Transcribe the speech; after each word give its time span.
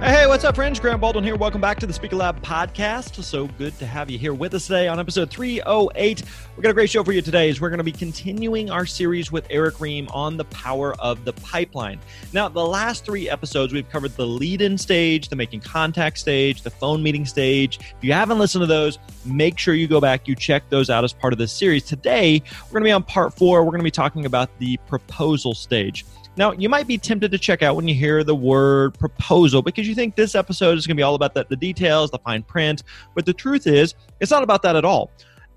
Hey, 0.00 0.28
what's 0.28 0.44
up, 0.44 0.54
friends? 0.54 0.78
Grant 0.78 1.00
Baldwin 1.00 1.24
here. 1.24 1.34
Welcome 1.34 1.60
back 1.60 1.80
to 1.80 1.86
the 1.86 1.92
Speaker 1.92 2.14
Lab 2.14 2.40
podcast. 2.40 3.20
So 3.24 3.48
good 3.48 3.76
to 3.80 3.86
have 3.86 4.08
you 4.08 4.16
here 4.16 4.32
with 4.32 4.54
us 4.54 4.68
today 4.68 4.86
on 4.86 5.00
episode 5.00 5.28
308. 5.28 6.22
We've 6.54 6.62
got 6.62 6.70
a 6.70 6.72
great 6.72 6.88
show 6.88 7.02
for 7.02 7.10
you 7.10 7.20
today 7.20 7.50
as 7.50 7.60
we're 7.60 7.68
going 7.68 7.78
to 7.78 7.84
be 7.84 7.90
continuing 7.90 8.70
our 8.70 8.86
series 8.86 9.32
with 9.32 9.44
Erick 9.50 9.74
Rheam 9.80 10.08
on 10.14 10.36
the 10.36 10.44
power 10.46 10.94
of 11.00 11.24
the 11.24 11.32
pipeline. 11.32 11.98
Now, 12.32 12.48
the 12.48 12.64
last 12.64 13.04
three 13.04 13.28
episodes, 13.28 13.72
we've 13.72 13.90
covered 13.90 14.12
the 14.12 14.24
lead 14.24 14.62
in 14.62 14.78
stage, 14.78 15.30
the 15.30 15.36
making 15.36 15.60
contact 15.62 16.18
stage, 16.18 16.62
the 16.62 16.70
phone 16.70 17.02
meeting 17.02 17.26
stage. 17.26 17.80
If 17.80 18.02
you 18.04 18.12
haven't 18.12 18.38
listened 18.38 18.62
to 18.62 18.66
those, 18.66 19.00
make 19.24 19.58
sure 19.58 19.74
you 19.74 19.88
go 19.88 20.00
back, 20.00 20.28
you 20.28 20.36
check 20.36 20.62
those 20.70 20.90
out 20.90 21.02
as 21.02 21.12
part 21.12 21.32
of 21.32 21.40
this 21.40 21.50
series. 21.50 21.82
Today, 21.82 22.40
we're 22.66 22.78
going 22.78 22.84
to 22.84 22.88
be 22.88 22.92
on 22.92 23.02
part 23.02 23.34
four. 23.34 23.64
We're 23.64 23.72
going 23.72 23.80
to 23.80 23.84
be 23.84 23.90
talking 23.90 24.26
about 24.26 24.48
the 24.60 24.76
proposal 24.86 25.54
stage. 25.54 26.04
Now, 26.38 26.52
you 26.52 26.68
might 26.68 26.86
be 26.86 26.98
tempted 26.98 27.32
to 27.32 27.38
check 27.38 27.64
out 27.64 27.74
when 27.74 27.88
you 27.88 27.96
hear 27.96 28.22
the 28.22 28.34
word 28.34 28.96
proposal 28.96 29.60
because 29.60 29.88
you 29.88 29.94
think 29.96 30.14
this 30.14 30.36
episode 30.36 30.78
is 30.78 30.86
going 30.86 30.96
to 30.96 31.00
be 31.00 31.02
all 31.02 31.16
about 31.16 31.34
the, 31.34 31.44
the 31.48 31.56
details, 31.56 32.12
the 32.12 32.20
fine 32.20 32.44
print. 32.44 32.84
But 33.16 33.26
the 33.26 33.32
truth 33.32 33.66
is, 33.66 33.96
it's 34.20 34.30
not 34.30 34.44
about 34.44 34.62
that 34.62 34.76
at 34.76 34.84
all 34.84 35.10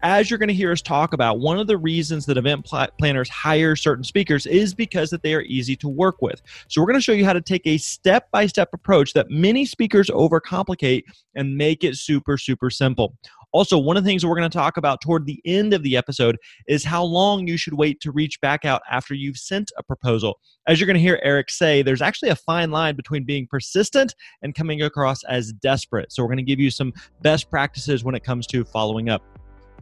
as 0.03 0.29
you're 0.29 0.39
going 0.39 0.49
to 0.49 0.53
hear 0.53 0.71
us 0.71 0.81
talk 0.81 1.13
about, 1.13 1.39
one 1.39 1.59
of 1.59 1.67
the 1.67 1.77
reasons 1.77 2.25
that 2.25 2.37
event 2.37 2.65
pl- 2.65 2.87
planners 2.97 3.29
hire 3.29 3.75
certain 3.75 4.03
speakers 4.03 4.45
is 4.45 4.73
because 4.73 5.09
that 5.09 5.23
they 5.23 5.33
are 5.33 5.41
easy 5.43 5.75
to 5.77 5.87
work 5.87 6.21
with. 6.21 6.41
So 6.67 6.81
we're 6.81 6.87
going 6.87 6.99
to 6.99 7.03
show 7.03 7.11
you 7.11 7.25
how 7.25 7.33
to 7.33 7.41
take 7.41 7.65
a 7.65 7.77
step-by-step 7.77 8.69
approach 8.73 9.13
that 9.13 9.29
many 9.29 9.65
speakers 9.65 10.09
overcomplicate 10.09 11.03
and 11.35 11.57
make 11.57 11.83
it 11.83 11.95
super 11.95 12.37
super 12.37 12.69
simple. 12.69 13.15
Also, 13.53 13.77
one 13.77 13.97
of 13.97 14.03
the 14.03 14.09
things 14.09 14.21
that 14.21 14.29
we're 14.29 14.37
going 14.37 14.49
to 14.49 14.57
talk 14.57 14.77
about 14.77 15.01
toward 15.01 15.25
the 15.25 15.41
end 15.45 15.73
of 15.73 15.83
the 15.83 15.97
episode 15.97 16.37
is 16.67 16.85
how 16.85 17.03
long 17.03 17.47
you 17.47 17.57
should 17.57 17.73
wait 17.73 17.99
to 17.99 18.11
reach 18.11 18.39
back 18.39 18.63
out 18.63 18.81
after 18.89 19.13
you've 19.13 19.37
sent 19.37 19.71
a 19.77 19.83
proposal. 19.83 20.39
As 20.67 20.79
you're 20.79 20.87
going 20.87 20.95
to 20.95 21.01
hear 21.01 21.19
Erick 21.21 21.49
say, 21.49 21.81
there's 21.81 22.01
actually 22.01 22.29
a 22.29 22.35
fine 22.35 22.71
line 22.71 22.95
between 22.95 23.25
being 23.25 23.47
persistent 23.47 24.15
and 24.41 24.55
coming 24.55 24.81
across 24.81 25.23
as 25.25 25.51
desperate. 25.51 26.13
So, 26.13 26.23
we're 26.23 26.29
going 26.29 26.37
to 26.37 26.43
give 26.43 26.59
you 26.59 26.71
some 26.71 26.93
best 27.21 27.49
practices 27.49 28.03
when 28.03 28.15
it 28.15 28.23
comes 28.23 28.47
to 28.47 28.63
following 28.63 29.09
up. 29.09 29.21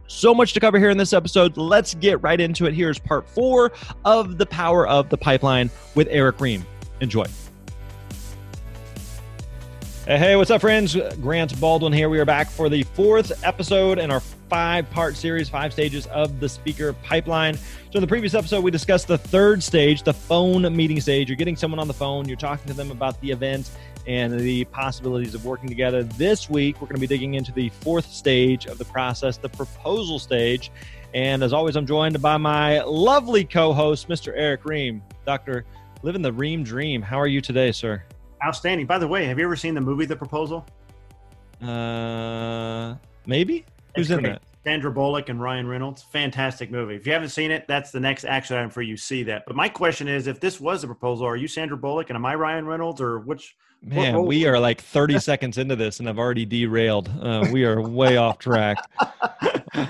So 0.10 0.34
much 0.34 0.54
to 0.54 0.60
cover 0.60 0.80
here 0.80 0.90
in 0.90 0.98
this 0.98 1.14
episode. 1.14 1.56
Let's 1.56 1.94
get 1.94 2.22
right 2.24 2.42
into 2.42 2.66
it. 2.66 2.74
Here's 2.74 2.98
part 2.98 3.30
four 3.30 3.72
of 4.06 4.40
The 4.40 4.46
Power 4.48 4.88
of 4.88 5.08
the 5.08 5.18
Pipeline 5.18 5.70
with 5.94 6.08
Erick 6.10 6.38
Rheam. 6.38 6.64
Enjoy. 7.00 7.26
Hey, 10.06 10.36
what's 10.36 10.50
up, 10.50 10.62
friends? 10.62 10.98
Grant 11.22 11.58
Baldwin 11.62 11.94
here. 11.94 12.10
We 12.10 12.20
are 12.20 12.26
back 12.26 12.50
for 12.50 12.70
the 12.70 12.82
fourth 12.82 13.44
episode 13.46 14.00
in 14.00 14.10
our 14.10 14.20
five 14.50 14.90
part 14.90 15.16
series, 15.16 15.48
five 15.48 15.72
stages 15.72 16.08
of 16.08 16.40
the 16.40 16.50
speaker 16.50 16.94
pipeline. 16.94 17.56
So, 17.56 17.96
in 17.96 18.02
the 18.02 18.08
previous 18.08 18.34
episode, 18.34 18.64
we 18.64 18.72
discussed 18.72 19.08
the 19.08 19.18
third 19.18 19.64
stage, 19.64 20.04
the 20.04 20.14
phone 20.14 20.76
meeting 20.76 21.00
stage. 21.00 21.30
You're 21.30 21.38
getting 21.38 21.56
someone 21.56 21.80
on 21.80 21.88
the 21.88 21.94
phone, 21.94 22.28
you're 22.28 22.38
talking 22.38 22.68
to 22.68 22.74
them 22.74 22.92
about 22.92 23.20
the 23.22 23.32
event 23.32 23.72
and 24.08 24.40
the 24.40 24.66
possibilities 24.66 25.36
of 25.36 25.46
working 25.46 25.70
together. 25.70 26.04
This 26.04 26.50
week, 26.50 26.82
we're 26.82 26.88
going 26.88 26.96
to 26.96 27.02
be 27.02 27.08
digging 27.08 27.36
into 27.36 27.52
the 27.52 27.70
fourth 27.70 28.12
stage 28.12 28.66
of 28.66 28.78
the 28.78 28.86
process, 28.86 29.38
the 29.38 29.50
proposal 29.50 30.20
stage. 30.20 30.72
And 31.14 31.44
as 31.44 31.54
always, 31.54 31.76
I'm 31.76 31.86
joined 31.86 32.22
by 32.22 32.38
my 32.38 32.82
lovely 32.82 33.44
co 33.44 33.74
host, 33.74 34.08
Mr. 34.10 34.34
Erick 34.36 34.64
Rheam. 34.64 35.02
Dr. 35.26 35.66
Living 36.02 36.22
the 36.22 36.32
Rheam 36.32 36.64
Dream. 36.64 37.02
How 37.02 37.20
are 37.20 37.28
you 37.28 37.42
today, 37.42 37.72
sir? 37.72 38.04
Outstanding. 38.44 38.86
By 38.88 38.98
the 38.98 39.08
way, 39.08 39.26
have 39.26 39.38
you 39.38 39.46
ever 39.46 39.56
seen 39.56 39.74
the 39.76 39.82
movie 39.82 40.06
The 40.06 40.16
Proposal? 40.16 40.66
Uh, 41.62 42.96
maybe. 43.26 43.66
Who's 43.96 44.12
in 44.12 44.24
that? 44.24 44.42
Sandra 44.64 44.92
Bullock 44.92 45.30
and 45.30 45.42
Ryan 45.42 45.68
Reynolds. 45.68 46.04
Fantastic 46.12 46.70
movie. 46.70 46.96
If 46.96 47.08
you 47.08 47.14
haven't 47.14 47.30
seen 47.30 47.50
it, 47.50 47.66
that's 47.68 47.92
the 47.92 48.00
next 48.00 48.26
action 48.26 48.58
item 48.58 48.70
for 48.70 48.82
you. 48.82 48.98
See 48.98 49.24
that. 49.24 49.44
But 49.48 49.56
my 49.56 49.70
question 49.70 50.08
is, 50.08 50.28
if 50.28 50.40
this 50.40 50.60
was 50.60 50.84
a 50.84 50.88
proposal, 50.88 51.26
are 51.26 51.38
you 51.38 51.48
Sandra 51.48 51.78
Bullock 51.78 52.10
and 52.10 52.18
am 52.18 52.26
I 52.26 52.36
Ryan 52.36 52.66
Reynolds 52.66 53.00
or 53.02 53.20
which? 53.20 53.56
what 53.82 53.94
Man, 53.96 54.26
we 54.26 54.46
are 54.46 54.60
like 54.60 54.82
30 54.82 55.20
seconds 55.20 55.58
into 55.58 55.76
this 55.78 56.00
and 56.02 56.10
I've 56.10 56.20
already 56.20 56.46
derailed. 56.46 57.10
Uh, 57.22 57.48
we 57.52 57.64
are 57.64 57.82
way 57.82 58.18
off 58.18 58.38
track. 58.38 58.78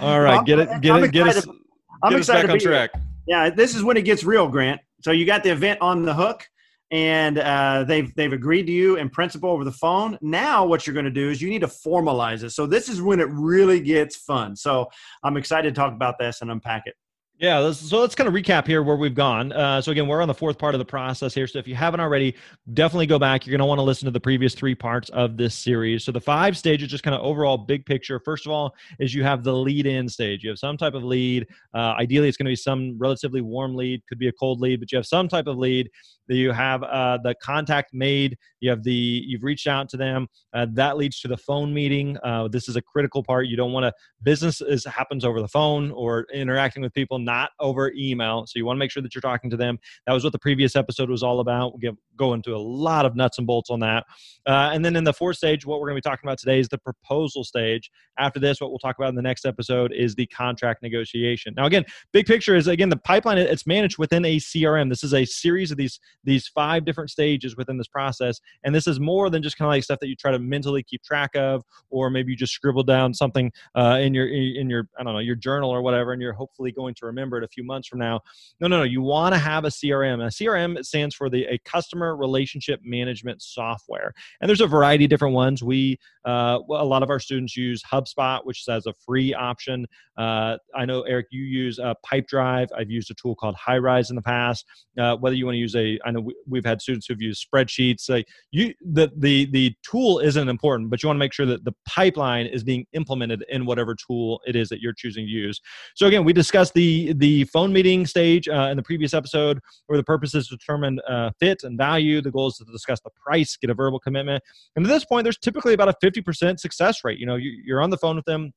All 0.02 0.20
right, 0.22 0.46
get 0.46 0.60
it, 0.60 0.82
get 0.82 0.94
I'm 0.94 1.04
it, 1.04 1.12
get 1.12 1.28
us, 1.28 1.38
excited- 1.38 1.60
I'm 2.04 2.12
get 2.12 2.20
us 2.20 2.28
excited 2.30 2.48
back 2.48 2.54
on 2.54 2.60
here. 2.60 2.70
track. 2.70 2.92
Yeah, 3.28 3.50
this 3.50 3.76
is 3.76 3.84
when 3.84 3.98
it 3.98 4.04
gets 4.04 4.24
real, 4.24 4.48
Grant. 4.48 4.80
So 5.02 5.12
you 5.12 5.26
got 5.26 5.44
the 5.44 5.50
event 5.52 5.80
on 5.82 6.04
the 6.04 6.14
hook, 6.14 6.48
and 6.92 7.38
uh, 7.38 7.84
they've 7.84 8.14
they've 8.16 8.34
agreed 8.34 8.64
to 8.64 8.72
you 8.72 8.96
in 8.98 9.10
principle 9.10 9.50
over 9.50 9.64
the 9.64 9.72
phone. 9.72 10.18
Now, 10.22 10.66
what 10.66 10.88
you're 10.88 10.94
going 10.94 11.06
to 11.06 11.12
do 11.12 11.30
is 11.30 11.42
you 11.42 11.50
need 11.50 11.62
to 11.62 11.68
formalize 11.68 12.44
it. 12.44 12.52
So 12.52 12.66
this 12.66 12.90
is 12.90 13.02
when 13.02 13.20
it 13.20 13.28
really 13.30 13.80
gets 13.80 14.16
fun. 14.16 14.56
So 14.56 14.90
I'm 15.24 15.38
excited 15.38 15.74
to 15.74 15.80
talk 15.80 15.94
about 15.94 16.18
this 16.18 16.42
and 16.42 16.50
unpack 16.50 16.84
it. 16.86 16.96
Yeah, 17.40 17.72
so 17.72 18.02
let's 18.02 18.16
kind 18.16 18.28
of 18.28 18.34
recap 18.34 18.68
here 18.68 18.84
where 18.84 18.98
we've 18.98 19.16
gone. 19.16 19.54
Uh, 19.54 19.82
so 19.82 19.94
again, 19.94 20.10
we're 20.10 20.22
on 20.22 20.28
the 20.28 20.34
fourth 20.34 20.58
part 20.58 20.76
of 20.76 20.80
the 20.80 20.84
process 20.84 21.34
here. 21.34 21.48
So 21.48 21.58
if 21.58 21.70
you 21.70 21.76
haven't 21.76 22.02
already, 22.02 22.36
definitely 22.74 23.06
go 23.06 23.18
back. 23.18 23.48
You're 23.48 23.54
going 23.54 23.60
to 23.60 23.66
want 23.66 23.80
to 23.80 23.84
listen 23.84 24.08
to 24.08 24.12
the 24.12 24.20
previous 24.20 24.54
three 24.54 24.76
parts 24.76 25.08
of 25.12 25.38
this 25.38 25.56
series. 25.56 26.04
So 26.04 26.12
the 26.12 26.20
five 26.20 26.58
stages, 26.58 26.90
just 26.90 27.02
kind 27.02 27.16
of 27.16 27.22
overall 27.22 27.58
big 27.58 27.86
picture. 27.86 28.20
First 28.20 28.46
of 28.46 28.52
all, 28.52 28.76
is 29.00 29.16
you 29.16 29.24
have 29.24 29.46
the 29.46 29.54
lead-in 29.54 30.10
stage. 30.10 30.44
You 30.44 30.50
have 30.50 30.60
some 30.60 30.76
type 30.76 30.96
of 30.96 31.06
lead. 31.06 31.48
Uh, 31.74 31.96
ideally, 31.98 32.28
it's 32.28 32.36
going 32.36 32.48
to 32.48 32.52
be 32.52 32.58
some 32.58 32.98
relatively 33.00 33.40
warm 33.40 33.74
lead. 33.74 34.02
Could 34.10 34.20
be 34.20 34.28
a 34.28 34.34
cold 34.34 34.60
lead, 34.60 34.82
but 34.82 34.92
you 34.92 34.98
have 34.98 35.08
some 35.08 35.30
type 35.30 35.48
of 35.48 35.58
lead. 35.58 35.90
You 36.28 36.52
have 36.52 36.84
uh, 36.84 37.20
the 37.24 37.36
contact 37.42 37.94
made. 37.94 38.38
You 38.60 38.70
have 38.70 38.84
the 38.84 38.92
you've 38.92 39.44
reached 39.44 39.66
out 39.66 39.90
to 39.90 39.98
them. 39.98 40.28
Uh, 40.54 40.68
that 40.74 40.98
leads 40.98 41.20
to 41.22 41.28
the 41.28 41.38
phone 41.38 41.74
meeting. 41.74 42.18
Uh, 42.24 42.48
this 42.48 42.70
is 42.70 42.76
a 42.76 42.82
critical 42.82 43.24
part. 43.24 43.48
You 43.48 43.58
don't 43.58 43.72
want 43.72 43.86
to 43.86 43.94
business 44.22 44.62
is 44.62 44.86
happens 44.86 45.26
over 45.26 45.42
the 45.42 45.48
phone 45.48 45.92
or 45.92 46.28
interacting 46.34 46.84
with 46.84 46.94
people 46.94 47.18
not 47.30 47.52
over 47.60 47.92
email 47.96 48.46
so 48.48 48.58
you 48.58 48.66
want 48.66 48.76
to 48.76 48.80
make 48.80 48.90
sure 48.90 49.04
that 49.04 49.14
you're 49.14 49.22
talking 49.22 49.50
to 49.50 49.58
them. 49.58 49.78
That 50.08 50.14
was 50.14 50.24
what 50.24 50.34
the 50.34 50.40
previous 50.40 50.76
episode 50.76 51.10
was 51.10 51.22
all 51.22 51.40
about. 51.40 51.80
We'll 51.80 51.94
go 52.16 52.34
into 52.34 52.56
a 52.56 52.58
lot 52.58 53.06
of 53.06 53.16
nuts 53.16 53.38
and 53.38 53.46
bolts 53.46 53.70
on 53.70 53.80
that. 53.82 54.06
Uh, 54.48 54.72
and 54.74 54.84
then 54.84 54.96
in 54.96 55.04
the 55.04 55.14
fourth 55.14 55.38
stage 55.38 55.66
what 55.66 55.80
we're 55.80 55.88
going 55.90 56.02
to 56.02 56.08
be 56.08 56.10
talking 56.10 56.28
about 56.28 56.40
today 56.40 56.60
is 56.60 56.70
the 56.70 56.78
proposal 56.78 57.44
stage. 57.44 57.92
After 58.18 58.40
this 58.40 58.60
what 58.60 58.72
we'll 58.72 58.80
talk 58.80 58.98
about 58.98 59.10
in 59.10 59.16
the 59.16 59.22
next 59.22 59.46
episode 59.46 59.94
is 59.94 60.16
the 60.16 60.26
contract 60.28 60.82
negotiation. 60.82 61.54
Now 61.56 61.66
again 61.66 61.86
big 62.14 62.26
picture 62.26 62.56
is 62.56 62.68
again 62.68 62.90
the 62.90 62.98
pipeline 62.98 63.38
it's 63.38 63.68
managed 63.68 63.98
within 63.98 64.26
a 64.26 64.38
crm 64.38 64.90
this 64.90 65.04
is 65.04 65.14
a 65.14 65.26
series 65.26 65.72
of 65.72 65.78
these 65.78 66.00
these 66.24 66.48
five 66.48 66.86
different 66.86 67.10
stages 67.10 67.56
within 67.56 67.78
this 67.78 67.88
process 67.88 68.40
and 68.64 68.74
this 68.74 68.88
is 68.88 69.00
more 69.00 69.30
than 69.30 69.42
just 69.42 69.58
kind 69.58 69.68
of 69.68 69.72
like 69.72 69.84
stuff 69.84 70.00
that 70.00 70.08
you 70.08 70.16
try 70.16 70.32
to 70.32 70.40
mentally 70.40 70.84
keep 70.84 71.02
track 71.04 71.32
of 71.36 71.64
or 71.90 72.10
maybe 72.10 72.32
you 72.32 72.38
just 72.38 72.54
scribble 72.54 72.84
down 72.84 73.14
something 73.14 73.52
uh, 73.76 74.00
in 74.02 74.14
your 74.14 74.28
in 74.28 74.70
your 74.70 74.90
I 75.00 75.04
don't 75.04 75.14
know 75.14 75.20
your 75.20 75.36
journal 75.36 75.70
or 75.70 75.82
whatever, 75.82 76.14
and 76.14 76.22
you're 76.22 76.34
hopefully 76.34 76.72
going 76.72 76.96
to 76.96 77.06
remember 77.06 77.19
it 77.20 77.44
a 77.44 77.48
few 77.48 77.64
months 77.64 77.88
from 77.88 78.00
now. 78.00 78.22
No, 78.60 78.68
no, 78.68 78.78
no. 78.78 78.84
You 78.84 79.02
want 79.02 79.34
to 79.34 79.40
have 79.40 79.66
a 79.66 79.70
CRM. 79.70 80.24
A 80.26 80.30
CRM 80.30 80.84
stands 80.84 81.16
for 81.16 81.30
the 81.30 81.46
a 81.46 81.58
customer 81.60 82.16
relationship 82.16 82.80
management 82.84 83.42
software, 83.42 84.14
and 84.42 84.50
there's 84.50 84.62
a 84.62 84.68
variety 84.68 85.06
of 85.06 85.10
different 85.10 85.34
ones. 85.34 85.64
We 85.64 86.00
uh, 86.26 86.60
a 86.70 86.86
lot 86.86 87.04
of 87.04 87.10
our 87.10 87.20
students 87.20 87.56
use 87.56 87.82
HubSpot, 87.84 88.46
which 88.46 88.64
has 88.68 88.86
a 88.86 88.94
free 88.94 89.34
option. 89.34 89.86
Uh, 90.18 90.58
I 90.76 90.86
know 90.86 91.02
Erick, 91.04 91.28
you 91.32 91.44
use 91.44 91.80
uh, 91.80 91.94
PipeDrive. 92.06 92.68
I've 92.78 92.92
used 92.92 93.10
a 93.10 93.14
tool 93.14 93.36
called 93.36 93.56
HighRise 93.56 94.10
in 94.10 94.16
the 94.16 94.22
past. 94.22 94.66
Uh, 95.00 95.16
whether 95.16 95.36
you 95.36 95.46
want 95.46 95.56
to 95.56 95.60
use 95.60 95.76
a, 95.76 95.98
I 96.06 96.12
know 96.12 96.22
we, 96.22 96.36
we've 96.48 96.66
had 96.66 96.82
students 96.82 97.08
who've 97.08 97.22
used 97.22 97.48
spreadsheets. 97.48 98.10
Like 98.10 98.28
you, 98.52 98.74
the 98.82 99.12
the 99.18 99.46
the 99.52 99.74
tool 99.90 100.20
isn't 100.20 100.50
important, 100.50 100.90
but 100.90 101.02
you 101.02 101.08
want 101.08 101.18
to 101.18 101.20
make 101.20 101.34
sure 101.34 101.46
that 101.46 101.64
the 101.64 101.74
pipeline 101.88 102.48
is 102.48 102.64
being 102.64 102.86
implemented 102.94 103.46
in 103.50 103.66
whatever 103.66 103.96
tool 103.96 104.42
it 104.46 104.56
is 104.56 104.70
that 104.70 104.82
you're 104.82 104.94
choosing 104.94 105.26
to 105.26 105.32
use. 105.32 105.62
So 105.96 106.08
again, 106.08 106.26
we 106.26 106.34
discussed 106.34 106.74
the 106.74 107.09
the 107.16 107.44
phone 107.46 107.74
meeting 107.74 108.06
stage 108.06 108.48
uh, 108.48 108.70
in 108.72 108.78
the 108.78 108.84
previous 108.84 109.14
episode, 109.14 109.60
where 109.88 109.98
the 109.98 110.04
purpose 110.04 110.36
is 110.36 110.48
to 110.48 110.58
determine 110.58 111.00
uh, 111.08 111.32
fit 111.40 111.64
and 111.64 111.78
value. 111.78 112.22
The 112.22 112.32
goal 112.32 112.48
is 112.48 112.58
to 112.58 112.66
discuss 112.66 113.00
the 113.02 113.12
price, 113.12 113.58
get 113.58 113.70
a 113.70 113.74
verbal 113.74 114.00
commitment, 114.00 114.44
and 114.76 114.86
at 114.86 114.90
this 114.90 115.06
point, 115.06 115.24
there's 115.24 115.38
typically 115.38 115.74
about 115.74 115.90
a 115.90 115.96
50% 116.04 116.60
success 116.60 117.04
rate. 117.04 117.20
You 117.20 117.26
know, 117.26 117.36
you, 117.36 117.52
you're 117.66 117.82
on 117.82 117.90
the 117.90 117.98
phone 117.98 118.16
with 118.16 118.26
them 118.26 118.54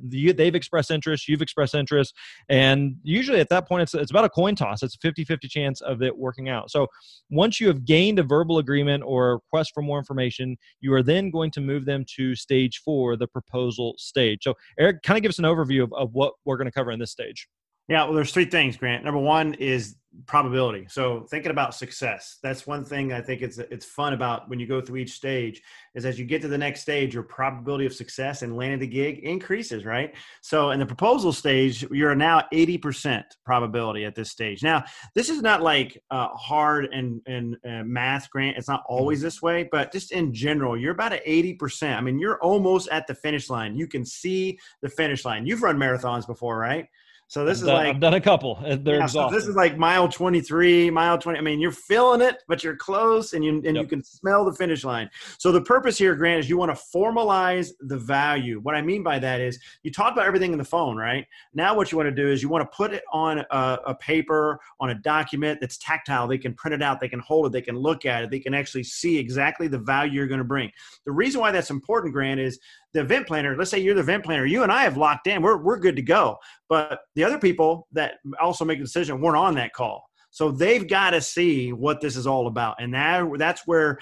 they've 0.00 0.54
expressed 0.54 0.90
interest 0.90 1.28
you've 1.28 1.42
expressed 1.42 1.74
interest 1.74 2.14
and 2.48 2.96
usually 3.02 3.40
at 3.40 3.48
that 3.48 3.68
point 3.68 3.82
it's, 3.82 3.94
it's 3.94 4.10
about 4.10 4.24
a 4.24 4.28
coin 4.28 4.54
toss 4.54 4.82
it's 4.82 4.94
a 4.94 4.98
50-50 4.98 5.48
chance 5.48 5.80
of 5.82 6.02
it 6.02 6.16
working 6.16 6.48
out 6.48 6.70
so 6.70 6.86
once 7.30 7.60
you 7.60 7.66
have 7.68 7.84
gained 7.84 8.18
a 8.18 8.22
verbal 8.22 8.58
agreement 8.58 9.02
or 9.04 9.34
request 9.34 9.72
for 9.74 9.82
more 9.82 9.98
information 9.98 10.56
you 10.80 10.92
are 10.94 11.02
then 11.02 11.30
going 11.30 11.50
to 11.50 11.60
move 11.60 11.84
them 11.84 12.04
to 12.16 12.34
stage 12.34 12.80
four 12.84 13.16
the 13.16 13.26
proposal 13.26 13.94
stage 13.98 14.40
so 14.42 14.54
erick 14.78 15.02
kind 15.02 15.18
of 15.18 15.22
give 15.22 15.30
us 15.30 15.38
an 15.38 15.44
overview 15.44 15.82
of, 15.82 15.92
of 15.92 16.12
what 16.14 16.34
we're 16.44 16.56
going 16.56 16.66
to 16.66 16.72
cover 16.72 16.90
in 16.90 16.98
this 16.98 17.10
stage 17.10 17.48
yeah, 17.88 18.04
well, 18.04 18.14
there's 18.14 18.32
three 18.32 18.44
things, 18.44 18.76
Grant. 18.76 19.04
Number 19.04 19.20
one 19.20 19.54
is 19.54 19.96
probability. 20.26 20.86
So 20.90 21.26
thinking 21.30 21.50
about 21.50 21.74
success. 21.74 22.38
That's 22.42 22.66
one 22.66 22.84
thing 22.84 23.12
I 23.12 23.20
think 23.20 23.40
it's 23.40 23.58
it's 23.58 23.86
fun 23.86 24.12
about 24.12 24.48
when 24.48 24.60
you 24.60 24.66
go 24.66 24.80
through 24.80 24.98
each 24.98 25.12
stage 25.12 25.62
is 25.94 26.04
as 26.04 26.18
you 26.18 26.24
get 26.24 26.42
to 26.42 26.48
the 26.48 26.58
next 26.58 26.82
stage, 26.82 27.14
your 27.14 27.22
probability 27.22 27.86
of 27.86 27.94
success 27.94 28.42
and 28.42 28.56
landing 28.56 28.78
the 28.78 28.86
gig 28.86 29.20
increases, 29.20 29.84
right? 29.84 30.14
So 30.42 30.70
in 30.70 30.80
the 30.80 30.86
proposal 30.86 31.32
stage, 31.32 31.86
you're 31.90 32.14
now 32.14 32.44
80% 32.52 33.24
probability 33.44 34.04
at 34.04 34.14
this 34.14 34.30
stage. 34.30 34.62
Now, 34.62 34.84
this 35.14 35.28
is 35.28 35.40
not 35.40 35.62
like 35.62 36.02
uh, 36.10 36.28
hard 36.28 36.86
and 36.92 37.20
and 37.26 37.56
uh, 37.66 37.82
math, 37.84 38.30
Grant. 38.30 38.58
It's 38.58 38.68
not 38.68 38.84
always 38.88 39.22
this 39.22 39.40
way, 39.40 39.68
but 39.72 39.92
just 39.92 40.12
in 40.12 40.34
general, 40.34 40.76
you're 40.76 40.92
about 40.92 41.14
at 41.14 41.24
80%. 41.24 41.96
I 41.96 42.00
mean, 42.00 42.18
you're 42.18 42.40
almost 42.42 42.88
at 42.90 43.06
the 43.06 43.14
finish 43.14 43.48
line. 43.48 43.76
You 43.76 43.86
can 43.86 44.04
see 44.04 44.58
the 44.82 44.88
finish 44.88 45.24
line. 45.24 45.46
You've 45.46 45.62
run 45.62 45.78
marathons 45.78 46.26
before, 46.26 46.58
right? 46.58 46.86
So 47.32 47.46
this 47.46 47.60
I've 47.60 47.62
is 47.62 47.66
done, 47.66 47.76
like 47.76 47.86
I've 47.94 48.00
done 48.00 48.12
a 48.12 48.20
couple. 48.20 48.58
They're 48.62 48.98
yeah, 48.98 49.06
so 49.06 49.30
this 49.30 49.46
is 49.46 49.56
like 49.56 49.78
mile 49.78 50.06
23, 50.06 50.90
mile 50.90 51.16
20. 51.16 51.38
I 51.38 51.40
mean, 51.40 51.60
you're 51.60 51.72
feeling 51.72 52.20
it, 52.20 52.42
but 52.46 52.62
you're 52.62 52.76
close 52.76 53.32
and 53.32 53.42
you 53.42 53.52
and 53.52 53.64
yep. 53.64 53.76
you 53.76 53.86
can 53.86 54.04
smell 54.04 54.44
the 54.44 54.52
finish 54.52 54.84
line. 54.84 55.08
So 55.38 55.50
the 55.50 55.62
purpose 55.62 55.96
here, 55.96 56.14
Grant, 56.14 56.40
is 56.40 56.50
you 56.50 56.58
want 56.58 56.76
to 56.76 56.82
formalize 56.94 57.70
the 57.80 57.96
value. 57.96 58.60
What 58.60 58.74
I 58.74 58.82
mean 58.82 59.02
by 59.02 59.18
that 59.20 59.40
is 59.40 59.58
you 59.82 59.90
talk 59.90 60.12
about 60.12 60.26
everything 60.26 60.52
in 60.52 60.58
the 60.58 60.64
phone, 60.64 60.94
right? 60.98 61.26
Now 61.54 61.74
what 61.74 61.90
you 61.90 61.96
want 61.96 62.08
to 62.10 62.14
do 62.14 62.28
is 62.28 62.42
you 62.42 62.50
want 62.50 62.70
to 62.70 62.76
put 62.76 62.92
it 62.92 63.02
on 63.14 63.38
a, 63.38 63.78
a 63.86 63.94
paper, 63.94 64.60
on 64.78 64.90
a 64.90 64.94
document 64.94 65.58
that's 65.58 65.78
tactile. 65.78 66.28
They 66.28 66.36
can 66.36 66.52
print 66.52 66.74
it 66.74 66.82
out, 66.82 67.00
they 67.00 67.08
can 67.08 67.20
hold 67.20 67.46
it, 67.46 67.52
they 67.52 67.62
can 67.62 67.78
look 67.78 68.04
at 68.04 68.24
it, 68.24 68.30
they 68.30 68.40
can 68.40 68.52
actually 68.52 68.84
see 68.84 69.16
exactly 69.16 69.68
the 69.68 69.78
value 69.78 70.12
you're 70.12 70.26
going 70.26 70.36
to 70.36 70.44
bring. 70.44 70.70
The 71.06 71.12
reason 71.12 71.40
why 71.40 71.50
that's 71.50 71.70
important, 71.70 72.12
Grant, 72.12 72.40
is 72.40 72.60
the 72.94 73.00
event 73.00 73.26
planner, 73.26 73.56
let's 73.56 73.70
say 73.70 73.78
you're 73.78 73.94
the 73.94 74.00
event 74.00 74.24
planner, 74.24 74.44
you 74.44 74.62
and 74.62 74.72
I 74.72 74.82
have 74.82 74.96
locked 74.96 75.26
in, 75.26 75.42
we're, 75.42 75.56
we're 75.56 75.78
good 75.78 75.96
to 75.96 76.02
go. 76.02 76.38
But 76.68 77.00
the 77.14 77.24
other 77.24 77.38
people 77.38 77.88
that 77.92 78.14
also 78.40 78.64
make 78.64 78.78
a 78.78 78.82
decision 78.82 79.20
weren't 79.20 79.36
on 79.36 79.54
that 79.54 79.72
call. 79.72 80.04
So 80.32 80.50
they've 80.50 80.88
got 80.88 81.10
to 81.10 81.20
see 81.20 81.74
what 81.74 82.00
this 82.00 82.16
is 82.16 82.26
all 82.26 82.46
about, 82.46 82.76
and 82.80 82.94
that 82.94 83.22
that's 83.36 83.66
where 83.66 83.98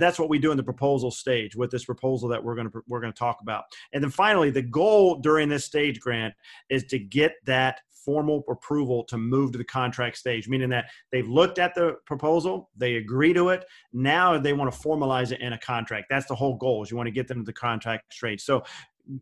that's 0.00 0.18
what 0.18 0.28
we 0.28 0.40
do 0.40 0.50
in 0.50 0.56
the 0.56 0.62
proposal 0.62 1.12
stage 1.12 1.54
with 1.54 1.70
this 1.70 1.84
proposal 1.84 2.28
that 2.30 2.42
we're 2.42 2.56
going 2.56 2.68
to 2.68 2.82
we're 2.88 3.00
going 3.00 3.12
to 3.12 3.18
talk 3.18 3.38
about. 3.42 3.62
And 3.92 4.02
then 4.02 4.10
finally, 4.10 4.50
the 4.50 4.60
goal 4.60 5.20
during 5.20 5.48
this 5.48 5.64
stage, 5.64 6.00
Grant, 6.00 6.34
is 6.68 6.82
to 6.86 6.98
get 6.98 7.34
that 7.44 7.80
formal 8.04 8.44
approval 8.48 9.04
to 9.04 9.18
move 9.18 9.52
to 9.52 9.58
the 9.58 9.64
contract 9.64 10.16
stage, 10.16 10.48
meaning 10.48 10.70
that 10.70 10.86
they've 11.12 11.28
looked 11.28 11.58
at 11.58 11.74
the 11.74 11.96
proposal, 12.06 12.70
they 12.76 12.96
agree 12.96 13.32
to 13.32 13.50
it. 13.50 13.64
Now 13.92 14.38
they 14.38 14.52
want 14.52 14.72
to 14.72 14.78
formalize 14.78 15.32
it 15.32 15.40
in 15.40 15.52
a 15.52 15.58
contract. 15.58 16.06
That's 16.10 16.26
the 16.26 16.34
whole 16.34 16.56
goal. 16.56 16.82
Is 16.82 16.90
you 16.90 16.96
want 16.96 17.08
to 17.08 17.12
get 17.12 17.28
them 17.28 17.38
to 17.38 17.44
the 17.44 17.52
contract 17.52 18.12
stage. 18.12 18.42
So 18.42 18.62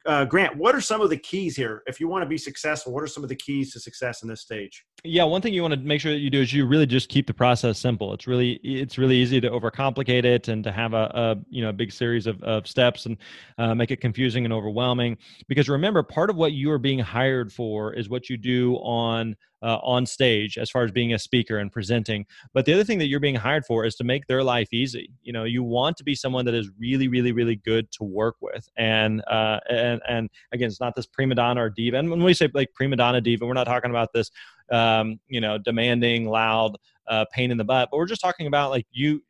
uh, 0.06 0.24
Grant, 0.24 0.56
what 0.56 0.74
are 0.74 0.80
some 0.80 1.00
of 1.00 1.10
the 1.10 1.16
keys 1.16 1.56
here? 1.56 1.82
If 1.86 2.00
you 2.00 2.08
want 2.08 2.22
to 2.22 2.28
be 2.28 2.38
successful, 2.38 2.92
what 2.92 3.02
are 3.02 3.06
some 3.06 3.22
of 3.22 3.28
the 3.28 3.36
keys 3.36 3.72
to 3.72 3.80
success 3.80 4.22
in 4.22 4.28
this 4.28 4.40
stage? 4.40 4.84
Yeah, 5.04 5.24
one 5.24 5.42
thing 5.42 5.54
you 5.54 5.62
want 5.62 5.74
to 5.74 5.80
make 5.80 6.00
sure 6.00 6.12
that 6.12 6.18
you 6.18 6.30
do 6.30 6.40
is 6.40 6.52
you 6.52 6.66
really 6.66 6.86
just 6.86 7.08
keep 7.08 7.26
the 7.26 7.34
process 7.34 7.78
simple. 7.78 8.12
It's 8.12 8.26
really 8.26 8.54
it's 8.64 8.98
really 8.98 9.16
easy 9.16 9.40
to 9.40 9.50
overcomplicate 9.50 10.24
it 10.24 10.48
and 10.48 10.64
to 10.64 10.72
have 10.72 10.94
a, 10.94 11.10
a 11.14 11.36
you 11.48 11.62
know 11.62 11.68
a 11.68 11.72
big 11.72 11.92
series 11.92 12.26
of, 12.26 12.42
of 12.42 12.66
steps 12.66 13.06
and 13.06 13.16
uh, 13.58 13.74
make 13.74 13.90
it 13.90 14.00
confusing 14.00 14.44
and 14.44 14.52
overwhelming. 14.52 15.16
Because 15.48 15.68
remember, 15.68 16.02
part 16.02 16.30
of 16.30 16.36
what 16.36 16.52
you 16.52 16.70
are 16.72 16.78
being 16.78 16.98
hired 16.98 17.52
for 17.52 17.92
is 17.92 18.08
what 18.08 18.28
you 18.28 18.36
do 18.36 18.74
on 18.76 19.36
uh, 19.62 19.78
on 19.82 20.06
stage 20.06 20.58
as 20.58 20.70
far 20.70 20.84
as 20.84 20.90
being 20.90 21.12
a 21.14 21.18
speaker 21.18 21.58
and 21.58 21.72
presenting. 21.72 22.26
But 22.52 22.66
the 22.66 22.74
other 22.74 22.84
thing 22.84 22.98
that 22.98 23.06
you're 23.06 23.20
being 23.20 23.34
hired 23.34 23.64
for 23.64 23.84
is 23.84 23.94
to 23.96 24.04
make 24.04 24.26
their 24.26 24.42
life 24.42 24.68
easy. 24.72 25.10
You 25.22 25.32
know, 25.32 25.44
you 25.44 25.62
want 25.62 25.96
to 25.98 26.04
be 26.04 26.14
someone 26.14 26.44
that 26.44 26.54
is 26.54 26.70
really, 26.78 27.08
really, 27.08 27.32
really 27.32 27.56
good 27.56 27.90
to 27.92 28.04
work 28.04 28.36
with. 28.40 28.68
And 28.76 29.22
uh, 29.26 29.60
and 29.70 30.00
and 30.08 30.30
again, 30.52 30.68
it's 30.68 30.80
not 30.80 30.94
this 30.94 31.06
prima 31.06 31.34
donna 31.34 31.62
or 31.62 31.70
diva. 31.70 31.96
And 31.96 32.10
when 32.10 32.22
we 32.22 32.34
say 32.34 32.48
like 32.52 32.72
prima 32.74 32.96
donna 32.96 33.20
diva, 33.20 33.46
we're 33.46 33.54
not 33.54 33.64
talking 33.64 33.90
about 33.90 34.12
this, 34.12 34.30
um, 34.70 35.18
you 35.28 35.40
know, 35.40 35.58
demanding, 35.58 36.28
loud, 36.28 36.76
uh, 37.08 37.24
pain 37.32 37.50
in 37.50 37.56
the 37.56 37.64
butt. 37.64 37.88
But 37.90 37.98
we're 37.98 38.06
just 38.06 38.20
talking 38.20 38.46
about 38.46 38.70
like 38.70 38.86
you 38.90 39.22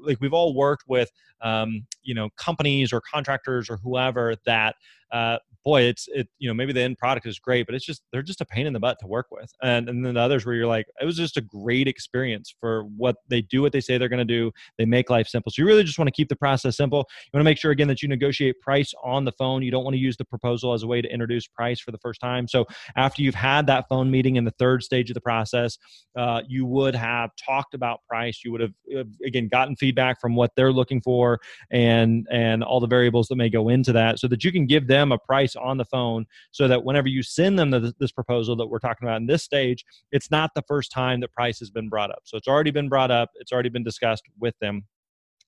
like 0.00 0.18
we've 0.20 0.32
all 0.32 0.54
worked 0.54 0.84
with 0.88 1.10
um, 1.40 1.86
you 2.02 2.14
know 2.14 2.30
companies 2.36 2.92
or 2.92 3.00
contractors 3.00 3.70
or 3.70 3.76
whoever 3.76 4.34
that 4.46 4.76
uh, 5.12 5.38
boy, 5.68 5.82
it's 5.82 6.08
it 6.08 6.28
you 6.38 6.48
know 6.48 6.54
maybe 6.54 6.72
the 6.72 6.80
end 6.80 6.96
product 6.96 7.26
is 7.26 7.38
great, 7.38 7.66
but 7.66 7.74
it's 7.74 7.84
just 7.84 8.02
they're 8.10 8.22
just 8.22 8.40
a 8.40 8.46
pain 8.46 8.66
in 8.66 8.72
the 8.72 8.80
butt 8.80 8.96
to 9.00 9.06
work 9.06 9.26
with. 9.30 9.50
And 9.62 9.86
and 9.88 10.04
then 10.04 10.14
the 10.14 10.20
others 10.20 10.46
where 10.46 10.54
you're 10.54 10.66
like, 10.66 10.86
it 10.98 11.04
was 11.04 11.16
just 11.16 11.36
a 11.36 11.42
great 11.42 11.86
experience 11.86 12.54
for 12.58 12.84
what 12.96 13.16
they 13.28 13.42
do, 13.42 13.60
what 13.60 13.72
they 13.72 13.82
say 13.82 13.98
they're 13.98 14.08
going 14.08 14.26
to 14.26 14.34
do. 14.40 14.50
They 14.78 14.86
make 14.86 15.10
life 15.10 15.28
simple. 15.28 15.52
So 15.52 15.60
you 15.60 15.66
really 15.66 15.84
just 15.84 15.98
want 15.98 16.08
to 16.08 16.12
keep 16.12 16.30
the 16.30 16.36
process 16.36 16.78
simple. 16.78 17.00
You 17.00 17.30
want 17.34 17.42
to 17.42 17.50
make 17.50 17.58
sure 17.58 17.70
again 17.70 17.88
that 17.88 18.00
you 18.00 18.08
negotiate 18.08 18.58
price 18.62 18.94
on 19.04 19.26
the 19.26 19.32
phone. 19.32 19.62
You 19.62 19.70
don't 19.70 19.84
want 19.84 19.94
to 19.94 20.00
use 20.00 20.16
the 20.16 20.24
proposal 20.24 20.72
as 20.72 20.82
a 20.82 20.86
way 20.86 21.02
to 21.02 21.12
introduce 21.12 21.46
price 21.46 21.80
for 21.80 21.90
the 21.90 21.98
first 21.98 22.18
time. 22.18 22.48
So 22.48 22.64
after 22.96 23.20
you've 23.20 23.34
had 23.34 23.66
that 23.66 23.84
phone 23.90 24.10
meeting 24.10 24.36
in 24.36 24.44
the 24.44 24.54
third 24.58 24.82
stage 24.82 25.10
of 25.10 25.14
the 25.14 25.20
process, 25.20 25.76
uh, 26.16 26.40
you 26.48 26.64
would 26.64 26.94
have 26.94 27.30
talked 27.36 27.74
about 27.74 28.00
price. 28.08 28.40
You 28.42 28.52
would 28.52 28.62
have 28.62 28.72
uh, 28.96 29.04
again 29.22 29.48
gotten 29.48 29.76
feedback 29.76 30.18
from 30.18 30.34
what 30.34 30.52
they're 30.56 30.72
looking 30.72 31.02
for 31.02 31.38
and 31.70 32.26
and 32.30 32.64
all 32.64 32.80
the 32.80 32.86
variables 32.86 33.28
that 33.28 33.36
may 33.36 33.50
go 33.50 33.68
into 33.68 33.92
that, 33.92 34.18
so 34.18 34.28
that 34.28 34.44
you 34.44 34.50
can 34.50 34.64
give 34.64 34.86
them 34.86 35.12
a 35.12 35.18
price 35.18 35.54
on 35.58 35.76
the 35.76 35.84
phone 35.84 36.26
so 36.50 36.68
that 36.68 36.84
whenever 36.84 37.08
you 37.08 37.22
send 37.22 37.58
them 37.58 37.70
the, 37.70 37.94
this 37.98 38.12
proposal 38.12 38.56
that 38.56 38.66
we're 38.66 38.78
talking 38.78 39.06
about 39.06 39.20
in 39.20 39.26
this 39.26 39.42
stage, 39.42 39.84
it's 40.12 40.30
not 40.30 40.50
the 40.54 40.62
first 40.68 40.92
time 40.92 41.20
that 41.20 41.32
price 41.32 41.58
has 41.58 41.70
been 41.70 41.88
brought 41.88 42.10
up. 42.10 42.20
So 42.24 42.36
it's 42.36 42.48
already 42.48 42.70
been 42.70 42.88
brought 42.88 43.10
up, 43.10 43.30
it's 43.36 43.52
already 43.52 43.68
been 43.68 43.84
discussed 43.84 44.24
with 44.38 44.54
them. 44.60 44.84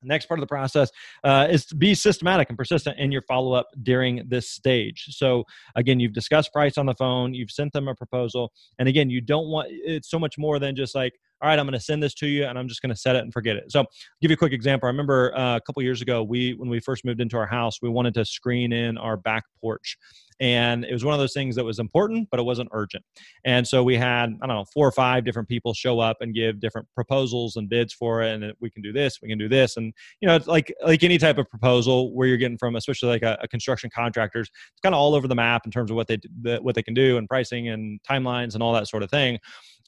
The 0.03 0.09
next 0.09 0.27
part 0.27 0.41
of 0.41 0.43
the 0.43 0.49
process 0.49 0.91
uh, 1.25 1.49
is 1.51 1.67
to 1.67 1.75
be 1.75 1.95
systematic 1.95 2.49
and 2.49 2.57
persistent 2.57 2.99
in 2.99 3.12
your 3.12 3.23
follow 3.23 3.53
up 3.53 3.69
during 3.83 4.27
this 4.29 4.49
stage. 4.49 5.07
So, 5.11 5.45
again, 5.77 6.01
you've 6.01 6.15
discussed 6.15 6.53
price 6.53 6.79
on 6.79 6.87
the 6.87 6.95
phone, 6.95 7.35
you've 7.35 7.51
sent 7.51 7.75
them 7.75 7.87
a 7.87 7.95
proposal, 7.95 8.51
and 8.79 8.89
again, 8.89 9.11
you 9.11 9.21
don't 9.21 9.49
want 9.49 9.69
it's 9.71 10.09
so 10.09 10.19
much 10.19 10.39
more 10.39 10.59
than 10.59 10.75
just 10.75 10.95
like, 10.95 11.13
all 11.43 11.49
right, 11.49 11.59
I'm 11.59 11.67
going 11.67 11.79
to 11.79 11.85
send 11.85 12.03
this 12.03 12.15
to 12.15 12.27
you 12.27 12.45
and 12.45 12.59
I'm 12.59 12.69
just 12.69 12.83
going 12.83 12.91
to 12.91 12.97
set 12.97 13.17
it 13.17 13.21
and 13.21 13.33
forget 13.33 13.57
it. 13.57 13.71
So, 13.71 13.81
I'll 13.81 13.87
give 14.21 14.31
you 14.31 14.35
a 14.35 14.39
quick 14.39 14.53
example. 14.53 14.87
I 14.87 14.91
remember 14.91 15.37
uh, 15.37 15.57
a 15.57 15.61
couple 15.61 15.83
years 15.83 16.03
ago, 16.03 16.23
we 16.23 16.55
when 16.55 16.69
we 16.69 16.81
first 16.81 17.05
moved 17.05 17.21
into 17.21 17.37
our 17.37 17.47
house, 17.47 17.79
we 17.83 17.89
wanted 17.89 18.15
to 18.15 18.25
screen 18.25 18.73
in 18.73 18.99
our 18.99 19.17
back 19.17 19.45
porch. 19.61 19.97
And 20.41 20.87
it 20.87 20.93
was 20.93 21.05
one 21.05 21.13
of 21.13 21.21
those 21.21 21.35
things 21.35 21.55
that 21.57 21.65
was 21.65 21.79
important, 21.79 22.29
but 22.31 22.41
it 22.41 22.44
wasn't 22.44 22.70
urgent. 22.73 23.05
And 23.44 23.69
so 23.69 23.85
we 23.85 23.94
had, 23.97 24.31
I 24.43 24.47
don't 24.47 24.56
know, 24.56 24.65
four 24.73 24.89
or 24.89 24.93
five 24.93 25.23
different 25.23 25.49
people 25.49 25.75
show 25.75 26.01
up 26.01 26.17
and 26.20 26.35
give 26.35 26.61
different 26.61 26.89
proposals 26.94 27.56
and 27.56 27.69
bids 27.69 27.93
for 27.93 28.23
it. 28.23 28.32
And 28.32 28.55
we 28.59 28.70
can 28.70 28.82
do 28.82 28.91
this, 28.91 29.19
we 29.23 29.29
can 29.29 29.39
do 29.39 29.51
this. 29.51 29.77
And, 29.77 29.93
you 30.20 30.27
know, 30.27 30.35
it's 30.35 30.47
like, 30.47 30.73
like 30.82 31.03
any 31.03 31.19
type 31.19 31.37
of 31.37 31.49
proposal 31.51 32.15
where 32.15 32.27
you're 32.27 32.39
getting 32.39 32.56
from, 32.56 32.75
especially 32.77 33.11
like 33.11 33.23
a, 33.23 33.39
a 33.43 33.49
construction 33.49 33.91
contractors, 33.94 34.49
it's 34.49 34.81
kind 34.81 34.94
of 34.94 34.99
all 34.99 35.15
over 35.15 35.29
the 35.29 35.35
map 35.35 35.67
in 35.67 35.70
terms 35.70 35.91
of 35.91 35.97
what 35.97 36.09
they, 36.09 36.19
what 36.61 36.75
they 36.75 36.82
can 36.82 36.94
do 36.94 37.19
and 37.19 37.29
pricing 37.29 37.69
and 37.69 38.01
timelines 38.09 38.55
and 38.55 38.63
all 38.63 38.73
that 38.73 38.89
sort 38.89 39.03
of 39.03 39.11
thing. 39.11 39.39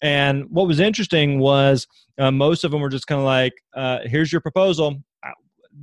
And 0.03 0.51
what 0.51 0.67
was 0.67 0.81
interesting 0.81 1.39
was 1.39 1.87
uh, 2.19 2.33
most 2.33 2.65
of 2.65 2.73
them 2.73 2.81
were 2.81 2.89
just 2.89 3.07
kind 3.07 3.21
of 3.21 3.25
like, 3.25 3.55
uh, 3.75 4.01
here's 4.05 4.33
your 4.33 4.41
proposal. 4.41 5.01
Uh, 5.25 5.31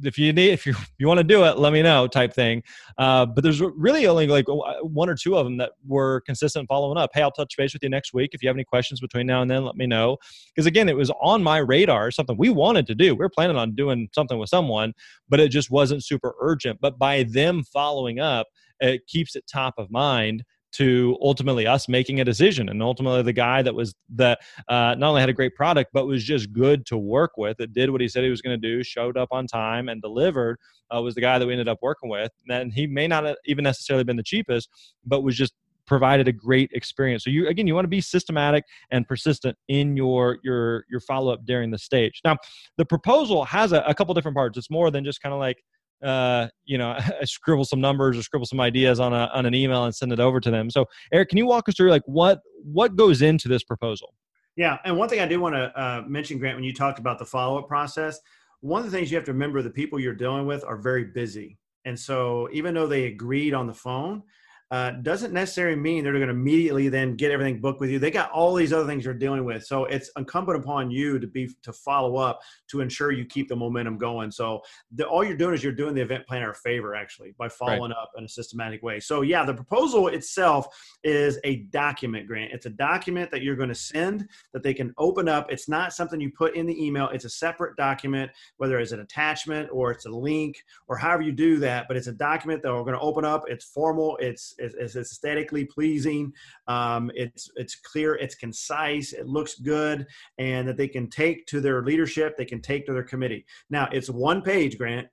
if 0.03 0.17
you 0.17 0.33
need, 0.33 0.49
if 0.49 0.65
you 0.65 0.75
you 0.97 1.07
want 1.07 1.19
to 1.19 1.23
do 1.23 1.45
it, 1.45 1.57
let 1.57 1.71
me 1.71 1.81
know, 1.81 2.05
type 2.05 2.33
thing. 2.33 2.61
Uh, 2.97 3.25
but 3.25 3.43
there's 3.43 3.61
really 3.61 4.07
only 4.07 4.27
like 4.27 4.45
one 4.81 5.09
or 5.09 5.15
two 5.15 5.37
of 5.37 5.45
them 5.45 5.57
that 5.57 5.71
were 5.87 6.21
consistent 6.21 6.67
following 6.67 6.97
up. 6.97 7.11
Hey, 7.13 7.21
I'll 7.21 7.31
touch 7.31 7.55
base 7.57 7.71
with 7.71 7.81
you 7.81 7.89
next 7.89 8.13
week. 8.13 8.31
If 8.33 8.43
you 8.43 8.49
have 8.49 8.57
any 8.57 8.65
questions 8.65 8.99
between 8.99 9.25
now 9.25 9.41
and 9.41 9.49
then, 9.49 9.63
let 9.63 9.75
me 9.75 9.87
know. 9.87 10.17
Because 10.53 10.65
again, 10.65 10.89
it 10.89 10.97
was 10.97 11.11
on 11.21 11.41
my 11.41 11.57
radar, 11.57 12.11
something 12.11 12.37
we 12.37 12.49
wanted 12.49 12.87
to 12.87 12.95
do. 12.95 13.15
We 13.15 13.23
are 13.23 13.29
planning 13.29 13.57
on 13.57 13.73
doing 13.73 14.09
something 14.13 14.37
with 14.37 14.49
someone, 14.49 14.93
but 15.29 15.39
it 15.39 15.49
just 15.49 15.71
wasn't 15.71 16.03
super 16.03 16.35
urgent. 16.41 16.79
But 16.81 16.99
by 16.99 17.23
them 17.23 17.63
following 17.63 18.19
up, 18.19 18.47
it 18.81 19.07
keeps 19.07 19.35
it 19.35 19.45
top 19.47 19.75
of 19.77 19.89
mind 19.89 20.43
to 20.71 21.17
ultimately 21.21 21.65
us 21.65 21.89
making 21.89 22.19
a 22.19 22.25
decision. 22.25 22.69
And 22.69 22.81
ultimately 22.81 23.23
the 23.23 23.33
guy 23.33 23.61
that 23.61 23.73
was 23.73 23.95
that 24.15 24.39
uh, 24.67 24.95
not 24.97 25.09
only 25.09 25.21
had 25.21 25.29
a 25.29 25.33
great 25.33 25.55
product 25.55 25.91
but 25.93 26.05
was 26.05 26.23
just 26.23 26.51
good 26.53 26.85
to 26.87 26.97
work 26.97 27.31
with 27.37 27.57
that 27.57 27.73
did 27.73 27.89
what 27.89 28.01
he 28.01 28.07
said 28.07 28.23
he 28.23 28.29
was 28.29 28.41
going 28.41 28.59
to 28.59 28.67
do 28.67 28.83
showed 28.83 29.17
up 29.17 29.29
on 29.31 29.47
time 29.47 29.89
and 29.89 30.01
delivered 30.01 30.57
uh, 30.95 31.01
was 31.01 31.15
the 31.15 31.21
guy 31.21 31.39
that 31.39 31.45
we 31.45 31.53
ended 31.53 31.67
up 31.67 31.79
working 31.81 32.09
with. 32.09 32.31
And 32.47 32.49
then 32.49 32.69
he 32.69 32.87
may 32.87 33.07
not 33.07 33.23
have 33.25 33.37
even 33.45 33.63
necessarily 33.63 34.03
been 34.03 34.17
the 34.17 34.23
cheapest 34.23 34.69
but 35.05 35.21
was 35.21 35.35
just 35.35 35.53
provided 35.87 36.27
a 36.27 36.31
great 36.31 36.69
experience. 36.73 37.23
So 37.23 37.31
you 37.31 37.47
again 37.47 37.65
you 37.65 37.73
want 37.73 37.85
to 37.85 37.89
be 37.89 37.99
systematic 37.99 38.63
and 38.91 39.07
persistent 39.07 39.57
in 39.67 39.97
your 39.97 40.37
your 40.43 40.85
your 40.89 40.99
follow-up 40.99 41.45
during 41.45 41.71
the 41.71 41.79
stage. 41.79 42.21
Now 42.23 42.37
the 42.77 42.85
proposal 42.85 43.43
has 43.45 43.71
a, 43.71 43.81
a 43.87 43.95
couple 43.95 44.13
different 44.13 44.37
parts. 44.37 44.57
It's 44.57 44.69
more 44.69 44.91
than 44.91 45.03
just 45.03 45.19
kind 45.21 45.33
of 45.33 45.39
like 45.39 45.63
uh, 46.03 46.47
you 46.65 46.77
know, 46.77 46.97
scribble 47.23 47.65
some 47.65 47.81
numbers 47.81 48.17
or 48.17 48.23
scribble 48.23 48.45
some 48.45 48.59
ideas 48.59 48.99
on 48.99 49.13
a 49.13 49.29
on 49.33 49.45
an 49.45 49.53
email 49.53 49.85
and 49.85 49.95
send 49.95 50.11
it 50.11 50.19
over 50.19 50.39
to 50.39 50.51
them. 50.51 50.69
So, 50.69 50.85
Erick, 51.11 51.29
can 51.29 51.37
you 51.37 51.45
walk 51.45 51.69
us 51.69 51.75
through 51.75 51.89
like 51.89 52.03
what 52.05 52.39
what 52.63 52.95
goes 52.95 53.21
into 53.21 53.47
this 53.47 53.63
proposal? 53.63 54.13
Yeah, 54.55 54.77
and 54.83 54.97
one 54.97 55.07
thing 55.07 55.21
I 55.21 55.27
do 55.27 55.39
want 55.39 55.55
to 55.55 55.79
uh, 55.79 56.03
mention, 56.07 56.37
Grant, 56.37 56.55
when 56.57 56.65
you 56.65 56.73
talked 56.73 56.99
about 56.99 57.17
the 57.19 57.25
follow 57.25 57.59
up 57.59 57.67
process, 57.67 58.19
one 58.61 58.83
of 58.83 58.91
the 58.91 58.97
things 58.97 59.09
you 59.09 59.15
have 59.15 59.25
to 59.25 59.33
remember: 59.33 59.61
the 59.61 59.69
people 59.69 59.99
you're 59.99 60.15
dealing 60.15 60.45
with 60.45 60.63
are 60.65 60.77
very 60.77 61.05
busy, 61.05 61.57
and 61.85 61.97
so 61.97 62.49
even 62.51 62.73
though 62.73 62.87
they 62.87 63.05
agreed 63.05 63.53
on 63.53 63.67
the 63.67 63.73
phone, 63.73 64.23
uh, 64.71 64.91
doesn't 65.01 65.33
necessarily 65.33 65.75
mean 65.75 66.03
they're 66.03 66.13
going 66.13 66.27
to 66.27 66.33
immediately 66.33 66.89
then 66.89 67.15
get 67.15 67.31
everything 67.31 67.59
booked 67.59 67.79
with 67.79 67.89
you. 67.89 67.97
They 67.97 68.11
got 68.11 68.31
all 68.31 68.53
these 68.53 68.71
other 68.71 68.85
things 68.85 69.03
you're 69.03 69.15
dealing 69.15 69.43
with, 69.43 69.65
so 69.65 69.85
it's 69.85 70.11
incumbent 70.17 70.63
upon 70.63 70.91
you 70.91 71.17
to 71.17 71.25
be 71.27 71.49
to 71.63 71.73
follow 71.73 72.17
up 72.17 72.39
to 72.69 72.81
ensure 72.81 73.11
you 73.11 73.25
keep 73.25 73.49
the 73.49 73.55
momentum 73.55 73.97
going. 73.97 74.29
So 74.29 74.61
the, 74.91 75.07
all 75.07 75.23
you're 75.23 75.37
doing 75.37 75.55
is 75.55 75.63
you're 75.63 75.73
doing 75.73 75.95
the 75.95 76.01
event 76.01 76.27
planner 76.27 76.51
a 76.51 76.55
favor 76.55 76.93
actually 76.93 77.33
by 77.37 77.49
following 77.49 77.91
right. 77.91 77.99
up 77.99 78.11
in 78.17 78.23
a 78.23 78.29
systematic 78.29 78.83
way. 78.83 78.99
So 78.99 79.21
yeah, 79.21 79.43
the 79.43 79.53
proposal 79.53 80.09
itself 80.09 80.67
is 81.03 81.39
a 81.43 81.57
document 81.71 82.27
grant. 82.27 82.51
It's 82.53 82.67
a 82.67 82.71
document 82.71 83.31
that 83.31 83.41
you're 83.41 83.55
going 83.55 83.69
to 83.69 83.75
send 83.75 84.27
that 84.53 84.61
they 84.61 84.75
can 84.75 84.93
open 84.97 85.27
up. 85.27 85.51
It's 85.51 85.67
not 85.67 85.93
something 85.93 86.21
you 86.21 86.31
put 86.31 86.55
in 86.55 86.67
the 86.67 86.85
email. 86.85 87.09
It's 87.09 87.25
a 87.25 87.29
separate 87.29 87.75
document, 87.75 88.29
whether 88.57 88.77
it's 88.79 88.91
an 88.91 88.99
attachment 88.99 89.69
or 89.71 89.91
it's 89.91 90.05
a 90.05 90.11
link 90.11 90.63
or 90.87 90.95
however 90.95 91.23
you 91.23 91.31
do 91.31 91.57
that. 91.59 91.87
But 91.87 91.97
it's 91.97 92.07
a 92.07 92.13
document 92.13 92.61
that 92.61 92.71
we're 92.71 92.83
going 92.83 92.93
to 92.93 92.99
open 92.99 93.25
up. 93.25 93.45
It's 93.47 93.65
formal. 93.65 94.17
It's 94.17 94.53
it's, 94.59 94.75
it's 94.75 94.95
aesthetically 94.95 95.65
pleasing. 95.65 96.31
Um, 96.67 97.11
it's 97.15 97.49
it's 97.55 97.75
clear. 97.75 98.15
It's 98.15 98.35
concise. 98.35 99.13
It 99.13 99.27
looks 99.27 99.55
good, 99.59 100.05
and 100.37 100.67
that 100.67 100.77
they 100.77 100.87
can 100.87 101.09
take 101.09 101.45
to 101.47 101.61
their 101.61 101.83
leadership. 101.83 102.37
They 102.37 102.45
can 102.45 102.61
take 102.61 102.85
to 102.85 102.93
their 102.93 103.03
committee. 103.03 103.45
Now 103.69 103.89
it's 103.91 104.09
one 104.09 104.41
page, 104.41 104.77
Grant. 104.77 105.07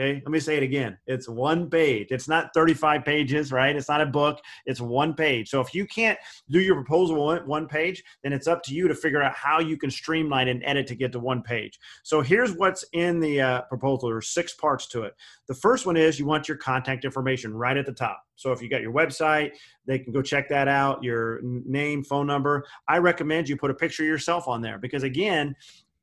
Okay, 0.00 0.20
let 0.24 0.32
me 0.32 0.40
say 0.40 0.56
it 0.56 0.64
again. 0.64 0.98
It's 1.06 1.28
one 1.28 1.70
page. 1.70 2.08
It's 2.10 2.26
not 2.26 2.50
35 2.52 3.04
pages, 3.04 3.52
right? 3.52 3.76
It's 3.76 3.88
not 3.88 4.00
a 4.00 4.06
book. 4.06 4.40
It's 4.66 4.80
one 4.80 5.14
page. 5.14 5.48
So 5.48 5.60
if 5.60 5.72
you 5.72 5.86
can't 5.86 6.18
do 6.50 6.60
your 6.60 6.74
proposal 6.74 7.22
on 7.22 7.46
one 7.46 7.68
page, 7.68 8.02
then 8.24 8.32
it's 8.32 8.48
up 8.48 8.64
to 8.64 8.74
you 8.74 8.88
to 8.88 8.94
figure 8.94 9.22
out 9.22 9.34
how 9.36 9.60
you 9.60 9.76
can 9.76 9.92
streamline 9.92 10.48
and 10.48 10.64
edit 10.64 10.88
to 10.88 10.96
get 10.96 11.12
to 11.12 11.20
one 11.20 11.42
page. 11.42 11.78
So 12.02 12.22
here's 12.22 12.56
what's 12.56 12.84
in 12.92 13.20
the 13.20 13.40
uh, 13.40 13.62
proposal. 13.62 14.08
There's 14.08 14.30
six 14.30 14.54
parts 14.54 14.88
to 14.88 15.04
it. 15.04 15.14
The 15.46 15.54
first 15.54 15.86
one 15.86 15.96
is 15.96 16.18
you 16.18 16.26
want 16.26 16.48
your 16.48 16.56
contact 16.56 17.04
information 17.04 17.54
right 17.54 17.76
at 17.76 17.86
the 17.86 17.92
top. 17.92 18.20
So 18.36 18.50
if 18.50 18.60
you 18.60 18.68
got 18.68 18.82
your 18.82 18.92
website, 18.92 19.52
they 19.86 20.00
can 20.00 20.12
go 20.12 20.22
check 20.22 20.48
that 20.48 20.66
out, 20.66 21.04
your 21.04 21.40
name, 21.42 22.02
phone 22.02 22.26
number. 22.26 22.64
I 22.88 22.98
recommend 22.98 23.48
you 23.48 23.56
put 23.56 23.70
a 23.70 23.74
picture 23.74 24.02
of 24.02 24.08
yourself 24.08 24.48
on 24.48 24.60
there 24.60 24.78
because 24.78 25.04
again, 25.04 25.54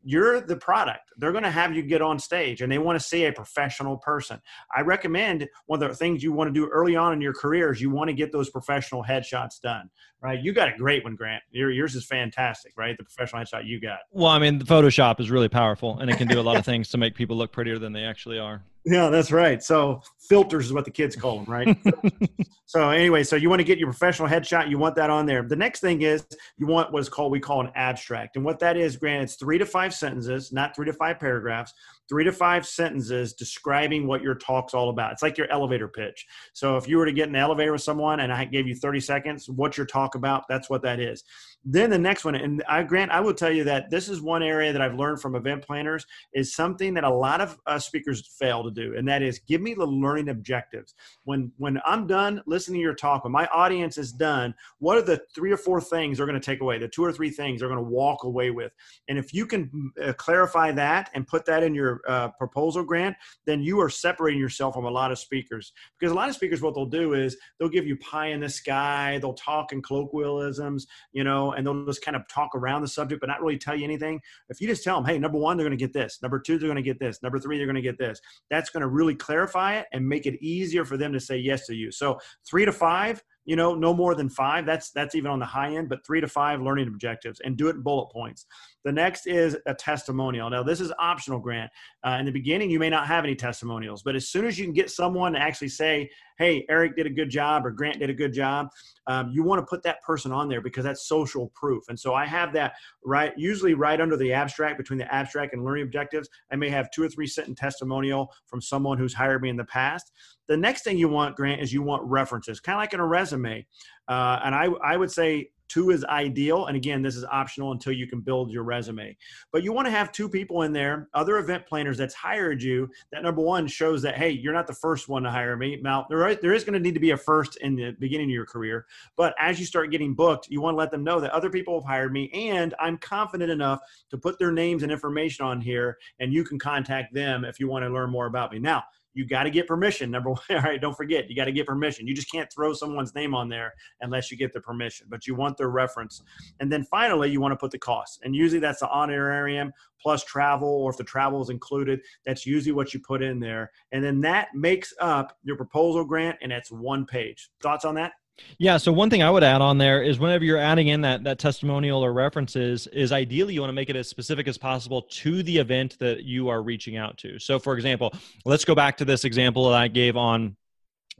you're 0.04 0.42
the 0.42 0.56
product. 0.56 1.12
They're 1.18 1.32
going 1.32 1.44
to 1.44 1.52
have 1.52 1.76
you 1.76 1.84
get 1.84 2.02
on 2.02 2.20
stage 2.20 2.62
and 2.62 2.72
they 2.72 2.78
want 2.78 3.00
to 3.00 3.06
see 3.06 3.26
a 3.26 3.32
professional 3.32 3.98
person. 3.98 4.42
I 4.76 4.82
recommend 4.82 5.48
one 5.68 5.82
of 5.82 5.90
the 5.90 5.96
things 5.96 6.24
you 6.24 6.32
want 6.32 6.48
to 6.48 6.54
do 6.54 6.68
early 6.68 6.96
on 6.96 7.14
in 7.14 7.22
your 7.22 7.34
career 7.34 7.72
is 7.72 7.82
you 7.82 7.90
want 7.90 8.10
to 8.10 8.14
get 8.14 8.32
those 8.32 8.50
professional 8.50 9.04
headshots 9.04 9.62
done, 9.62 9.90
right? 10.22 10.40
You 10.42 10.54
got 10.54 10.74
a 10.74 10.78
great 10.78 11.04
one, 11.04 11.16
Grant. 11.16 11.44
Your, 11.52 11.72
yours 11.72 11.96
is 11.96 12.06
fantastic, 12.06 12.74
right? 12.78 12.98
The 12.98 13.04
professional 13.04 13.44
headshot 13.44 13.66
you 13.66 13.80
got. 13.80 14.00
Well, 14.12 14.32
I 14.32 14.40
mean, 14.40 14.58
the 14.58 14.66
Photoshop 14.66 15.20
is 15.20 15.30
really 15.30 15.50
powerful 15.50 16.00
and 16.00 16.10
it 16.10 16.18
can 16.18 16.28
do 16.28 16.40
a 16.40 16.42
lot 16.42 16.58
of 16.58 16.66
things 16.66 16.90
to 16.90 16.98
make 16.98 17.16
people 17.16 17.38
look 17.38 17.52
prettier 17.52 17.78
than 17.78 17.94
they 17.94 18.04
actually 18.04 18.40
are. 18.40 18.64
Yeah, 18.86 19.10
that's 19.10 19.32
right. 19.32 19.62
So 19.62 20.02
filters 20.28 20.68
is 20.68 20.74
what 20.74 20.86
the 20.86 20.92
kids 20.92 21.16
call 21.16 21.40
them, 21.40 21.52
right? 21.52 21.78
so 22.66 22.90
anyway, 22.90 23.24
so 23.24 23.36
you 23.36 23.48
want 23.48 23.60
to 23.60 23.64
get 23.64 23.78
your 23.78 23.90
professional 23.90 24.28
headshot. 24.28 24.70
You 24.70 24.80
want 24.80 24.96
that 24.96 25.12
on 25.12 25.28
there. 25.28 25.44
The 25.44 25.56
next 25.56 25.82
thing 25.82 26.02
is 26.02 26.26
you 26.58 26.66
want 26.66 26.92
what 26.92 27.02
is 27.02 27.10
called 27.10 27.32
we 27.32 27.40
call 27.40 27.62
an 27.62 27.72
abstract, 27.76 28.38
and 28.38 28.46
what 28.46 28.60
that 28.60 28.78
is, 28.78 28.98
Grant, 28.98 29.24
it's 29.24 29.36
three 29.36 29.60
to 29.60 29.66
five 29.66 29.94
sentences, 29.94 30.52
not 30.52 30.76
three 30.76 30.88
to 30.88 30.94
five 30.94 31.20
paragraphs. 31.20 31.74
Three 32.10 32.26
to 32.26 32.32
five 32.34 32.68
sentences 32.68 33.34
describing 33.34 34.06
what 34.06 34.22
your 34.22 34.36
talk's 34.36 34.74
all 34.74 34.90
about. 34.90 35.14
It's 35.14 35.22
like 35.22 35.38
your 35.38 35.50
elevator 35.50 35.88
pitch. 35.88 36.26
So 36.52 36.76
if 36.76 36.86
you 36.86 36.98
were 36.98 37.06
to 37.06 37.14
get 37.14 37.28
in 37.28 37.34
the 37.34 37.40
elevator 37.40 37.72
with 37.72 37.84
someone 37.84 38.20
and 38.20 38.34
I 38.34 38.44
gave 38.44 38.68
you 38.68 38.76
30 38.76 39.00
seconds, 39.00 39.50
what 39.50 39.78
your 39.78 39.86
talk 39.86 40.16
about, 40.16 40.44
that's 40.50 40.70
what 40.70 40.82
that 40.82 41.00
is. 41.00 41.24
Then 41.64 41.92
the 41.92 42.00
next 42.00 42.26
one, 42.26 42.34
and 42.34 42.64
I 42.68 42.82
grant, 42.82 43.12
I 43.12 43.20
will 43.20 43.36
tell 43.36 43.52
you 43.52 43.64
that 43.66 43.92
this 43.92 44.10
is 44.10 44.20
one 44.20 44.42
area 44.42 44.74
that 44.74 44.82
I've 44.82 44.96
learned 44.96 45.22
from 45.22 45.36
event 45.36 45.62
planners 45.62 46.08
is 46.34 46.56
something 46.56 46.96
that 46.96 47.04
a 47.04 47.14
lot 47.14 47.40
of 47.40 47.56
uh, 47.68 47.78
speakers 47.78 48.28
fail 48.40 48.64
to 48.64 48.72
do, 48.72 48.96
and 48.98 49.08
that 49.08 49.22
is 49.22 49.38
give 49.38 49.62
me 49.62 49.76
the 49.76 49.86
learning 49.86 50.30
objectives. 50.30 50.96
When 51.24 51.52
when 51.58 51.80
I'm 51.86 52.08
done 52.08 52.42
listening 52.48 52.80
to 52.80 52.82
your 52.82 52.96
talk, 52.96 53.24
when 53.24 53.32
my 53.32 53.46
audience 53.48 54.00
is 54.00 54.12
done, 54.12 54.56
what 54.80 54.98
are 54.98 55.04
the 55.04 55.22
three 55.36 55.52
or 55.52 55.58
four 55.58 55.80
things 55.80 56.18
they're 56.18 56.26
going 56.26 56.40
to 56.40 56.44
take 56.46 56.62
away? 56.62 56.80
The 56.80 56.88
two 56.88 57.06
or 57.06 57.12
three 57.12 57.30
things 57.30 57.60
they're 57.60 57.70
going 57.70 57.84
to 57.84 57.90
walk 57.90 58.24
away 58.24 58.50
with, 58.50 58.72
and 59.08 59.20
if 59.20 59.32
you 59.32 59.46
can 59.46 59.92
uh, 60.04 60.14
clarify 60.14 60.72
that 60.72 61.12
and 61.14 61.28
put 61.28 61.46
that 61.46 61.62
in 61.62 61.76
your 61.76 62.02
uh, 62.08 62.30
proposal 62.40 62.84
grant, 62.84 63.16
then 63.46 63.62
you 63.62 63.80
are 63.80 63.90
separating 63.90 64.40
yourself 64.40 64.74
from 64.74 64.86
a 64.86 64.92
lot 64.92 65.12
of 65.12 65.20
speakers 65.20 65.74
because 66.00 66.12
a 66.12 66.16
lot 66.16 66.28
of 66.28 66.34
speakers 66.34 66.60
what 66.60 66.74
they'll 66.74 66.86
do 66.88 67.14
is 67.14 67.38
they'll 67.60 67.70
give 67.70 67.86
you 67.86 67.98
pie 67.98 68.28
in 68.28 68.40
the 68.40 68.50
sky, 68.50 69.20
they'll 69.22 69.36
talk 69.36 69.72
in 69.72 69.82
colloquialisms, 69.84 70.88
you 71.14 71.24
know 71.24 71.51
and 71.54 71.66
they'll 71.66 71.86
just 71.86 72.04
kind 72.04 72.16
of 72.16 72.28
talk 72.28 72.50
around 72.56 72.82
the 72.82 72.88
subject, 72.88 73.22
but 73.22 73.28
not 73.28 73.42
really 73.42 73.58
tell 73.58 73.76
you 73.76 73.84
anything. 73.84 74.20
If 74.50 74.62
you 74.62 74.68
just 74.68 74.84
tell 74.84 74.96
them, 74.96 75.06
hey, 75.06 75.18
number 75.18 75.38
one, 75.38 75.58
they're 75.58 75.68
going 75.68 75.78
to 75.78 75.84
get 75.84 75.94
this. 75.94 76.20
Number 76.22 76.40
two, 76.40 76.58
they're 76.58 76.68
going 76.68 76.76
to 76.76 76.82
get 76.82 77.00
this. 77.00 77.22
Number 77.24 77.40
three, 77.40 77.58
they're 77.58 77.68
going 77.68 77.76
to 77.76 77.82
get 77.82 77.98
this. 77.98 78.20
That's 78.50 78.70
going 78.70 78.82
to 78.82 78.88
really 78.88 79.16
clarify 79.16 79.78
it 79.78 79.88
and 79.94 80.08
make 80.08 80.26
it 80.26 80.42
easier 80.42 80.86
for 80.86 80.98
them 80.98 81.14
to 81.14 81.20
say 81.20 81.38
yes 81.38 81.66
to 81.68 81.76
you. 81.76 81.92
So 81.92 82.20
three 82.50 82.66
to 82.66 82.72
five, 82.72 83.24
you 83.46 83.56
know, 83.56 83.74
no 83.74 83.94
more 83.94 84.16
than 84.16 84.30
five. 84.30 84.66
That's 84.66 84.92
that's 84.92 85.16
even 85.16 85.32
on 85.32 85.40
the 85.40 85.46
high 85.46 85.76
end, 85.76 85.90
but 85.90 86.06
three 86.06 86.22
to 86.22 86.28
five 86.28 86.62
learning 86.62 86.88
objectives 86.88 87.40
and 87.44 87.58
do 87.58 87.68
it 87.68 87.76
in 87.76 87.82
bullet 87.82 88.12
points. 88.12 88.46
The 88.84 88.92
next 88.92 89.28
is 89.28 89.58
a 89.68 89.74
testimonial. 89.74 90.50
Now, 90.50 90.64
this 90.64 90.82
is 90.82 90.92
optional, 90.98 91.40
Grant. 91.40 91.70
Uh, 92.04 92.18
in 92.20 92.26
the 92.26 92.32
beginning, 92.32 92.72
you 92.72 92.80
may 92.80 92.90
not 92.90 93.08
have 93.08 93.24
any 93.24 93.36
testimonials, 93.36 94.02
but 94.02 94.16
as 94.16 94.30
soon 94.30 94.46
as 94.46 94.58
you 94.58 94.66
can 94.66 94.74
get 94.74 94.90
someone 94.90 95.34
to 95.34 95.40
actually 95.40 95.70
say, 95.70 96.10
hey, 96.40 96.66
Erick 96.70 96.96
did 96.96 97.06
a 97.06 97.10
good 97.12 97.30
job 97.30 97.64
or 97.66 97.72
Grant 97.72 98.00
did 98.00 98.10
a 98.10 98.14
good 98.14 98.34
job, 98.34 98.70
um, 99.06 99.30
you 99.32 99.44
want 99.44 99.60
to 99.60 99.66
put 99.70 99.84
that 99.84 100.02
person 100.02 100.32
on 100.32 100.50
there 100.50 100.62
because 100.62 100.84
that's 100.84 101.08
social 101.08 101.52
proof. 101.54 101.84
And 101.90 102.00
so 102.00 102.16
I 102.16 102.26
have 102.26 102.54
that 102.54 102.74
right, 103.06 103.34
usually 103.38 103.76
right 103.76 104.02
under 104.02 104.18
the 104.18 104.34
abstract, 104.34 104.80
between 104.80 104.98
the 104.98 105.14
abstract 105.14 105.54
and 105.54 105.64
learning 105.64 105.84
objectives. 105.84 106.28
I 106.52 106.56
may 106.56 106.70
have 106.70 106.90
two 106.92 107.04
or 107.04 107.10
three 107.10 107.28
sentence 107.28 107.60
testimonial 107.60 108.32
from 108.48 108.62
someone 108.62 108.98
who's 108.98 109.14
hired 109.14 109.44
me 109.44 109.50
in 109.50 109.58
the 109.58 109.66
past. 109.66 110.12
The 110.52 110.58
next 110.58 110.84
thing 110.84 110.98
you 110.98 111.08
want, 111.08 111.38
Grant, 111.38 111.62
is 111.62 111.72
you 111.72 111.82
want 111.82 112.04
references, 112.04 112.60
kind 112.60 112.76
of 112.76 112.82
like 112.82 112.92
in 112.92 113.00
a 113.00 113.06
resume. 113.06 113.66
Uh, 114.10 114.42
and 114.44 114.54
I, 114.54 114.66
I 114.84 114.98
would 114.98 115.10
say 115.10 115.50
Two 115.72 115.92
is 115.92 116.04
ideal. 116.04 116.66
And 116.66 116.76
again, 116.76 117.02
this 117.02 117.16
is 117.16 117.24
optional 117.24 117.72
until 117.72 117.94
you 117.94 118.06
can 118.06 118.20
build 118.20 118.52
your 118.52 118.64
resume. 118.64 119.16
But 119.54 119.64
you 119.64 119.72
want 119.72 119.86
to 119.86 119.92
have 119.92 120.12
two 120.12 120.28
people 120.28 120.64
in 120.64 120.74
there, 120.74 121.08
other 121.14 121.38
event 121.38 121.66
planners 121.66 121.98
that's 121.98 122.14
hired 122.14 122.62
you. 122.62 122.90
That 123.14 123.24
number 123.24 123.42
one 123.42 123.68
shows 123.68 124.02
that, 124.02 124.18
hey, 124.18 124.32
you're 124.32 124.52
not 124.52 124.68
the 124.68 124.74
first 124.74 125.08
one 125.08 125.24
to 125.24 125.32
hire 125.32 125.56
me. 125.56 125.80
Now, 125.82 126.06
there, 126.10 126.26
are, 126.26 126.36
there 126.36 126.52
is 126.52 126.66
going 126.66 126.74
to 126.74 126.80
need 126.82 126.96
to 126.96 127.00
be 127.00 127.12
a 127.12 127.18
first 127.18 127.56
in 127.62 127.78
the 127.78 127.96
beginning 128.00 128.26
of 128.26 128.34
your 128.34 128.46
career. 128.46 128.86
But 129.16 129.34
as 129.40 129.62
you 129.62 129.66
start 129.66 129.92
getting 129.92 130.14
booked, 130.14 130.50
you 130.50 130.60
want 130.60 130.74
to 130.74 130.78
let 130.78 130.92
them 130.92 131.06
know 131.06 131.22
that 131.22 131.32
other 131.32 131.50
people 131.50 131.80
have 131.80 131.88
hired 131.88 132.12
me 132.12 132.30
and 132.34 132.74
I'm 132.78 132.98
confident 132.98 133.50
enough 133.50 133.80
to 134.10 134.18
put 134.18 134.38
their 134.40 134.52
names 134.52 134.84
and 134.84 134.92
information 134.92 135.46
on 135.46 135.62
here. 135.62 135.98
And 136.20 136.34
you 136.34 136.44
can 136.44 136.60
contact 136.60 137.14
them 137.14 137.46
if 137.46 137.62
you 137.62 137.70
want 137.70 137.86
to 137.86 137.90
learn 137.90 138.10
more 138.10 138.26
about 138.26 138.52
me. 138.52 138.60
Now, 138.60 138.84
you 139.14 139.26
got 139.26 139.44
to 139.44 139.50
get 139.50 139.68
permission. 139.68 140.12
Number 140.12 140.32
one, 140.32 140.42
all 140.50 140.62
right, 140.62 140.80
don't 140.80 140.96
forget, 140.96 141.30
you 141.30 141.36
got 141.36 141.46
to 141.46 141.52
get 141.52 141.68
permission. 141.68 142.08
You 142.08 142.16
just 142.16 142.32
can't 142.32 142.52
throw 142.52 142.74
someone's 142.74 143.14
name 143.16 143.36
on 143.36 143.50
there 143.50 143.74
unless 144.02 144.32
you 144.32 144.38
get 144.38 144.54
the 144.54 144.62
permission, 144.62 145.08
but 145.10 145.28
you 145.28 145.36
want 145.36 145.58
their 145.58 145.70
reference. 145.70 146.22
And 146.60 146.72
then 146.72 146.84
finally, 146.86 147.30
you 147.30 147.42
want 147.42 147.52
to 147.52 147.58
put 147.58 147.72
the 147.72 147.80
cost. 147.80 148.22
And 148.24 148.36
usually 148.36 148.60
that's 148.60 148.80
the 148.80 148.90
honorarium 148.90 149.72
plus 150.02 150.24
travel, 150.24 150.68
or 150.68 150.92
if 150.92 150.98
the 150.98 151.04
travel 151.04 151.42
is 151.42 151.50
included, 151.50 152.02
that's 152.26 152.46
usually 152.46 152.72
what 152.72 152.94
you 152.94 153.00
put 153.00 153.22
in 153.22 153.40
there. 153.40 153.72
And 153.92 154.04
then 154.04 154.20
that 154.22 154.50
makes 154.56 154.94
up 155.00 155.38
your 155.44 155.56
proposal 155.56 156.04
grant, 156.04 156.38
and 156.42 156.52
it's 156.52 156.72
one 156.72 157.06
page. 157.06 157.50
Thoughts 157.62 157.86
on 157.86 157.96
that? 157.96 158.14
Yeah. 158.58 158.78
So 158.78 158.92
one 158.92 159.10
thing 159.10 159.24
I 159.24 159.30
would 159.30 159.44
add 159.44 159.62
on 159.62 159.78
there 159.78 160.02
is 160.04 160.20
whenever 160.20 160.44
you're 160.44 160.58
adding 160.58 160.88
in 160.88 161.02
that 161.02 161.24
that 161.24 161.40
testimonial 161.40 162.04
or 162.04 162.14
references, 162.14 162.88
is 162.88 163.12
ideally 163.12 163.54
you 163.54 163.62
want 163.62 163.70
to 163.70 163.76
make 163.76 163.90
it 163.90 163.96
as 163.96 164.08
specific 164.08 164.48
as 164.48 164.58
possible 164.58 165.04
to 165.04 165.44
the 165.44 165.58
event 165.58 165.98
that 166.00 166.24
you 166.24 166.50
are 166.50 166.62
reaching 166.62 166.98
out 166.98 167.18
to. 167.20 167.40
So, 167.40 167.60
for 167.60 167.76
example, 167.76 168.14
let's 168.46 168.66
go 168.66 168.76
back 168.76 168.98
to 168.98 169.06
this 169.06 169.26
example 169.26 169.70
that 169.70 169.80
I 169.80 169.88
gave 169.88 170.16
on 170.18 170.56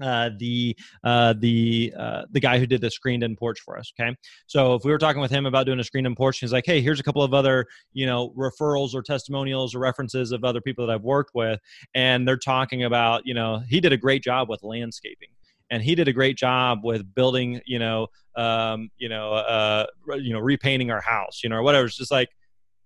uh, 0.02 0.30
the 0.38 0.76
uh, 1.04 1.34
the 1.38 1.94
uh, 1.98 2.24
the 2.32 2.40
guy 2.40 2.58
who 2.60 2.66
did 2.66 2.82
the 2.82 2.90
screened 2.90 3.24
in 3.24 3.36
porch 3.36 3.60
for 3.60 3.78
us. 3.78 3.92
Okay, 4.00 4.16
so 4.48 4.76
if 4.76 4.84
we 4.84 4.92
were 4.92 4.98
talking 4.98 5.22
with 5.22 5.32
him 5.32 5.46
about 5.46 5.66
doing 5.66 5.80
a 5.80 5.84
screened 5.84 6.08
in 6.08 6.16
porch, 6.16 6.40
he's 6.40 6.54
like, 6.54 6.66
"Hey, 6.66 6.82
here's 6.82 7.00
a 7.00 7.04
couple 7.04 7.24
of 7.24 7.34
other 7.34 7.66
you 7.94 8.06
know 8.06 8.34
referrals 8.38 8.94
or 8.94 9.02
testimonials 9.02 9.76
or 9.76 9.80
references 9.80 10.32
of 10.32 10.44
other 10.44 10.62
people 10.62 10.86
that 10.86 10.94
I've 10.94 11.04
worked 11.04 11.32
with," 11.36 11.60
and 11.94 12.28
they're 12.28 12.38
talking 12.38 12.84
about 12.84 13.26
you 13.26 13.34
know 13.34 13.62
he 13.68 13.80
did 13.80 13.94
a 13.94 13.98
great 13.98 14.24
job 14.24 14.50
with 14.50 14.64
landscaping 14.64 15.30
and 15.72 15.82
he 15.82 15.96
did 15.96 16.08
a 16.10 16.14
great 16.14 16.38
job 16.38 16.82
with 16.84 17.16
building, 17.16 17.62
you 17.66 17.80
know, 17.80 18.08
um, 18.36 18.90
you 18.98 19.10
know, 19.10 19.34
uh, 19.34 19.86
you 20.18 20.34
know, 20.34 20.40
repainting 20.40 20.92
our 20.92 21.02
house, 21.02 21.42
you 21.44 21.50
know, 21.50 21.56
or 21.56 21.64
whatever. 21.64 21.88
It's 21.88 21.98
just 21.98 22.12
like, 22.12 22.30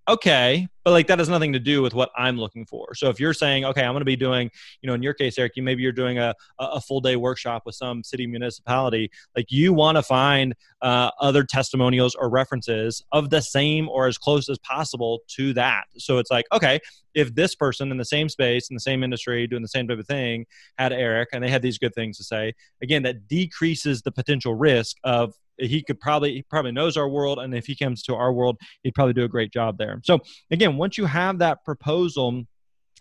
okay, 0.08 0.68
but 0.84 0.92
like 0.92 1.08
that 1.08 1.20
has 1.20 1.30
nothing 1.30 1.54
to 1.54 1.60
do 1.60 1.82
with 1.82 1.94
what 1.94 2.12
I'm 2.16 2.38
looking 2.38 2.66
for. 2.66 2.94
So 2.94 3.10
if 3.10 3.20
you're 3.20 3.34
saying, 3.34 3.66
okay, 3.66 3.82
I'm 3.82 3.94
going 3.94 4.02
to 4.02 4.06
be 4.06 4.16
doing, 4.16 4.52
you 4.82 4.88
know, 4.88 4.94
in 4.94 5.02
your 5.02 5.14
case, 5.14 5.38
Erick, 5.38 5.54
you 5.56 5.64
maybe 5.64 5.82
you're 5.82 5.92
doing 5.92 6.20
a, 6.20 6.34
a 6.60 6.80
full 6.80 7.02
day 7.02 7.16
workshop 7.16 7.64
with 7.66 7.76
some 7.76 8.04
city 8.04 8.28
municipality, 8.28 9.10
like 9.36 9.52
you 9.52 9.74
want 9.74 9.98
to 9.98 10.04
find 10.04 10.54
uh, 10.82 11.10
other 11.20 11.44
testimonials 11.44 12.14
or 12.16 12.30
references 12.30 13.04
of 13.12 13.32
the 13.32 13.42
same 13.42 13.90
or 13.90 14.08
as 14.08 14.18
close 14.18 14.48
as 14.48 14.60
possible 14.60 15.22
to 15.30 15.54
that. 15.54 15.86
So 15.98 16.20
it's 16.20 16.30
like, 16.30 16.46
okay, 16.54 16.80
if 17.16 17.34
this 17.34 17.56
person 17.56 17.90
in 17.92 17.98
the 17.98 18.06
same 18.06 18.30
space 18.30 18.70
in 18.70 18.76
the 18.76 18.80
same 18.82 19.04
industry 19.04 19.48
doing 19.48 19.62
the 19.62 19.68
same 19.68 19.88
type 19.88 19.98
of 19.98 20.06
thing 20.06 20.46
had 20.78 20.94
Erick 20.94 21.30
and 21.34 21.44
they 21.44 21.50
had 21.50 21.62
these 21.62 21.80
good 21.80 21.96
things 21.96 22.18
to 22.18 22.24
say, 22.24 22.54
again, 22.84 23.04
that 23.04 23.28
decreases 23.28 24.04
the 24.04 24.12
potential 24.12 24.54
risk 24.54 24.98
of 25.04 25.34
he 25.58 25.82
could 25.84 26.00
probably 26.00 26.34
he 26.34 26.44
probably 26.44 26.72
knows 26.72 26.98
our 26.98 27.10
world 27.10 27.40
and 27.40 27.54
if 27.56 27.66
he 27.66 27.76
comes 27.76 28.04
to 28.04 28.16
our 28.16 28.34
world 28.34 28.58
he'd 28.84 28.96
probably 28.96 29.14
do 29.14 29.24
a 29.24 29.30
great 29.30 29.52
job 29.52 29.78
there 29.78 30.00
so 30.04 30.20
again 30.52 30.78
once 30.78 30.98
you 30.98 31.06
have 31.06 31.40
that 31.40 31.64
proposal 31.64 32.44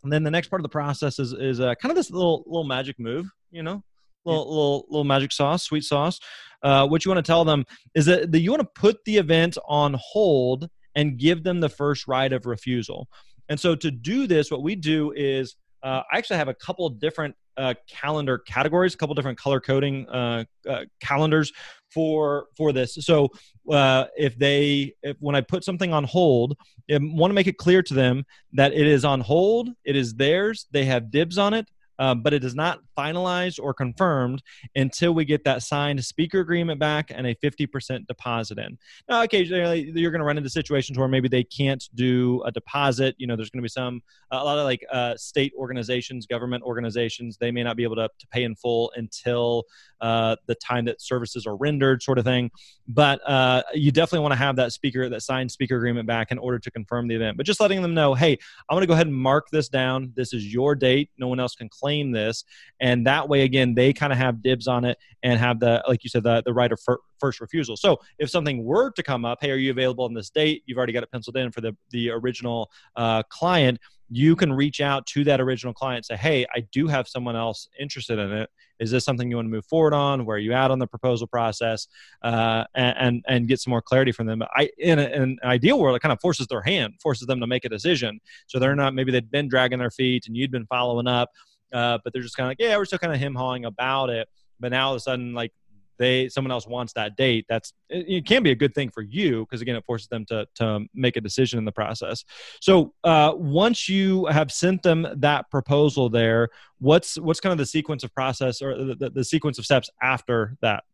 then 0.05 0.23
the 0.23 0.31
next 0.31 0.49
part 0.49 0.61
of 0.61 0.65
the 0.65 0.69
process 0.69 1.19
is 1.19 1.33
is 1.33 1.61
uh, 1.61 1.75
kind 1.77 1.91
of 1.91 1.97
this 1.97 2.11
little 2.11 2.45
little 2.47 2.65
magic 2.65 2.99
move 2.99 3.27
you 3.51 3.63
know 3.63 3.83
little, 4.25 4.49
little, 4.49 4.87
little 4.89 5.05
magic 5.05 5.33
sauce, 5.33 5.63
sweet 5.63 5.85
sauce. 5.85 6.19
Uh, 6.63 6.87
what 6.87 7.05
you 7.05 7.11
want 7.11 7.25
to 7.25 7.31
tell 7.31 7.45
them 7.45 7.65
is 7.95 8.07
that, 8.07 8.33
that 8.33 8.41
you 8.41 8.51
want 8.51 8.63
to 8.63 8.81
put 8.81 8.97
the 9.05 9.19
event 9.19 9.59
on 9.69 9.97
hold 9.99 10.69
and 10.95 11.19
give 11.19 11.45
them 11.45 11.61
the 11.61 11.69
first 11.69 12.07
right 12.09 12.33
of 12.33 12.47
refusal. 12.47 13.09
And 13.49 13.61
so 13.61 13.75
to 13.77 13.91
do 13.91 14.27
this, 14.27 14.51
what 14.51 14.63
we 14.63 14.75
do 14.75 15.13
is 15.15 15.57
uh, 15.83 16.03
I 16.11 16.19
actually 16.19 16.39
have 16.39 16.49
a 16.49 16.55
couple 16.55 16.89
different 16.89 17.35
uh, 17.57 17.75
calendar 17.89 18.39
categories, 18.39 18.95
a 18.95 18.97
couple 18.97 19.15
different 19.15 19.39
color 19.39 19.61
coding 19.61 20.09
uh, 20.09 20.45
uh, 20.69 20.85
calendars 21.01 21.53
for 21.91 22.47
for 22.57 22.73
this. 22.73 22.95
So 23.01 23.29
uh, 23.71 24.07
if 24.17 24.37
they 24.39 24.95
if 25.03 25.17
when 25.21 25.35
I 25.35 25.41
put 25.41 25.65
something 25.65 25.93
on 25.93 26.05
hold, 26.05 26.57
I 26.91 26.99
want 27.01 27.31
to 27.31 27.35
make 27.35 27.47
it 27.47 27.57
clear 27.57 27.83
to 27.83 27.95
them 27.95 28.25
that 28.53 28.73
it 28.73 28.87
is 28.87 29.05
on 29.05 29.21
hold, 29.21 29.71
it 29.85 29.97
is 29.97 30.15
theirs, 30.15 30.67
they 30.73 30.85
have 30.85 31.11
dibs 31.11 31.39
on 31.39 31.55
it, 31.55 31.69
um, 31.99 32.23
but 32.23 32.33
it 32.33 32.45
is 32.45 32.55
not 32.55 32.81
finalized 32.97 33.59
or 33.63 33.75
confirmed 33.75 34.43
until 34.75 35.13
we 35.13 35.25
get 35.25 35.45
that 35.45 35.63
signed 35.63 36.05
speaker 36.05 36.41
agreement 36.41 36.81
back 36.81 37.11
and 37.11 37.27
a 37.27 37.35
50% 37.37 38.07
deposit 38.07 38.59
in. 38.59 38.79
Now, 39.09 39.23
occasionally 39.23 39.93
you're 39.95 40.11
going 40.11 40.21
to 40.21 40.25
run 40.27 40.37
into 40.37 40.51
situations 40.51 40.99
where 40.99 41.09
maybe 41.09 41.29
they 41.29 41.45
can't 41.45 41.89
do 41.95 42.43
a 42.45 42.53
deposit. 42.53 43.15
You 43.19 43.27
know, 43.27 43.37
there's 43.37 43.51
going 43.51 43.61
to 43.61 43.65
be 43.65 43.69
some, 43.69 44.03
a 44.31 44.45
lot 44.45 44.59
of 44.59 44.65
like 44.65 44.85
uh, 44.93 45.17
state 45.17 45.53
organizations, 45.57 46.27
government 46.27 46.63
organizations, 46.65 47.37
they 47.37 47.51
may 47.51 47.63
not 47.63 47.77
be 47.77 47.85
able 47.85 47.97
to, 47.97 48.09
to 48.19 48.27
pay 48.29 48.45
in 48.45 48.55
full 48.55 48.93
until 48.97 49.65
uh, 50.01 50.37
the 50.47 50.55
time 50.57 50.85
that 50.85 51.01
services 51.01 51.47
are 51.47 51.57
rendered, 51.57 52.03
sort 52.03 52.19
of 52.19 52.25
thing. 52.25 52.51
But 52.89 53.21
uh, 53.29 53.63
you 53.73 53.91
definitely 53.91 54.21
want 54.21 54.33
to 54.33 54.39
have 54.39 54.57
that 54.57 54.73
speaker, 54.73 55.09
that 55.09 55.23
signed 55.23 55.51
speaker 55.51 55.77
agreement 55.77 56.07
back 56.07 56.31
in 56.31 56.39
order 56.39 56.59
to 56.59 56.71
confirm 56.71 57.09
the 57.09 57.15
event. 57.15 57.37
But 57.37 57.47
just 57.47 57.61
letting 57.61 57.83
them 57.83 57.95
know, 57.95 58.15
hey, 58.15 58.37
I'm 58.69 58.75
going 58.75 58.83
to 58.83 58.87
go 58.87 58.95
ahead 58.95 59.07
and 59.07 59.17
mark 59.17 59.49
this 59.51 59.69
down. 59.69 60.13
This 60.15 60.33
is 60.33 60.53
your 60.53 60.75
date. 60.75 61.11
No 61.19 61.29
one 61.29 61.41
else 61.41 61.55
can 61.55 61.69
claim 61.69 61.84
this 62.13 62.45
and 62.81 63.07
that 63.07 63.29
way 63.29 63.43
again 63.43 63.75
they 63.75 63.93
kind 63.93 64.13
of 64.13 64.19
have 64.19 64.43
dibs 64.43 64.67
on 64.67 64.85
it 64.85 64.99
and 65.23 65.39
have 65.39 65.61
the 65.61 65.83
like 65.89 66.03
you 66.05 66.11
said 66.11 66.23
the, 66.23 66.43
the 66.45 66.53
right 66.53 66.73
of 66.73 66.81
fir- 66.81 67.01
first 67.19 67.41
refusal. 67.41 67.77
So 67.77 67.99
if 68.19 68.31
something 68.31 68.65
were 68.65 68.91
to 68.93 69.03
come 69.03 69.25
up 69.25 69.39
hey 69.41 69.51
are 69.51 69.57
you 69.57 69.71
available 69.71 70.05
on 70.05 70.15
this 70.15 70.31
date? 70.31 70.63
You've 70.67 70.79
already 70.79 70.93
got 70.93 71.03
it 71.03 71.13
penciled 71.13 71.37
in 71.37 71.53
for 71.53 71.61
the 71.61 71.77
the 71.91 72.11
original 72.11 72.71
uh, 72.97 73.23
client 73.25 73.79
you 74.11 74.37
can 74.37 74.53
reach 74.53 74.81
out 74.81 75.07
to 75.07 75.25
that 75.25 75.41
original 75.41 75.73
client 75.73 76.05
say 76.05 76.15
hey 76.15 76.47
i 76.55 76.61
do 76.73 76.87
have 76.87 77.09
someone 77.09 77.37
else 77.37 77.69
interested 77.81 78.19
in 78.19 78.33
it. 78.33 78.51
Is 78.81 78.91
this 78.91 79.05
something 79.05 79.31
you 79.31 79.37
want 79.37 79.47
to 79.47 79.51
move 79.51 79.67
forward 79.67 79.95
on? 79.95 80.25
Where 80.25 80.37
are 80.37 80.41
you 80.41 80.53
at 80.53 80.71
on 80.71 80.79
the 80.79 80.87
proposal 80.87 81.27
process? 81.27 81.87
Uh, 82.23 82.65
and, 82.75 82.97
and, 82.99 83.25
and 83.29 83.49
get 83.49 83.61
some 83.61 83.71
more 83.71 83.83
clarity 83.83 84.13
from 84.13 84.27
them. 84.27 84.43
I 84.55 84.69
in, 84.79 84.99
a, 84.99 85.05
in 85.05 85.23
an 85.23 85.39
ideal 85.45 85.79
world 85.79 85.97
it 85.97 86.01
kind 86.01 86.13
of 86.13 86.21
forces 86.21 86.47
their 86.49 86.63
hand 86.63 86.95
forces 87.01 87.27
them 87.27 87.41
to 87.41 87.47
make 87.47 87.65
a 87.65 87.69
decision. 87.69 88.21
So 88.47 88.59
they're 88.59 88.75
not 88.75 88.95
maybe 88.95 89.13
they've 89.13 89.31
been 89.31 89.49
dragging 89.49 89.79
their 89.79 89.91
feet 89.91 90.27
and 90.27 90.37
you'd 90.37 90.51
been 90.51 90.67
following 90.67 91.07
up 91.07 91.31
uh, 91.75 91.99
but 92.03 92.13
they're 92.13 92.23
just 92.23 92.37
kind 92.37 92.47
of 92.47 92.51
like, 92.51 92.61
yeah, 92.61 92.77
we're 92.77 92.85
still 92.85 92.99
kind 92.99 93.13
of 93.13 93.19
him 93.19 93.35
hawing 93.35 93.65
about 93.65 94.09
it. 94.09 94.29
But 94.61 94.71
now 94.71 94.87
all 94.87 94.93
of 94.95 94.97
a 94.97 95.01
sudden, 95.01 95.35
like 95.35 95.53
they 95.99 96.29
someone 96.29 96.51
else 96.51 96.67
wants 96.67 96.93
that 96.95 97.17
date. 97.17 97.47
That's 97.49 97.73
it, 97.89 98.07
it 98.09 98.27
can 98.27 98.43
be 98.43 98.51
a 98.51 98.55
good 98.55 98.75
thing 98.75 98.91
for 98.91 99.03
you 99.03 99.41
because 99.41 99.61
again, 99.61 99.77
it 99.77 99.85
forces 99.85 100.09
them 100.09 100.25
to 100.27 100.47
to 100.57 100.87
make 100.95 101.17
a 101.17 101.21
decision 101.21 101.59
in 101.59 101.65
the 101.65 101.73
process. 101.73 102.25
So 102.61 102.95
uh, 103.03 103.33
once 103.35 103.89
you 103.89 104.27
have 104.27 104.51
sent 104.51 104.83
them 104.83 105.07
that 105.17 105.51
proposal, 105.51 106.09
there, 106.09 106.49
what's 106.79 107.19
what's 107.19 107.41
kind 107.41 107.53
of 107.53 107.59
the 107.59 107.67
sequence 107.67 108.05
of 108.05 108.15
process 108.15 108.63
or 108.63 108.77
the, 108.77 108.95
the, 108.95 109.11
the 109.11 109.25
sequence 109.25 109.59
of 109.59 109.65
steps 109.65 109.91
after 110.03 110.57
that? 110.63 110.85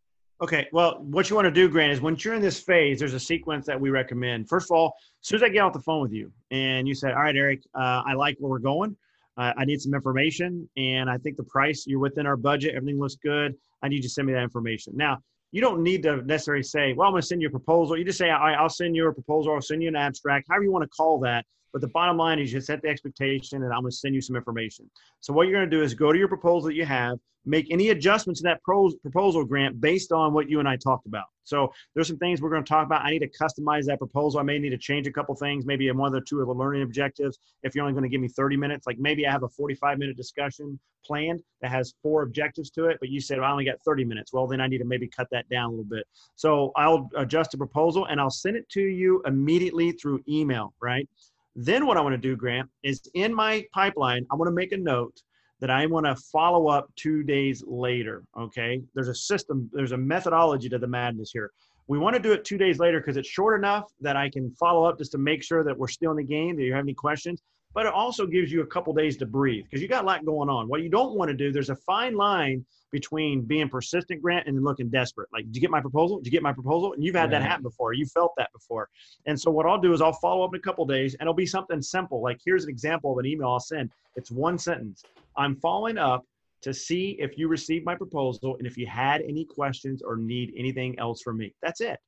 Okay, 0.42 0.68
well, 0.72 1.02
what 1.02 1.28
you 1.28 1.36
want 1.36 1.44
to 1.44 1.50
do, 1.50 1.68
Grant, 1.68 1.92
is 1.92 2.00
once 2.00 2.24
you're 2.24 2.32
in 2.32 2.40
this 2.40 2.58
phase, 2.58 2.98
there's 2.98 3.12
a 3.12 3.20
sequence 3.20 3.66
that 3.66 3.78
we 3.78 3.90
recommend. 3.90 4.48
First 4.48 4.70
of 4.70 4.74
all, 4.74 4.94
as 5.20 5.28
soon 5.28 5.36
as 5.36 5.42
I 5.42 5.50
get 5.50 5.58
off 5.58 5.74
the 5.74 5.80
phone 5.80 6.00
with 6.00 6.12
you 6.12 6.32
and 6.50 6.88
you 6.88 6.94
say, 6.94 7.10
All 7.12 7.20
right, 7.20 7.36
Erick, 7.36 7.60
uh, 7.74 8.02
I 8.06 8.14
like 8.14 8.36
where 8.38 8.50
we're 8.50 8.58
going, 8.58 8.96
uh, 9.40 9.54
I 9.56 9.64
need 9.64 9.80
some 9.80 9.94
information, 9.94 10.68
and 10.76 11.08
I 11.08 11.16
think 11.16 11.38
the 11.38 11.44
price 11.44 11.84
you're 11.86 11.98
within 11.98 12.26
our 12.26 12.36
budget. 12.36 12.74
Everything 12.74 13.00
looks 13.00 13.16
good. 13.16 13.54
I 13.82 13.88
need 13.88 13.96
you 13.96 14.02
to 14.02 14.08
send 14.10 14.26
me 14.26 14.34
that 14.34 14.42
information. 14.42 14.92
Now, 14.94 15.18
you 15.50 15.62
don't 15.62 15.82
need 15.82 16.02
to 16.02 16.22
necessarily 16.26 16.62
say, 16.62 16.92
"Well, 16.92 17.08
I'm 17.08 17.14
going 17.14 17.22
to 17.22 17.26
send 17.26 17.40
you 17.40 17.48
a 17.48 17.50
proposal." 17.50 17.96
You 17.96 18.04
just 18.04 18.18
say, 18.18 18.28
I, 18.28 18.60
"will 18.60 18.68
send 18.68 18.94
you 18.94 19.08
a 19.08 19.14
proposal. 19.14 19.54
I'll 19.54 19.62
send 19.62 19.82
you 19.82 19.88
an 19.88 19.96
abstract." 19.96 20.46
However 20.50 20.64
you 20.64 20.72
want 20.72 20.84
to 20.84 20.90
call 20.90 21.18
that. 21.20 21.46
But 21.72 21.80
the 21.80 21.88
bottom 21.88 22.16
line 22.16 22.38
is 22.38 22.52
you 22.52 22.60
set 22.60 22.82
the 22.82 22.88
expectation 22.88 23.62
and 23.62 23.72
I'm 23.72 23.82
going 23.82 23.90
to 23.90 23.96
send 23.96 24.14
you 24.14 24.20
some 24.20 24.36
information. 24.36 24.90
So 25.20 25.32
what 25.32 25.46
you're 25.46 25.58
going 25.58 25.70
to 25.70 25.76
do 25.76 25.82
is 25.82 25.94
go 25.94 26.12
to 26.12 26.18
your 26.18 26.28
proposal 26.28 26.68
that 26.68 26.74
you 26.74 26.84
have, 26.84 27.18
make 27.46 27.70
any 27.70 27.88
adjustments 27.88 28.40
to 28.40 28.44
that 28.44 28.62
proposal 28.62 29.44
grant 29.44 29.80
based 29.80 30.12
on 30.12 30.32
what 30.32 30.48
you 30.48 30.58
and 30.58 30.68
I 30.68 30.76
talked 30.76 31.06
about. 31.06 31.24
So 31.44 31.72
there's 31.94 32.06
some 32.06 32.18
things 32.18 32.40
we're 32.40 32.50
going 32.50 32.64
to 32.64 32.68
talk 32.68 32.86
about. 32.86 33.04
I 33.04 33.10
need 33.10 33.20
to 33.20 33.28
customize 33.28 33.86
that 33.86 33.98
proposal. 33.98 34.40
I 34.40 34.42
may 34.44 34.58
need 34.58 34.70
to 34.70 34.78
change 34.78 35.06
a 35.06 35.12
couple 35.12 35.34
things, 35.34 35.66
maybe 35.66 35.90
one 35.90 36.06
of 36.06 36.12
the 36.12 36.20
two 36.20 36.40
of 36.40 36.46
the 36.46 36.54
learning 36.54 36.82
objectives. 36.82 37.38
If 37.62 37.74
you're 37.74 37.84
only 37.84 37.94
going 37.94 38.04
to 38.04 38.08
give 38.08 38.20
me 38.20 38.28
30 38.28 38.56
minutes, 38.56 38.86
like 38.86 38.98
maybe 38.98 39.26
I 39.26 39.32
have 39.32 39.42
a 39.42 39.48
45 39.48 39.98
minute 39.98 40.16
discussion 40.16 40.78
planned 41.04 41.42
that 41.62 41.70
has 41.70 41.94
four 42.02 42.22
objectives 42.22 42.70
to 42.70 42.86
it, 42.86 42.98
but 43.00 43.08
you 43.08 43.20
said 43.20 43.38
well, 43.38 43.48
I 43.48 43.52
only 43.52 43.64
got 43.64 43.80
30 43.84 44.04
minutes. 44.04 44.32
Well, 44.32 44.46
then 44.46 44.60
I 44.60 44.66
need 44.66 44.78
to 44.78 44.84
maybe 44.84 45.08
cut 45.08 45.28
that 45.32 45.48
down 45.48 45.66
a 45.66 45.70
little 45.70 45.84
bit. 45.84 46.06
So 46.36 46.72
I'll 46.76 47.08
adjust 47.16 47.52
the 47.52 47.58
proposal 47.58 48.06
and 48.06 48.20
I'll 48.20 48.30
send 48.30 48.56
it 48.56 48.68
to 48.70 48.82
you 48.82 49.22
immediately 49.26 49.92
through 49.92 50.22
email, 50.28 50.74
right? 50.80 51.08
Then 51.56 51.86
what 51.86 51.96
I 51.96 52.00
want 52.00 52.14
to 52.14 52.18
do, 52.18 52.36
Grant, 52.36 52.68
is 52.82 53.02
in 53.14 53.34
my 53.34 53.64
pipeline, 53.72 54.26
I 54.30 54.36
want 54.36 54.48
to 54.48 54.54
make 54.54 54.72
a 54.72 54.76
note 54.76 55.20
that 55.60 55.70
I 55.70 55.86
want 55.86 56.06
to 56.06 56.16
follow 56.16 56.68
up 56.68 56.90
two 56.96 57.22
days 57.22 57.62
later. 57.66 58.24
Okay. 58.38 58.82
There's 58.94 59.08
a 59.08 59.14
system, 59.14 59.70
there's 59.72 59.92
a 59.92 59.96
methodology 59.96 60.68
to 60.68 60.78
the 60.78 60.86
madness 60.86 61.30
here. 61.32 61.50
We 61.86 61.98
want 61.98 62.14
to 62.14 62.22
do 62.22 62.32
it 62.32 62.44
two 62.44 62.56
days 62.56 62.78
later 62.78 63.00
because 63.00 63.16
it's 63.16 63.28
short 63.28 63.58
enough 63.58 63.90
that 64.00 64.16
I 64.16 64.30
can 64.30 64.52
follow 64.52 64.84
up 64.84 64.96
just 64.96 65.12
to 65.12 65.18
make 65.18 65.42
sure 65.42 65.64
that 65.64 65.76
we're 65.76 65.88
still 65.88 66.12
in 66.12 66.16
the 66.16 66.24
game. 66.24 66.56
Do 66.56 66.62
you 66.62 66.72
have 66.72 66.84
any 66.84 66.94
questions? 66.94 67.42
But 67.72 67.86
it 67.86 67.92
also 67.92 68.26
gives 68.26 68.50
you 68.50 68.62
a 68.62 68.66
couple 68.66 68.92
days 68.92 69.16
to 69.18 69.26
breathe 69.26 69.64
because 69.64 69.80
you 69.80 69.88
got 69.88 70.04
a 70.04 70.06
lot 70.06 70.24
going 70.24 70.48
on. 70.48 70.68
What 70.68 70.82
you 70.82 70.88
don't 70.88 71.14
want 71.14 71.30
to 71.30 71.36
do, 71.36 71.52
there's 71.52 71.70
a 71.70 71.76
fine 71.76 72.16
line 72.16 72.64
between 72.90 73.42
being 73.42 73.68
persistent, 73.68 74.20
Grant, 74.20 74.48
and 74.48 74.64
looking 74.64 74.88
desperate. 74.88 75.28
Like, 75.32 75.44
did 75.46 75.54
you 75.54 75.60
get 75.60 75.70
my 75.70 75.80
proposal? 75.80 76.18
Did 76.18 76.26
you 76.26 76.32
get 76.32 76.42
my 76.42 76.52
proposal? 76.52 76.92
And 76.92 77.04
you've 77.04 77.14
had 77.14 77.30
that 77.30 77.42
happen 77.42 77.62
before. 77.62 77.92
You 77.92 78.06
felt 78.06 78.32
that 78.36 78.52
before. 78.52 78.88
And 79.26 79.40
so 79.40 79.50
what 79.50 79.66
I'll 79.66 79.80
do 79.80 79.92
is 79.92 80.00
I'll 80.00 80.12
follow 80.12 80.44
up 80.44 80.52
in 80.52 80.58
a 80.58 80.62
couple 80.62 80.84
days, 80.84 81.14
and 81.14 81.22
it'll 81.22 81.34
be 81.34 81.46
something 81.46 81.80
simple. 81.80 82.20
Like, 82.20 82.40
here's 82.44 82.64
an 82.64 82.70
example 82.70 83.12
of 83.12 83.18
an 83.18 83.26
email 83.26 83.48
I'll 83.48 83.60
send. 83.60 83.90
It's 84.16 84.30
one 84.30 84.58
sentence. 84.58 85.04
I'm 85.36 85.54
following 85.56 85.98
up 85.98 86.24
to 86.62 86.74
see 86.74 87.16
if 87.20 87.38
you 87.38 87.48
received 87.48 87.84
my 87.84 87.94
proposal 87.94 88.56
and 88.56 88.66
if 88.66 88.76
you 88.76 88.86
had 88.86 89.22
any 89.22 89.44
questions 89.44 90.02
or 90.02 90.16
need 90.16 90.52
anything 90.56 90.98
else 90.98 91.22
from 91.22 91.38
me. 91.38 91.54
That's 91.62 91.80
it. 91.80 91.98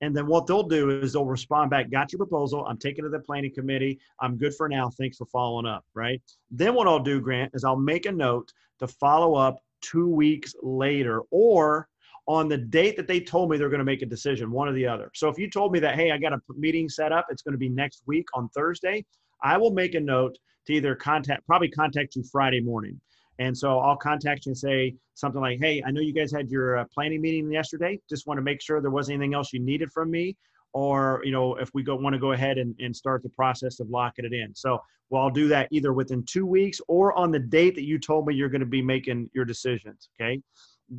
And 0.00 0.16
then 0.16 0.26
what 0.26 0.46
they'll 0.46 0.62
do 0.62 0.90
is 0.90 1.12
they'll 1.12 1.24
respond 1.24 1.70
back, 1.70 1.90
got 1.90 2.12
your 2.12 2.18
proposal. 2.18 2.64
I'm 2.66 2.78
taking 2.78 3.04
to 3.04 3.10
the 3.10 3.20
planning 3.20 3.52
committee. 3.54 3.98
I'm 4.20 4.36
good 4.36 4.54
for 4.54 4.68
now. 4.68 4.90
Thanks 4.90 5.16
for 5.16 5.26
following 5.26 5.66
up. 5.66 5.84
Right. 5.94 6.20
Then 6.50 6.74
what 6.74 6.86
I'll 6.86 6.98
do, 6.98 7.20
Grant, 7.20 7.52
is 7.54 7.64
I'll 7.64 7.76
make 7.76 8.06
a 8.06 8.12
note 8.12 8.52
to 8.80 8.88
follow 8.88 9.34
up 9.34 9.58
two 9.80 10.08
weeks 10.08 10.54
later 10.62 11.22
or 11.30 11.88
on 12.26 12.48
the 12.48 12.56
date 12.56 12.96
that 12.96 13.06
they 13.06 13.20
told 13.20 13.50
me 13.50 13.58
they're 13.58 13.68
going 13.68 13.78
to 13.78 13.84
make 13.84 14.02
a 14.02 14.06
decision, 14.06 14.50
one 14.50 14.68
or 14.68 14.72
the 14.72 14.86
other. 14.86 15.10
So 15.14 15.28
if 15.28 15.38
you 15.38 15.48
told 15.50 15.72
me 15.72 15.78
that, 15.80 15.94
hey, 15.94 16.10
I 16.10 16.18
got 16.18 16.32
a 16.32 16.40
meeting 16.56 16.88
set 16.88 17.12
up, 17.12 17.26
it's 17.28 17.42
going 17.42 17.52
to 17.52 17.58
be 17.58 17.68
next 17.68 18.02
week 18.06 18.26
on 18.34 18.48
Thursday, 18.50 19.04
I 19.42 19.58
will 19.58 19.72
make 19.72 19.94
a 19.94 20.00
note 20.00 20.38
to 20.66 20.72
either 20.72 20.94
contact, 20.94 21.46
probably 21.46 21.68
contact 21.68 22.16
you 22.16 22.24
Friday 22.24 22.60
morning. 22.60 22.98
And 23.38 23.56
so 23.56 23.78
I'll 23.80 23.96
contact 23.96 24.46
you 24.46 24.50
and 24.50 24.58
say 24.58 24.94
something 25.14 25.40
like, 25.40 25.58
hey, 25.60 25.82
I 25.84 25.90
know 25.90 26.00
you 26.00 26.12
guys 26.12 26.32
had 26.32 26.50
your 26.50 26.78
uh, 26.78 26.84
planning 26.92 27.20
meeting 27.20 27.50
yesterday. 27.50 28.00
Just 28.08 28.26
want 28.26 28.38
to 28.38 28.42
make 28.42 28.62
sure 28.62 28.80
there 28.80 28.90
wasn't 28.90 29.16
anything 29.16 29.34
else 29.34 29.52
you 29.52 29.60
needed 29.60 29.90
from 29.92 30.10
me. 30.10 30.36
Or, 30.72 31.20
you 31.24 31.30
know, 31.30 31.54
if 31.56 31.70
we 31.72 31.84
go 31.84 31.94
want 31.94 32.14
to 32.14 32.18
go 32.18 32.32
ahead 32.32 32.58
and, 32.58 32.74
and 32.80 32.94
start 32.94 33.22
the 33.22 33.28
process 33.28 33.78
of 33.80 33.88
locking 33.90 34.24
it 34.24 34.32
in. 34.32 34.54
So 34.54 34.80
well, 35.10 35.22
I'll 35.22 35.30
do 35.30 35.48
that 35.48 35.68
either 35.70 35.92
within 35.92 36.24
two 36.24 36.46
weeks 36.46 36.80
or 36.88 37.12
on 37.12 37.30
the 37.30 37.38
date 37.38 37.74
that 37.76 37.84
you 37.84 37.98
told 37.98 38.26
me 38.26 38.34
you're 38.34 38.48
going 38.48 38.60
to 38.60 38.66
be 38.66 38.82
making 38.82 39.30
your 39.34 39.44
decisions. 39.44 40.08
Okay. 40.20 40.40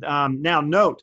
Um, 0.04 0.40
now, 0.40 0.60
note, 0.60 1.02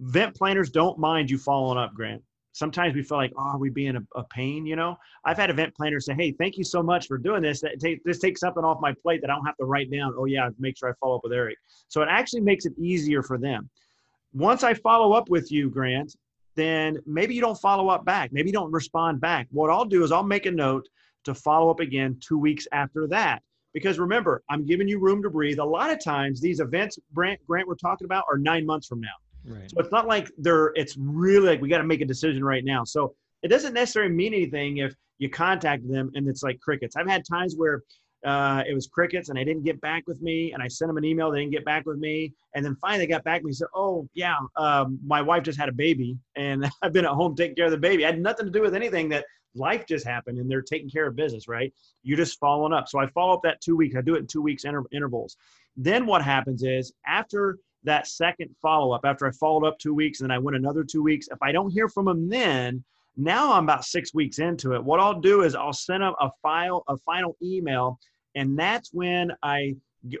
event 0.00 0.34
planners 0.34 0.70
don't 0.70 0.98
mind 0.98 1.30
you 1.30 1.38
following 1.38 1.78
up, 1.78 1.94
Grant. 1.94 2.22
Sometimes 2.58 2.92
we 2.96 3.04
feel 3.04 3.18
like, 3.18 3.32
oh, 3.38 3.52
are 3.52 3.58
we 3.58 3.70
being 3.70 3.94
a, 3.94 4.02
a 4.16 4.24
pain? 4.24 4.66
You 4.66 4.74
know, 4.74 4.96
I've 5.24 5.36
had 5.36 5.48
event 5.48 5.76
planners 5.76 6.06
say, 6.06 6.14
hey, 6.14 6.32
thank 6.32 6.58
you 6.58 6.64
so 6.64 6.82
much 6.82 7.06
for 7.06 7.16
doing 7.16 7.40
this. 7.40 7.60
That 7.60 7.78
take, 7.78 8.02
this 8.02 8.18
takes 8.18 8.40
something 8.40 8.64
off 8.64 8.78
my 8.80 8.92
plate 9.00 9.20
that 9.20 9.30
I 9.30 9.36
don't 9.36 9.46
have 9.46 9.56
to 9.58 9.64
write 9.64 9.92
down. 9.92 10.12
Oh, 10.18 10.24
yeah, 10.24 10.48
make 10.58 10.76
sure 10.76 10.90
I 10.90 10.92
follow 10.98 11.14
up 11.14 11.20
with 11.22 11.32
Erick. 11.32 11.56
So 11.86 12.02
it 12.02 12.08
actually 12.10 12.40
makes 12.40 12.66
it 12.66 12.72
easier 12.76 13.22
for 13.22 13.38
them. 13.38 13.70
Once 14.32 14.64
I 14.64 14.74
follow 14.74 15.12
up 15.12 15.30
with 15.30 15.52
you, 15.52 15.70
Grant, 15.70 16.16
then 16.56 16.98
maybe 17.06 17.32
you 17.32 17.40
don't 17.40 17.60
follow 17.60 17.90
up 17.90 18.04
back. 18.04 18.32
Maybe 18.32 18.48
you 18.48 18.52
don't 18.52 18.72
respond 18.72 19.20
back. 19.20 19.46
What 19.52 19.70
I'll 19.70 19.84
do 19.84 20.02
is 20.02 20.10
I'll 20.10 20.24
make 20.24 20.46
a 20.46 20.50
note 20.50 20.88
to 21.26 21.34
follow 21.34 21.70
up 21.70 21.78
again 21.78 22.18
two 22.20 22.38
weeks 22.38 22.66
after 22.72 23.06
that. 23.06 23.40
Because 23.72 24.00
remember, 24.00 24.42
I'm 24.50 24.66
giving 24.66 24.88
you 24.88 24.98
room 24.98 25.22
to 25.22 25.30
breathe. 25.30 25.60
A 25.60 25.64
lot 25.64 25.92
of 25.92 26.02
times, 26.02 26.40
these 26.40 26.58
events, 26.58 26.98
Grant, 27.14 27.38
Grant 27.46 27.68
we're 27.68 27.76
talking 27.76 28.06
about, 28.06 28.24
are 28.28 28.36
nine 28.36 28.66
months 28.66 28.88
from 28.88 29.00
now. 29.00 29.14
Right. 29.48 29.70
So 29.70 29.80
it's 29.80 29.92
not 29.92 30.06
like 30.06 30.30
they're. 30.38 30.72
It's 30.74 30.96
really 30.98 31.46
like 31.48 31.60
we 31.60 31.68
got 31.68 31.78
to 31.78 31.84
make 31.84 32.00
a 32.00 32.06
decision 32.06 32.44
right 32.44 32.64
now. 32.64 32.84
So 32.84 33.14
it 33.42 33.48
doesn't 33.48 33.74
necessarily 33.74 34.12
mean 34.12 34.34
anything 34.34 34.78
if 34.78 34.94
you 35.18 35.30
contact 35.30 35.88
them 35.88 36.10
and 36.14 36.28
it's 36.28 36.42
like 36.42 36.60
crickets. 36.60 36.96
I've 36.96 37.08
had 37.08 37.24
times 37.28 37.54
where 37.56 37.82
uh, 38.26 38.62
it 38.68 38.74
was 38.74 38.88
crickets 38.88 39.28
and 39.28 39.38
they 39.38 39.44
didn't 39.44 39.62
get 39.62 39.80
back 39.80 40.02
with 40.08 40.20
me 40.20 40.52
and 40.52 40.60
i 40.60 40.66
sent 40.66 40.88
them 40.88 40.96
an 40.96 41.04
email 41.04 41.30
they 41.30 41.38
didn't 41.38 41.52
get 41.52 41.64
back 41.64 41.86
with 41.86 41.98
me 41.98 42.32
and 42.56 42.64
then 42.64 42.74
finally 42.80 42.98
they 42.98 43.06
got 43.06 43.22
back 43.22 43.42
and 43.42 43.54
said 43.54 43.68
oh 43.76 44.08
yeah 44.12 44.34
um, 44.56 44.98
my 45.06 45.22
wife 45.22 45.44
just 45.44 45.56
had 45.56 45.68
a 45.68 45.72
baby 45.72 46.18
and 46.34 46.68
i've 46.82 46.92
been 46.92 47.04
at 47.04 47.12
home 47.12 47.36
taking 47.36 47.54
care 47.54 47.66
of 47.66 47.70
the 47.70 47.78
baby 47.78 48.04
I 48.04 48.08
had 48.10 48.20
nothing 48.20 48.44
to 48.44 48.50
do 48.50 48.60
with 48.60 48.74
anything 48.74 49.08
that 49.10 49.24
life 49.54 49.86
just 49.86 50.06
happened 50.06 50.38
and 50.38 50.50
they're 50.50 50.62
taking 50.62 50.88
care 50.88 51.06
of 51.06 51.16
business, 51.16 51.48
right? 51.48 51.72
You're 52.02 52.16
just 52.16 52.38
following 52.38 52.72
up. 52.72 52.88
So 52.88 52.98
I 52.98 53.06
follow 53.08 53.34
up 53.34 53.42
that 53.42 53.60
two 53.60 53.76
weeks. 53.76 53.96
I 53.96 54.00
do 54.00 54.14
it 54.14 54.20
in 54.20 54.26
two 54.26 54.42
weeks 54.42 54.64
inter- 54.64 54.84
intervals. 54.92 55.36
Then 55.76 56.06
what 56.06 56.22
happens 56.22 56.62
is 56.62 56.92
after 57.06 57.58
that 57.84 58.06
second 58.06 58.54
follow 58.60 58.92
up 58.92 59.02
after 59.04 59.26
I 59.26 59.30
followed 59.32 59.66
up 59.66 59.78
two 59.78 59.94
weeks 59.94 60.20
and 60.20 60.30
then 60.30 60.34
I 60.34 60.38
went 60.38 60.56
another 60.56 60.84
two 60.84 61.02
weeks. 61.02 61.28
If 61.30 61.38
I 61.42 61.52
don't 61.52 61.70
hear 61.70 61.88
from 61.88 62.06
them 62.06 62.28
then, 62.28 62.84
now 63.16 63.52
I'm 63.52 63.64
about 63.64 63.84
six 63.84 64.14
weeks 64.14 64.38
into 64.38 64.74
it. 64.74 64.82
What 64.82 65.00
I'll 65.00 65.20
do 65.20 65.42
is 65.42 65.54
I'll 65.54 65.72
send 65.72 66.02
them 66.02 66.14
a 66.20 66.30
file, 66.42 66.84
a 66.88 66.96
final 66.98 67.36
email, 67.42 67.98
and 68.34 68.58
that's 68.58 68.92
when 68.92 69.32
I 69.42 69.74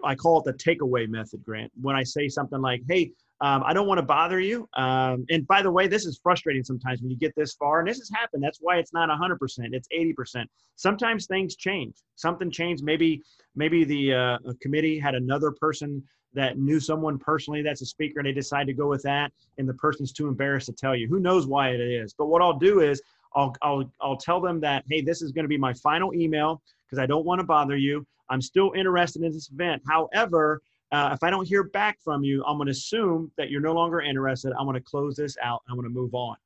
I 0.04 0.16
call 0.16 0.40
it 0.40 0.44
the 0.44 0.52
takeaway 0.54 1.08
method, 1.08 1.44
Grant. 1.44 1.70
When 1.80 1.94
I 1.94 2.02
say 2.02 2.28
something 2.28 2.60
like, 2.60 2.82
"Hey, 2.88 3.12
um, 3.40 3.62
I 3.64 3.72
don't 3.72 3.86
want 3.86 3.98
to 3.98 4.04
bother 4.04 4.40
you," 4.40 4.68
um, 4.74 5.24
and 5.30 5.46
by 5.46 5.62
the 5.62 5.70
way, 5.70 5.86
this 5.86 6.06
is 6.06 6.18
frustrating 6.22 6.64
sometimes 6.64 7.00
when 7.00 7.10
you 7.10 7.16
get 7.16 7.34
this 7.36 7.54
far, 7.54 7.80
and 7.80 7.88
this 7.88 7.98
has 7.98 8.10
happened. 8.14 8.42
That's 8.42 8.58
why 8.60 8.78
it's 8.78 8.92
not 8.92 9.08
100%; 9.08 9.38
it's 9.72 9.88
80%. 9.96 10.44
Sometimes 10.76 11.26
things 11.26 11.56
change. 11.56 11.96
Something 12.16 12.50
changed. 12.50 12.82
Maybe 12.82 13.22
maybe 13.54 13.84
the 13.84 14.14
uh, 14.14 14.38
committee 14.60 14.98
had 14.98 15.14
another 15.14 15.52
person 15.52 16.02
that 16.34 16.58
knew 16.58 16.78
someone 16.78 17.18
personally 17.18 17.62
that's 17.62 17.82
a 17.82 17.86
speaker 17.86 18.20
and 18.20 18.26
they 18.26 18.32
decide 18.32 18.66
to 18.66 18.74
go 18.74 18.86
with 18.86 19.02
that 19.02 19.32
and 19.56 19.68
the 19.68 19.74
person's 19.74 20.12
too 20.12 20.28
embarrassed 20.28 20.66
to 20.66 20.72
tell 20.72 20.94
you 20.94 21.08
who 21.08 21.18
knows 21.18 21.46
why 21.46 21.70
it 21.70 21.80
is 21.80 22.14
but 22.14 22.26
what 22.26 22.42
i'll 22.42 22.58
do 22.58 22.80
is 22.80 23.00
i'll 23.34 23.54
i'll, 23.62 23.90
I'll 24.00 24.16
tell 24.16 24.40
them 24.40 24.60
that 24.60 24.84
hey 24.88 25.00
this 25.00 25.22
is 25.22 25.32
going 25.32 25.44
to 25.44 25.48
be 25.48 25.58
my 25.58 25.72
final 25.74 26.14
email 26.14 26.62
because 26.84 27.02
i 27.02 27.06
don't 27.06 27.24
want 27.24 27.38
to 27.40 27.44
bother 27.44 27.76
you 27.76 28.06
i'm 28.28 28.42
still 28.42 28.72
interested 28.76 29.22
in 29.22 29.32
this 29.32 29.50
event 29.50 29.82
however 29.88 30.60
uh, 30.92 31.10
if 31.12 31.22
i 31.22 31.30
don't 31.30 31.46
hear 31.46 31.64
back 31.64 31.98
from 32.00 32.22
you 32.22 32.42
i'm 32.44 32.56
going 32.56 32.66
to 32.66 32.72
assume 32.72 33.30
that 33.36 33.50
you're 33.50 33.60
no 33.60 33.72
longer 33.72 34.00
interested 34.00 34.52
i'm 34.58 34.66
going 34.66 34.74
to 34.74 34.80
close 34.80 35.16
this 35.16 35.36
out 35.42 35.62
and 35.66 35.72
i'm 35.72 35.80
going 35.80 35.92
to 35.92 36.00
move 36.00 36.14
on 36.14 36.36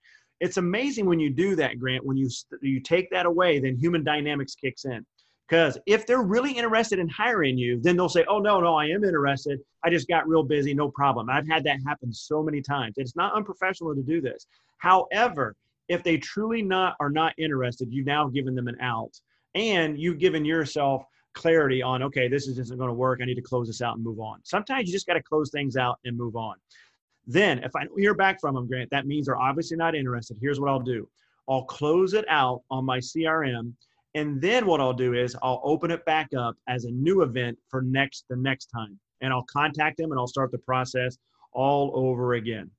it's 0.40 0.56
amazing 0.56 1.06
when 1.06 1.20
you 1.20 1.30
do 1.30 1.54
that 1.54 1.78
grant 1.78 2.04
when 2.04 2.16
you 2.16 2.28
you 2.60 2.80
take 2.80 3.10
that 3.10 3.26
away 3.26 3.58
then 3.58 3.76
human 3.76 4.02
dynamics 4.02 4.54
kicks 4.54 4.84
in 4.84 5.04
because 5.52 5.76
if 5.84 6.06
they're 6.06 6.22
really 6.22 6.52
interested 6.52 6.98
in 6.98 7.10
hiring 7.10 7.58
you, 7.58 7.78
then 7.78 7.94
they'll 7.94 8.08
say, 8.08 8.24
Oh, 8.26 8.38
no, 8.38 8.58
no, 8.60 8.74
I 8.74 8.86
am 8.86 9.04
interested. 9.04 9.60
I 9.84 9.90
just 9.90 10.08
got 10.08 10.26
real 10.26 10.42
busy, 10.42 10.72
no 10.72 10.88
problem. 10.88 11.28
I've 11.28 11.46
had 11.46 11.62
that 11.64 11.78
happen 11.86 12.10
so 12.10 12.42
many 12.42 12.62
times. 12.62 12.94
It's 12.96 13.16
not 13.16 13.34
unprofessional 13.34 13.94
to 13.94 14.00
do 14.00 14.22
this. 14.22 14.46
However, 14.78 15.54
if 15.88 16.02
they 16.02 16.16
truly 16.16 16.62
not 16.62 16.96
are 17.00 17.10
not 17.10 17.34
interested, 17.36 17.92
you've 17.92 18.06
now 18.06 18.28
given 18.28 18.54
them 18.54 18.66
an 18.66 18.78
out 18.80 19.12
and 19.54 19.98
you've 19.98 20.18
given 20.18 20.42
yourself 20.42 21.04
clarity 21.34 21.82
on, 21.82 22.02
okay, 22.02 22.28
this 22.28 22.46
isn't 22.48 22.78
going 22.78 22.88
to 22.88 22.94
work. 22.94 23.20
I 23.22 23.26
need 23.26 23.34
to 23.36 23.42
close 23.42 23.66
this 23.66 23.82
out 23.82 23.96
and 23.96 24.04
move 24.04 24.20
on. 24.20 24.40
Sometimes 24.44 24.86
you 24.86 24.92
just 24.92 25.06
got 25.06 25.14
to 25.14 25.22
close 25.22 25.50
things 25.50 25.76
out 25.76 25.98
and 26.04 26.16
move 26.16 26.36
on. 26.36 26.56
Then, 27.26 27.60
if 27.60 27.76
I 27.76 27.84
don't 27.84 28.00
hear 28.00 28.14
back 28.14 28.40
from 28.40 28.54
them, 28.54 28.66
Grant, 28.66 28.90
that 28.90 29.06
means 29.06 29.26
they're 29.26 29.36
obviously 29.36 29.76
not 29.76 29.94
interested. 29.94 30.36
Here's 30.40 30.60
what 30.60 30.70
I'll 30.70 30.80
do 30.80 31.08
I'll 31.48 31.64
close 31.64 32.14
it 32.14 32.24
out 32.28 32.62
on 32.70 32.84
my 32.84 32.98
CRM 32.98 33.74
and 34.14 34.40
then 34.40 34.66
what 34.66 34.80
I'll 34.80 34.92
do 34.92 35.14
is 35.14 35.36
I'll 35.42 35.60
open 35.64 35.90
it 35.90 36.04
back 36.04 36.28
up 36.36 36.56
as 36.68 36.84
a 36.84 36.90
new 36.90 37.22
event 37.22 37.58
for 37.68 37.80
next 37.80 38.26
the 38.28 38.36
next 38.36 38.66
time. 38.66 38.98
And 39.20 39.32
I'll 39.32 39.44
contact 39.44 39.96
them 39.96 40.10
and 40.10 40.18
I'll 40.18 40.26
start 40.26 40.50
the 40.50 40.58
process 40.58 41.16
all 41.52 41.92
over 41.94 42.34
again. 42.34 42.70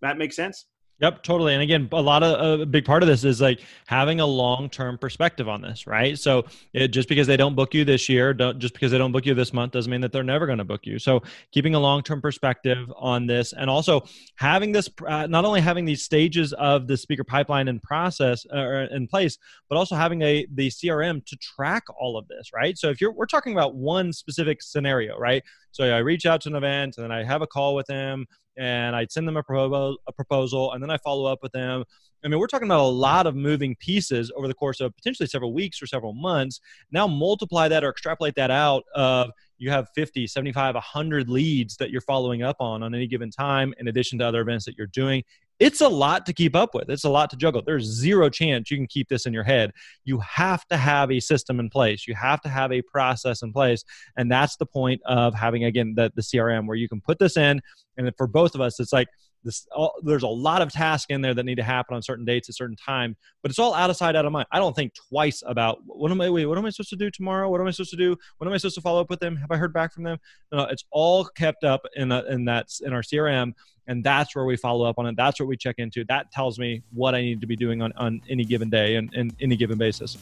That 0.00 0.18
makes 0.18 0.36
sense? 0.36 0.66
Yep, 0.98 1.22
totally. 1.24 1.52
And 1.52 1.62
again, 1.62 1.90
a 1.92 2.00
lot 2.00 2.22
of 2.22 2.60
a 2.60 2.64
big 2.64 2.86
part 2.86 3.02
of 3.02 3.06
this 3.06 3.22
is 3.22 3.38
like 3.38 3.60
having 3.86 4.20
a 4.20 4.24
long-term 4.26 4.96
perspective 4.96 5.46
on 5.46 5.60
this, 5.60 5.86
right? 5.86 6.18
So 6.18 6.46
it, 6.72 6.88
just 6.88 7.06
because 7.06 7.26
they 7.26 7.36
don't 7.36 7.54
book 7.54 7.74
you 7.74 7.84
this 7.84 8.08
year, 8.08 8.32
don't 8.32 8.58
just 8.58 8.72
because 8.72 8.92
they 8.92 8.96
don't 8.96 9.12
book 9.12 9.26
you 9.26 9.34
this 9.34 9.52
month 9.52 9.72
doesn't 9.72 9.90
mean 9.90 10.00
that 10.00 10.10
they're 10.10 10.22
never 10.22 10.46
going 10.46 10.56
to 10.56 10.64
book 10.64 10.86
you. 10.86 10.98
So 10.98 11.22
keeping 11.52 11.74
a 11.74 11.78
long-term 11.78 12.22
perspective 12.22 12.90
on 12.96 13.26
this, 13.26 13.52
and 13.52 13.68
also 13.68 14.04
having 14.36 14.72
this, 14.72 14.88
uh, 15.06 15.26
not 15.26 15.44
only 15.44 15.60
having 15.60 15.84
these 15.84 16.02
stages 16.02 16.54
of 16.54 16.86
the 16.86 16.96
speaker 16.96 17.24
pipeline 17.24 17.68
and 17.68 17.82
process 17.82 18.46
uh, 18.50 18.86
in 18.90 19.06
place, 19.06 19.36
but 19.68 19.76
also 19.76 19.96
having 19.96 20.22
a 20.22 20.46
the 20.54 20.70
CRM 20.70 21.22
to 21.26 21.36
track 21.36 21.84
all 22.00 22.16
of 22.16 22.26
this, 22.28 22.54
right? 22.54 22.78
So 22.78 22.88
if 22.88 23.02
you're 23.02 23.12
we're 23.12 23.26
talking 23.26 23.52
about 23.52 23.74
one 23.74 24.14
specific 24.14 24.62
scenario, 24.62 25.18
right? 25.18 25.42
So 25.76 25.84
I 25.84 25.98
reach 25.98 26.24
out 26.24 26.40
to 26.40 26.48
an 26.48 26.54
event 26.54 26.96
and 26.96 27.04
then 27.04 27.12
I 27.12 27.22
have 27.22 27.42
a 27.42 27.46
call 27.46 27.74
with 27.74 27.84
them 27.84 28.24
and 28.56 28.96
I'd 28.96 29.12
send 29.12 29.28
them 29.28 29.36
a, 29.36 29.42
a 29.42 30.12
proposal, 30.14 30.72
and 30.72 30.82
then 30.82 30.88
I 30.88 30.96
follow 30.96 31.30
up 31.30 31.40
with 31.42 31.52
them. 31.52 31.84
I 32.24 32.28
mean, 32.28 32.40
we're 32.40 32.46
talking 32.46 32.66
about 32.66 32.80
a 32.80 32.88
lot 32.88 33.26
of 33.26 33.36
moving 33.36 33.76
pieces 33.78 34.32
over 34.34 34.48
the 34.48 34.54
course 34.54 34.80
of 34.80 34.96
potentially 34.96 35.26
several 35.26 35.52
weeks 35.52 35.82
or 35.82 35.86
several 35.86 36.14
months. 36.14 36.60
Now, 36.90 37.06
multiply 37.06 37.68
that 37.68 37.84
or 37.84 37.90
extrapolate 37.90 38.36
that 38.36 38.50
out 38.50 38.84
of 38.94 39.30
you 39.58 39.70
have 39.70 39.88
50, 39.94 40.26
75, 40.26 40.74
100 40.74 41.28
leads 41.28 41.76
that 41.76 41.90
you're 41.90 42.00
following 42.00 42.42
up 42.42 42.56
on 42.60 42.82
on 42.82 42.94
any 42.94 43.06
given 43.06 43.30
time, 43.30 43.74
in 43.78 43.88
addition 43.88 44.18
to 44.18 44.26
other 44.26 44.40
events 44.40 44.64
that 44.66 44.76
you're 44.76 44.86
doing. 44.88 45.22
It's 45.58 45.80
a 45.80 45.88
lot 45.88 46.26
to 46.26 46.34
keep 46.34 46.54
up 46.54 46.74
with. 46.74 46.90
It's 46.90 47.04
a 47.04 47.08
lot 47.08 47.30
to 47.30 47.36
juggle. 47.36 47.62
There's 47.64 47.84
zero 47.84 48.28
chance 48.28 48.70
you 48.70 48.76
can 48.76 48.86
keep 48.86 49.08
this 49.08 49.24
in 49.24 49.32
your 49.32 49.42
head. 49.42 49.70
You 50.04 50.18
have 50.18 50.66
to 50.66 50.76
have 50.76 51.10
a 51.10 51.18
system 51.18 51.58
in 51.60 51.70
place. 51.70 52.06
You 52.06 52.14
have 52.14 52.42
to 52.42 52.50
have 52.50 52.72
a 52.72 52.82
process 52.82 53.42
in 53.42 53.54
place. 53.54 53.82
And 54.18 54.30
that's 54.30 54.56
the 54.58 54.66
point 54.66 55.00
of 55.06 55.34
having, 55.34 55.64
again, 55.64 55.94
the, 55.96 56.12
the 56.14 56.20
CRM 56.20 56.66
where 56.66 56.76
you 56.76 56.90
can 56.90 57.00
put 57.00 57.18
this 57.18 57.38
in. 57.38 57.62
And 57.96 58.10
for 58.18 58.26
both 58.26 58.54
of 58.54 58.60
us, 58.60 58.78
it's 58.80 58.92
like, 58.92 59.08
this, 59.46 59.66
all, 59.74 59.94
there's 60.02 60.24
a 60.24 60.28
lot 60.28 60.60
of 60.60 60.72
tasks 60.72 61.06
in 61.08 61.20
there 61.22 61.32
that 61.32 61.44
need 61.44 61.54
to 61.54 61.62
happen 61.62 61.94
on 61.94 62.02
certain 62.02 62.24
dates 62.24 62.48
at 62.48 62.56
certain 62.56 62.76
time, 62.76 63.16
but 63.42 63.50
it's 63.50 63.58
all 63.58 63.72
out 63.74 63.88
of 63.88 63.96
sight, 63.96 64.16
out 64.16 64.26
of 64.26 64.32
mind. 64.32 64.46
I 64.50 64.58
don't 64.58 64.74
think 64.74 64.92
twice 64.94 65.42
about 65.46 65.78
what 65.86 66.10
am 66.10 66.20
I 66.20 66.28
wait, 66.28 66.46
what 66.46 66.58
am 66.58 66.66
I 66.66 66.70
supposed 66.70 66.90
to 66.90 66.96
do 66.96 67.10
tomorrow? 67.10 67.48
What 67.48 67.60
am 67.60 67.66
I 67.66 67.70
supposed 67.70 67.90
to 67.90 67.96
do? 67.96 68.16
When 68.38 68.48
am 68.48 68.54
I 68.54 68.58
supposed 68.58 68.74
to 68.74 68.80
follow 68.80 69.00
up 69.00 69.08
with 69.08 69.20
them? 69.20 69.36
Have 69.36 69.50
I 69.52 69.56
heard 69.56 69.72
back 69.72 69.94
from 69.94 70.02
them? 70.02 70.18
No, 70.52 70.64
it's 70.64 70.84
all 70.90 71.24
kept 71.24 71.64
up 71.64 71.86
in 71.94 72.10
in 72.10 72.44
that 72.46 72.68
in 72.84 72.92
our 72.92 73.02
CRM, 73.02 73.52
and 73.86 74.02
that's 74.02 74.34
where 74.34 74.44
we 74.44 74.56
follow 74.56 74.84
up 74.84 74.98
on 74.98 75.06
it. 75.06 75.16
That's 75.16 75.38
what 75.38 75.48
we 75.48 75.56
check 75.56 75.76
into. 75.78 76.04
That 76.04 76.32
tells 76.32 76.58
me 76.58 76.82
what 76.92 77.14
I 77.14 77.20
need 77.20 77.40
to 77.40 77.46
be 77.46 77.56
doing 77.56 77.82
on 77.82 77.92
on 77.96 78.20
any 78.28 78.44
given 78.44 78.68
day 78.68 78.96
and, 78.96 79.14
and 79.14 79.34
any 79.40 79.56
given 79.56 79.78
basis. 79.78 80.18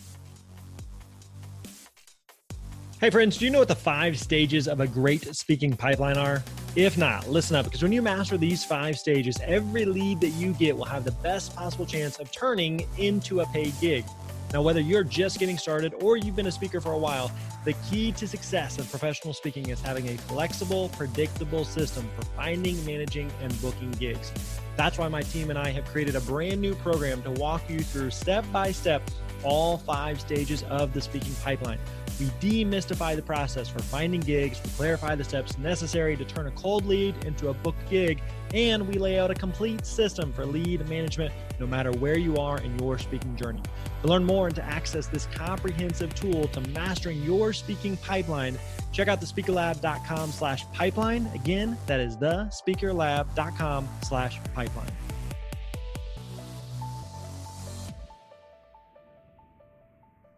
Hey, 3.04 3.10
friends, 3.10 3.36
do 3.36 3.44
you 3.44 3.50
know 3.50 3.58
what 3.58 3.68
the 3.68 3.74
five 3.74 4.18
stages 4.18 4.66
of 4.66 4.80
a 4.80 4.86
great 4.86 5.36
speaking 5.36 5.76
pipeline 5.76 6.16
are? 6.16 6.42
If 6.74 6.96
not, 6.96 7.28
listen 7.28 7.54
up 7.54 7.66
because 7.66 7.82
when 7.82 7.92
you 7.92 8.00
master 8.00 8.38
these 8.38 8.64
five 8.64 8.96
stages, 8.96 9.36
every 9.44 9.84
lead 9.84 10.22
that 10.22 10.30
you 10.30 10.54
get 10.54 10.74
will 10.74 10.86
have 10.86 11.04
the 11.04 11.12
best 11.12 11.54
possible 11.54 11.84
chance 11.84 12.18
of 12.18 12.32
turning 12.32 12.88
into 12.96 13.40
a 13.40 13.46
paid 13.48 13.74
gig. 13.78 14.06
Now, 14.54 14.62
whether 14.62 14.80
you're 14.80 15.04
just 15.04 15.38
getting 15.38 15.58
started 15.58 15.92
or 16.00 16.16
you've 16.16 16.34
been 16.34 16.46
a 16.46 16.50
speaker 16.50 16.80
for 16.80 16.92
a 16.92 16.98
while, 16.98 17.30
the 17.66 17.74
key 17.90 18.10
to 18.12 18.26
success 18.26 18.78
in 18.78 18.86
professional 18.86 19.34
speaking 19.34 19.68
is 19.68 19.82
having 19.82 20.08
a 20.08 20.16
flexible, 20.16 20.88
predictable 20.96 21.66
system 21.66 22.08
for 22.16 22.24
finding, 22.28 22.82
managing, 22.86 23.30
and 23.42 23.60
booking 23.60 23.90
gigs. 23.90 24.32
That's 24.78 24.96
why 24.96 25.08
my 25.08 25.20
team 25.20 25.50
and 25.50 25.58
I 25.58 25.68
have 25.72 25.84
created 25.84 26.16
a 26.16 26.22
brand 26.22 26.58
new 26.58 26.74
program 26.76 27.22
to 27.24 27.32
walk 27.32 27.68
you 27.68 27.80
through 27.80 28.12
step 28.12 28.46
by 28.50 28.72
step 28.72 29.02
all 29.44 29.78
five 29.78 30.20
stages 30.20 30.62
of 30.64 30.92
the 30.92 31.00
speaking 31.00 31.34
pipeline. 31.42 31.78
We 32.20 32.26
demystify 32.40 33.16
the 33.16 33.22
process 33.22 33.68
for 33.68 33.80
finding 33.80 34.20
gigs, 34.20 34.60
we 34.62 34.70
clarify 34.70 35.16
the 35.16 35.24
steps 35.24 35.58
necessary 35.58 36.16
to 36.16 36.24
turn 36.24 36.46
a 36.46 36.50
cold 36.52 36.86
lead 36.86 37.24
into 37.24 37.48
a 37.48 37.54
booked 37.54 37.88
gig, 37.90 38.22
and 38.52 38.86
we 38.86 38.94
lay 38.94 39.18
out 39.18 39.30
a 39.30 39.34
complete 39.34 39.84
system 39.84 40.32
for 40.32 40.46
lead 40.46 40.88
management 40.88 41.32
no 41.58 41.66
matter 41.66 41.90
where 41.92 42.16
you 42.16 42.36
are 42.36 42.60
in 42.60 42.78
your 42.78 42.98
speaking 42.98 43.34
journey. 43.36 43.62
To 44.02 44.08
learn 44.08 44.24
more 44.24 44.46
and 44.46 44.54
to 44.56 44.64
access 44.64 45.06
this 45.06 45.26
comprehensive 45.34 46.14
tool 46.14 46.46
to 46.48 46.60
mastering 46.70 47.22
your 47.22 47.52
speaking 47.52 47.96
pipeline, 47.96 48.58
check 48.92 49.08
out 49.08 49.20
thespeakerlab.com 49.20 50.30
slash 50.30 50.64
pipeline. 50.72 51.28
Again, 51.34 51.76
that 51.86 52.00
is 52.00 52.16
thespeakerlab.com 52.16 53.88
slash 54.02 54.38
pipeline. 54.54 54.92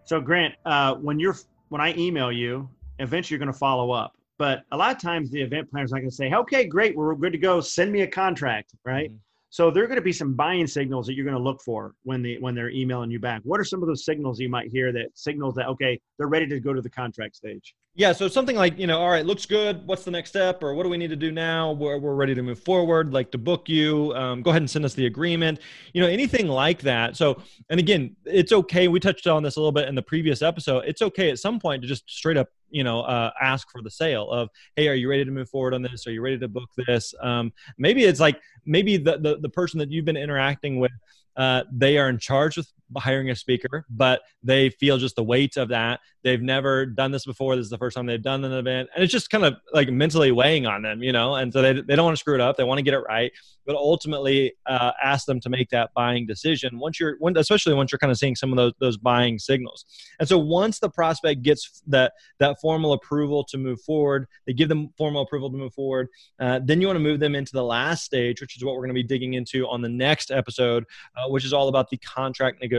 So 0.06 0.20
Grant, 0.20 0.54
uh, 0.64 0.94
when 0.94 1.18
you're 1.18 1.36
when 1.68 1.80
I 1.80 1.94
email 1.96 2.30
you, 2.30 2.68
eventually 3.00 3.34
you're 3.34 3.44
going 3.44 3.52
to 3.52 3.58
follow 3.58 3.90
up. 3.90 4.14
But 4.38 4.62
a 4.70 4.76
lot 4.76 4.94
of 4.94 5.02
times 5.02 5.30
the 5.30 5.42
event 5.42 5.70
planner 5.70 5.84
is 5.84 5.90
not 5.90 5.98
going 5.98 6.10
to 6.10 6.14
say, 6.14 6.32
okay, 6.32 6.64
great, 6.64 6.96
we're 6.96 7.14
good 7.16 7.32
to 7.32 7.38
go. 7.38 7.60
Send 7.60 7.90
me 7.90 8.02
a 8.02 8.06
contract, 8.06 8.74
right? 8.84 9.10
Mm-hmm. 9.10 9.16
So 9.50 9.70
there 9.70 9.84
are 9.84 9.86
going 9.86 9.96
to 9.96 10.02
be 10.02 10.12
some 10.12 10.34
buying 10.34 10.66
signals 10.66 11.06
that 11.06 11.14
you're 11.14 11.24
going 11.24 11.36
to 11.36 11.42
look 11.42 11.62
for 11.62 11.94
when 12.02 12.22
they 12.22 12.36
when 12.40 12.54
they're 12.54 12.70
emailing 12.70 13.10
you 13.10 13.18
back. 13.18 13.42
What 13.44 13.60
are 13.60 13.64
some 13.64 13.82
of 13.82 13.88
those 13.88 14.04
signals 14.04 14.40
you 14.40 14.48
might 14.48 14.70
hear 14.70 14.92
that 14.92 15.08
signals 15.14 15.54
that 15.54 15.66
okay, 15.68 16.00
they're 16.18 16.28
ready 16.28 16.46
to 16.48 16.60
go 16.60 16.72
to 16.72 16.82
the 16.82 16.90
contract 16.90 17.36
stage? 17.36 17.74
Yeah, 17.98 18.12
so 18.12 18.28
something 18.28 18.56
like, 18.56 18.78
you 18.78 18.86
know, 18.86 18.98
all 18.98 19.08
right, 19.08 19.24
looks 19.24 19.46
good. 19.46 19.86
What's 19.86 20.04
the 20.04 20.10
next 20.10 20.28
step? 20.28 20.62
Or 20.62 20.74
what 20.74 20.82
do 20.82 20.90
we 20.90 20.98
need 20.98 21.08
to 21.08 21.16
do 21.16 21.32
now? 21.32 21.72
We're, 21.72 21.96
we're 21.96 22.14
ready 22.14 22.34
to 22.34 22.42
move 22.42 22.60
forward, 22.60 23.14
like 23.14 23.30
to 23.30 23.38
book 23.38 23.70
you. 23.70 24.12
Um, 24.14 24.42
go 24.42 24.50
ahead 24.50 24.60
and 24.60 24.68
send 24.70 24.84
us 24.84 24.92
the 24.92 25.06
agreement. 25.06 25.60
You 25.94 26.02
know, 26.02 26.06
anything 26.06 26.46
like 26.46 26.82
that. 26.82 27.16
So, 27.16 27.40
and 27.70 27.80
again, 27.80 28.14
it's 28.26 28.52
okay. 28.52 28.88
We 28.88 29.00
touched 29.00 29.26
on 29.26 29.42
this 29.42 29.56
a 29.56 29.60
little 29.60 29.72
bit 29.72 29.88
in 29.88 29.94
the 29.94 30.02
previous 30.02 30.42
episode. 30.42 30.84
It's 30.86 31.00
okay 31.00 31.30
at 31.30 31.38
some 31.38 31.58
point 31.58 31.80
to 31.80 31.88
just 31.88 32.04
straight 32.10 32.36
up, 32.36 32.48
you 32.70 32.84
know, 32.84 33.00
uh, 33.00 33.30
ask 33.40 33.70
for 33.70 33.82
the 33.82 33.90
sale 33.90 34.30
of, 34.30 34.48
hey, 34.74 34.88
are 34.88 34.94
you 34.94 35.08
ready 35.08 35.24
to 35.24 35.30
move 35.30 35.48
forward 35.48 35.74
on 35.74 35.82
this? 35.82 36.06
Are 36.06 36.12
you 36.12 36.20
ready 36.20 36.38
to 36.38 36.48
book 36.48 36.68
this? 36.86 37.14
Um, 37.22 37.52
maybe 37.78 38.04
it's 38.04 38.20
like, 38.20 38.40
maybe 38.64 38.96
the, 38.96 39.18
the, 39.18 39.38
the 39.40 39.48
person 39.48 39.78
that 39.78 39.90
you've 39.90 40.04
been 40.04 40.16
interacting 40.16 40.78
with 40.78 40.92
uh, 41.36 41.64
they 41.70 41.98
are 41.98 42.08
in 42.08 42.18
charge 42.18 42.56
with 42.56 42.68
hiring 42.96 43.30
a 43.30 43.36
speaker, 43.36 43.84
but 43.90 44.22
they 44.42 44.70
feel 44.70 44.98
just 44.98 45.16
the 45.16 45.24
weight 45.24 45.56
of 45.56 45.68
that. 45.68 46.00
They've 46.22 46.42
never 46.42 46.86
done 46.86 47.10
this 47.10 47.24
before. 47.24 47.56
This 47.56 47.64
is 47.64 47.70
the 47.70 47.78
first 47.78 47.96
time 47.96 48.06
they've 48.06 48.22
done 48.22 48.44
an 48.44 48.52
event. 48.52 48.88
And 48.94 49.02
it's 49.02 49.12
just 49.12 49.30
kind 49.30 49.44
of 49.44 49.56
like 49.72 49.90
mentally 49.90 50.32
weighing 50.32 50.66
on 50.66 50.82
them, 50.82 51.02
you 51.02 51.12
know? 51.12 51.36
And 51.36 51.52
so 51.52 51.62
they, 51.62 51.72
they 51.72 51.96
don't 51.96 52.04
want 52.04 52.16
to 52.16 52.20
screw 52.20 52.34
it 52.34 52.40
up. 52.40 52.56
They 52.56 52.64
want 52.64 52.78
to 52.78 52.82
get 52.82 52.94
it 52.94 53.00
right, 53.00 53.32
but 53.64 53.76
ultimately 53.76 54.54
uh, 54.66 54.92
ask 55.02 55.26
them 55.26 55.40
to 55.40 55.48
make 55.48 55.70
that 55.70 55.90
buying 55.94 56.26
decision 56.26 56.78
once 56.78 56.98
you're, 56.98 57.16
when, 57.18 57.36
especially 57.36 57.74
once 57.74 57.92
you're 57.92 57.98
kind 57.98 58.10
of 58.10 58.18
seeing 58.18 58.34
some 58.34 58.50
of 58.50 58.56
those, 58.56 58.72
those 58.80 58.96
buying 58.96 59.38
signals. 59.38 59.84
And 60.18 60.28
so 60.28 60.38
once 60.38 60.78
the 60.78 60.90
prospect 60.90 61.42
gets 61.42 61.82
that, 61.88 62.12
that 62.38 62.60
formal 62.60 62.92
approval 62.92 63.44
to 63.44 63.58
move 63.58 63.80
forward, 63.82 64.26
they 64.46 64.52
give 64.52 64.68
them 64.68 64.90
formal 64.96 65.22
approval 65.22 65.50
to 65.50 65.56
move 65.56 65.74
forward. 65.74 66.08
Uh, 66.40 66.60
then 66.64 66.80
you 66.80 66.86
want 66.86 66.96
to 66.96 67.02
move 67.02 67.20
them 67.20 67.34
into 67.34 67.52
the 67.52 67.64
last 67.64 68.04
stage, 68.04 68.40
which 68.40 68.56
is 68.56 68.64
what 68.64 68.74
we're 68.74 68.82
going 68.82 68.90
to 68.90 68.94
be 68.94 69.02
digging 69.02 69.34
into 69.34 69.66
on 69.68 69.80
the 69.80 69.88
next 69.88 70.30
episode, 70.30 70.84
uh, 71.16 71.28
which 71.28 71.44
is 71.44 71.52
all 71.52 71.68
about 71.68 71.88
the 71.90 71.96
contract 71.98 72.60
negotiation 72.60 72.75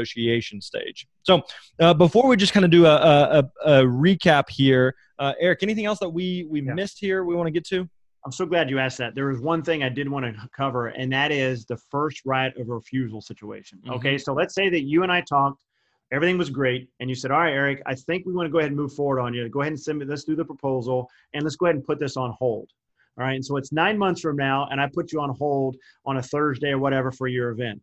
stage. 0.62 1.08
So 1.24 1.42
uh, 1.80 1.94
before 1.94 2.28
we 2.28 2.38
just 2.38 2.54
kind 2.54 2.66
of 2.66 2.72
do 2.72 2.86
a, 2.86 2.96
a, 2.96 3.52
a 3.66 3.84
recap 3.84 4.50
here, 4.50 4.96
uh, 5.20 5.34
Erick, 5.40 5.64
anything 5.64 5.86
else 5.86 6.00
that 6.00 6.10
we 6.10 6.48
we 6.50 6.62
yeah. 6.62 6.74
missed 6.74 7.00
here? 7.00 7.24
We 7.24 7.36
want 7.36 7.48
to 7.48 7.52
get 7.52 7.66
to. 7.68 7.90
I'm 8.26 8.32
so 8.32 8.46
glad 8.46 8.70
you 8.70 8.80
asked 8.80 8.98
that. 8.98 9.16
There 9.16 9.28
was 9.28 9.40
one 9.40 9.64
thing 9.64 9.84
I 9.84 9.90
did 9.90 10.10
want 10.10 10.26
to 10.26 10.50
cover, 10.56 10.88
and 10.88 11.12
that 11.14 11.32
is 11.32 11.66
the 11.66 11.78
first 11.78 12.24
right 12.26 12.56
of 12.58 12.68
refusal 12.68 13.22
situation. 13.22 13.80
Mm-hmm. 13.80 13.94
Okay, 13.94 14.18
so 14.18 14.34
let's 14.34 14.54
say 14.54 14.70
that 14.70 14.82
you 14.82 15.04
and 15.04 15.12
I 15.12 15.22
talked, 15.22 15.64
everything 16.12 16.38
was 16.38 16.50
great, 16.50 16.90
and 17.00 17.10
you 17.10 17.16
said, 17.16 17.32
"All 17.32 17.40
right, 17.40 17.54
Erick, 17.54 17.82
I 17.86 17.96
think 17.96 18.26
we 18.26 18.34
want 18.34 18.48
to 18.48 18.52
go 18.52 18.60
ahead 18.60 18.72
and 18.72 18.78
move 18.78 18.94
forward 18.94 19.20
on 19.20 19.34
you. 19.34 19.48
Go 19.50 19.62
ahead 19.62 19.72
and 19.72 19.80
send 19.80 20.00
me. 20.00 20.06
Let's 20.06 20.24
do 20.24 20.36
the 20.36 20.46
proposal, 20.46 21.10
and 21.34 21.44
let's 21.44 21.56
go 21.56 21.68
ahead 21.68 21.76
and 21.76 21.86
put 21.86 22.00
this 22.00 22.18
on 22.18 22.36
hold." 22.38 22.70
All 23.18 23.26
right, 23.26 23.34
and 23.34 23.46
so 23.46 23.58
it's 23.58 23.72
nine 23.72 23.98
months 23.98 24.22
from 24.22 24.36
now, 24.36 24.68
and 24.70 24.80
I 24.80 24.88
put 24.94 25.12
you 25.12 25.22
on 25.22 25.30
hold 25.36 25.78
on 26.06 26.18
a 26.18 26.22
Thursday 26.22 26.72
or 26.72 26.80
whatever 26.80 27.12
for 27.12 27.28
your 27.28 27.50
event 27.50 27.82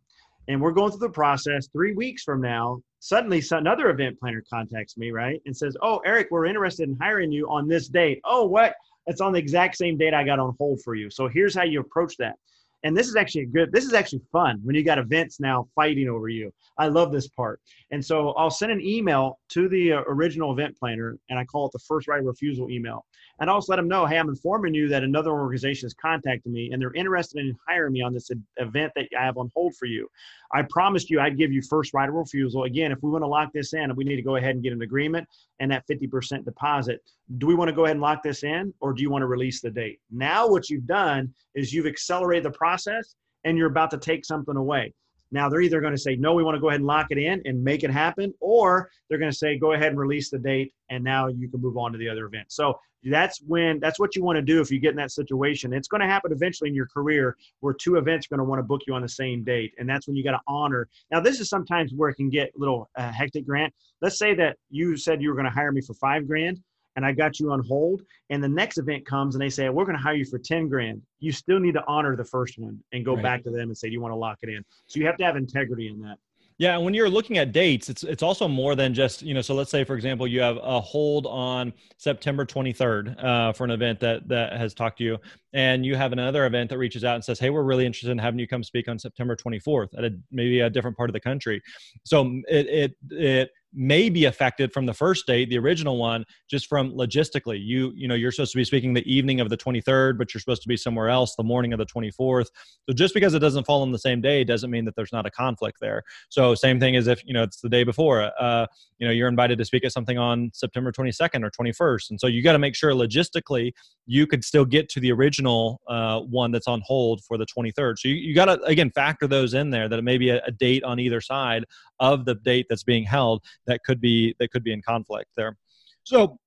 and 0.48 0.60
we're 0.60 0.72
going 0.72 0.90
through 0.90 1.00
the 1.00 1.10
process. 1.10 1.68
Three 1.72 1.94
weeks 1.94 2.22
from 2.22 2.40
now 2.40 2.80
suddenly 3.00 3.42
another 3.50 3.90
event 3.90 4.18
planner 4.18 4.42
contacts 4.50 4.96
me 4.96 5.10
right 5.10 5.38
and 5.44 5.54
says 5.54 5.76
oh 5.82 6.00
erick 6.06 6.26
we're 6.30 6.46
interested 6.46 6.88
in 6.88 6.96
hiring 7.00 7.30
you 7.30 7.46
on 7.48 7.68
this 7.68 7.88
date. 7.88 8.20
Oh 8.24 8.46
what? 8.46 8.74
It's 9.06 9.20
on 9.20 9.32
the 9.32 9.38
exact 9.38 9.76
same 9.76 9.98
date 9.98 10.14
i 10.14 10.24
got 10.24 10.38
on 10.38 10.54
hold 10.58 10.80
for 10.82 10.94
you. 10.94 11.10
So 11.10 11.28
here's 11.28 11.54
how 11.54 11.64
you 11.64 11.80
approach 11.80 12.16
that. 12.18 12.36
And 12.82 12.96
this 12.96 13.08
is 13.08 13.16
actually 13.16 13.46
good 13.46 13.72
this 13.72 13.84
is 13.84 13.92
actually 13.92 14.22
fun 14.32 14.60
when 14.62 14.74
you 14.74 14.84
got 14.84 14.98
events 14.98 15.40
now 15.40 15.68
fighting 15.74 16.08
over 16.08 16.28
you. 16.28 16.52
I 16.78 16.88
love 16.88 17.12
this 17.12 17.28
part. 17.28 17.60
And 17.90 18.04
so 18.04 18.30
i'll 18.32 18.50
send 18.50 18.72
an 18.72 18.80
email 18.80 19.38
to 19.50 19.68
the 19.68 19.92
uh, 19.92 20.02
original 20.06 20.52
event 20.52 20.76
planner 20.78 21.16
and 21.30 21.38
i 21.38 21.44
call 21.44 21.66
it 21.66 21.72
the 21.72 21.84
first 21.86 22.08
right 22.08 22.22
refusal 22.22 22.70
email 22.70 23.04
and 23.40 23.50
also 23.50 23.72
let 23.72 23.76
them 23.76 23.88
know, 23.88 24.06
hey, 24.06 24.18
I'm 24.18 24.28
informing 24.28 24.74
you 24.74 24.88
that 24.88 25.02
another 25.02 25.30
organization 25.30 25.86
has 25.86 25.94
contacted 25.94 26.52
me 26.52 26.70
and 26.72 26.80
they're 26.80 26.94
interested 26.94 27.40
in 27.40 27.56
hiring 27.66 27.92
me 27.92 28.02
on 28.02 28.12
this 28.12 28.30
event 28.56 28.92
that 28.94 29.08
I 29.18 29.24
have 29.24 29.36
on 29.36 29.50
hold 29.54 29.74
for 29.76 29.86
you. 29.86 30.08
I 30.52 30.62
promised 30.62 31.10
you 31.10 31.20
I'd 31.20 31.38
give 31.38 31.52
you 31.52 31.62
first 31.62 31.94
right 31.94 32.08
of 32.08 32.14
refusal. 32.14 32.64
Again, 32.64 32.92
if 32.92 33.02
we 33.02 33.10
want 33.10 33.22
to 33.22 33.28
lock 33.28 33.52
this 33.52 33.74
in, 33.74 33.94
we 33.96 34.04
need 34.04 34.16
to 34.16 34.22
go 34.22 34.36
ahead 34.36 34.54
and 34.54 34.62
get 34.62 34.72
an 34.72 34.82
agreement 34.82 35.28
and 35.60 35.70
that 35.70 35.86
50% 35.88 36.44
deposit. 36.44 37.00
Do 37.38 37.46
we 37.46 37.54
want 37.54 37.68
to 37.68 37.74
go 37.74 37.84
ahead 37.84 37.96
and 37.96 38.02
lock 38.02 38.22
this 38.22 38.44
in 38.44 38.72
or 38.80 38.92
do 38.92 39.02
you 39.02 39.10
want 39.10 39.22
to 39.22 39.26
release 39.26 39.60
the 39.60 39.70
date? 39.70 40.00
Now, 40.10 40.48
what 40.48 40.70
you've 40.70 40.86
done 40.86 41.34
is 41.54 41.72
you've 41.72 41.86
accelerated 41.86 42.44
the 42.44 42.56
process 42.56 43.16
and 43.44 43.58
you're 43.58 43.70
about 43.70 43.90
to 43.90 43.98
take 43.98 44.24
something 44.24 44.56
away. 44.56 44.94
Now 45.34 45.48
they're 45.48 45.62
either 45.62 45.80
going 45.80 45.92
to 45.92 46.00
say, 46.00 46.14
no, 46.14 46.32
we 46.32 46.44
want 46.44 46.54
to 46.54 46.60
go 46.60 46.68
ahead 46.68 46.80
and 46.80 46.86
lock 46.86 47.08
it 47.10 47.18
in 47.18 47.42
and 47.44 47.62
make 47.62 47.82
it 47.82 47.90
happen, 47.90 48.32
or 48.40 48.88
they're 49.08 49.18
going 49.18 49.32
to 49.32 49.36
say, 49.36 49.58
go 49.58 49.72
ahead 49.72 49.88
and 49.88 49.98
release 49.98 50.30
the 50.30 50.38
date, 50.38 50.72
and 50.90 51.02
now 51.02 51.26
you 51.26 51.48
can 51.48 51.60
move 51.60 51.76
on 51.76 51.90
to 51.90 51.98
the 51.98 52.08
other 52.08 52.26
event. 52.26 52.52
So 52.52 52.78
that's 53.04 53.40
when 53.46 53.80
that's 53.80 53.98
what 53.98 54.16
you 54.16 54.24
want 54.24 54.36
to 54.36 54.42
do 54.42 54.60
if 54.60 54.70
you 54.70 54.78
get 54.78 54.90
in 54.90 54.96
that 54.96 55.12
situation. 55.12 55.72
It's 55.72 55.88
going 55.88 56.00
to 56.00 56.06
happen 56.06 56.32
eventually 56.32 56.68
in 56.70 56.74
your 56.74 56.86
career 56.86 57.36
where 57.60 57.74
two 57.74 57.96
events 57.96 58.26
are 58.26 58.36
going 58.36 58.44
to 58.44 58.48
want 58.48 58.58
to 58.58 58.64
book 58.64 58.82
you 58.86 58.94
on 58.94 59.02
the 59.02 59.08
same 59.08 59.44
date, 59.44 59.72
and 59.78 59.88
that's 59.88 60.06
when 60.06 60.16
you 60.16 60.24
got 60.24 60.32
to 60.32 60.40
honor. 60.46 60.88
Now 61.10 61.20
this 61.20 61.40
is 61.40 61.48
sometimes 61.48 61.92
where 61.94 62.10
it 62.10 62.14
can 62.14 62.30
get 62.30 62.48
a 62.56 62.58
little 62.58 62.88
uh, 62.96 63.10
hectic. 63.12 63.46
Grant, 63.46 63.72
let's 64.00 64.18
say 64.18 64.34
that 64.34 64.56
you 64.70 64.96
said 64.96 65.22
you 65.22 65.28
were 65.28 65.34
going 65.34 65.46
to 65.46 65.50
hire 65.50 65.72
me 65.72 65.80
for 65.80 65.94
five 65.94 66.26
grand 66.26 66.60
and 66.96 67.04
I 67.04 67.12
got 67.12 67.40
you 67.40 67.50
on 67.50 67.64
hold, 67.64 68.02
and 68.30 68.42
the 68.42 68.48
next 68.48 68.78
event 68.78 69.04
comes 69.06 69.34
and 69.34 69.42
they 69.42 69.48
say, 69.48 69.68
We're 69.68 69.84
going 69.84 69.96
to 69.96 70.02
hire 70.02 70.14
you 70.14 70.24
for 70.24 70.38
10 70.38 70.68
grand. 70.68 71.02
You 71.18 71.32
still 71.32 71.58
need 71.58 71.74
to 71.74 71.84
honor 71.86 72.16
the 72.16 72.24
first 72.24 72.58
one 72.58 72.78
and 72.92 73.04
go 73.04 73.14
right. 73.14 73.22
back 73.22 73.44
to 73.44 73.50
them 73.50 73.68
and 73.68 73.76
say, 73.76 73.88
Do 73.88 73.92
you 73.92 74.00
want 74.00 74.12
to 74.12 74.16
lock 74.16 74.38
it 74.42 74.48
in? 74.48 74.64
So 74.86 75.00
you 75.00 75.06
have 75.06 75.16
to 75.18 75.24
have 75.24 75.36
integrity 75.36 75.88
in 75.88 76.00
that. 76.02 76.18
Yeah, 76.56 76.76
when 76.78 76.94
you're 76.94 77.10
looking 77.10 77.38
at 77.38 77.50
dates, 77.50 77.88
it's 77.88 78.04
it's 78.04 78.22
also 78.22 78.46
more 78.46 78.76
than 78.76 78.94
just 78.94 79.22
you 79.22 79.34
know. 79.34 79.40
So 79.40 79.56
let's 79.56 79.72
say, 79.72 79.82
for 79.82 79.96
example, 79.96 80.24
you 80.24 80.40
have 80.40 80.56
a 80.62 80.80
hold 80.80 81.26
on 81.26 81.72
September 81.96 82.46
23rd 82.46 83.24
uh, 83.24 83.52
for 83.52 83.64
an 83.64 83.72
event 83.72 83.98
that 84.00 84.28
that 84.28 84.56
has 84.56 84.72
talked 84.72 84.98
to 84.98 85.04
you, 85.04 85.18
and 85.52 85.84
you 85.84 85.96
have 85.96 86.12
another 86.12 86.46
event 86.46 86.70
that 86.70 86.78
reaches 86.78 87.02
out 87.02 87.16
and 87.16 87.24
says, 87.24 87.40
"Hey, 87.40 87.50
we're 87.50 87.64
really 87.64 87.84
interested 87.84 88.10
in 88.10 88.18
having 88.18 88.38
you 88.38 88.46
come 88.46 88.62
speak 88.62 88.88
on 88.88 89.00
September 89.00 89.34
24th 89.34 89.98
at 89.98 90.04
a, 90.04 90.16
maybe 90.30 90.60
a 90.60 90.70
different 90.70 90.96
part 90.96 91.10
of 91.10 91.14
the 91.14 91.20
country." 91.20 91.60
So 92.04 92.40
it 92.48 92.66
it 92.68 92.96
it 93.10 93.50
may 93.74 94.08
be 94.08 94.24
affected 94.24 94.72
from 94.72 94.86
the 94.86 94.94
first 94.94 95.26
date 95.26 95.48
the 95.50 95.58
original 95.58 95.98
one 95.98 96.24
just 96.48 96.66
from 96.66 96.92
logistically. 96.92 97.58
You 97.62 97.92
you 97.94 98.08
know 98.08 98.14
you're 98.14 98.32
supposed 98.32 98.52
to 98.52 98.58
be 98.58 98.64
speaking 98.64 98.94
the 98.94 99.12
evening 99.12 99.40
of 99.40 99.48
the 99.48 99.56
23rd 99.56 100.18
but 100.18 100.32
you're 100.32 100.40
supposed 100.40 100.62
to 100.62 100.68
be 100.68 100.76
somewhere 100.76 101.08
else 101.08 101.34
the 101.34 101.42
morning 101.42 101.72
of 101.72 101.78
the 101.78 101.86
24th 101.86 102.46
so 102.88 102.94
just 102.94 103.14
because 103.14 103.34
it 103.34 103.40
doesn't 103.40 103.64
fall 103.64 103.82
on 103.82 103.92
the 103.92 103.98
same 103.98 104.20
day 104.20 104.44
doesn't 104.44 104.70
mean 104.70 104.84
that 104.84 104.96
there's 104.96 105.12
not 105.12 105.26
a 105.26 105.30
conflict 105.30 105.78
there. 105.80 106.02
So 106.28 106.54
same 106.54 106.80
thing 106.80 106.96
as 106.96 107.06
if 107.06 107.22
you 107.26 107.34
know 107.34 107.42
it's 107.42 107.60
the 107.60 107.68
day 107.68 107.84
before 107.84 108.30
uh, 108.40 108.66
you 108.98 109.06
know 109.06 109.12
you're 109.12 109.28
invited 109.28 109.58
to 109.58 109.64
speak 109.64 109.84
at 109.84 109.92
something 109.92 110.18
on 110.18 110.50
september 110.54 110.92
22nd 110.92 111.44
or 111.44 111.50
21st 111.50 112.10
and 112.10 112.20
so 112.20 112.26
you 112.26 112.42
got 112.42 112.52
to 112.52 112.58
make 112.58 112.74
sure 112.74 112.92
logistically 112.92 113.72
you 114.06 114.26
could 114.26 114.44
still 114.44 114.64
get 114.64 114.88
to 114.88 115.00
the 115.00 115.10
original 115.10 115.80
uh, 115.88 116.20
one 116.20 116.50
that's 116.50 116.68
on 116.68 116.80
hold 116.84 117.22
for 117.24 117.36
the 117.36 117.46
23rd 117.46 117.98
so 117.98 118.08
you, 118.08 118.14
you 118.14 118.34
got 118.34 118.46
to 118.46 118.60
again 118.62 118.90
factor 118.90 119.26
those 119.26 119.54
in 119.54 119.70
there 119.70 119.88
that 119.88 119.98
it 119.98 120.02
may 120.02 120.18
be 120.18 120.30
a, 120.30 120.42
a 120.46 120.50
date 120.50 120.82
on 120.84 120.98
either 120.98 121.20
side 121.20 121.64
of 122.00 122.24
the 122.24 122.34
date 122.34 122.66
that's 122.68 122.82
being 122.82 123.04
held 123.04 123.42
that 123.66 123.82
could 123.84 124.00
be 124.00 124.34
that 124.38 124.50
could 124.50 124.64
be 124.64 124.72
in 124.72 124.82
conflict 124.82 125.30
there. 125.36 125.56
So 126.04 126.38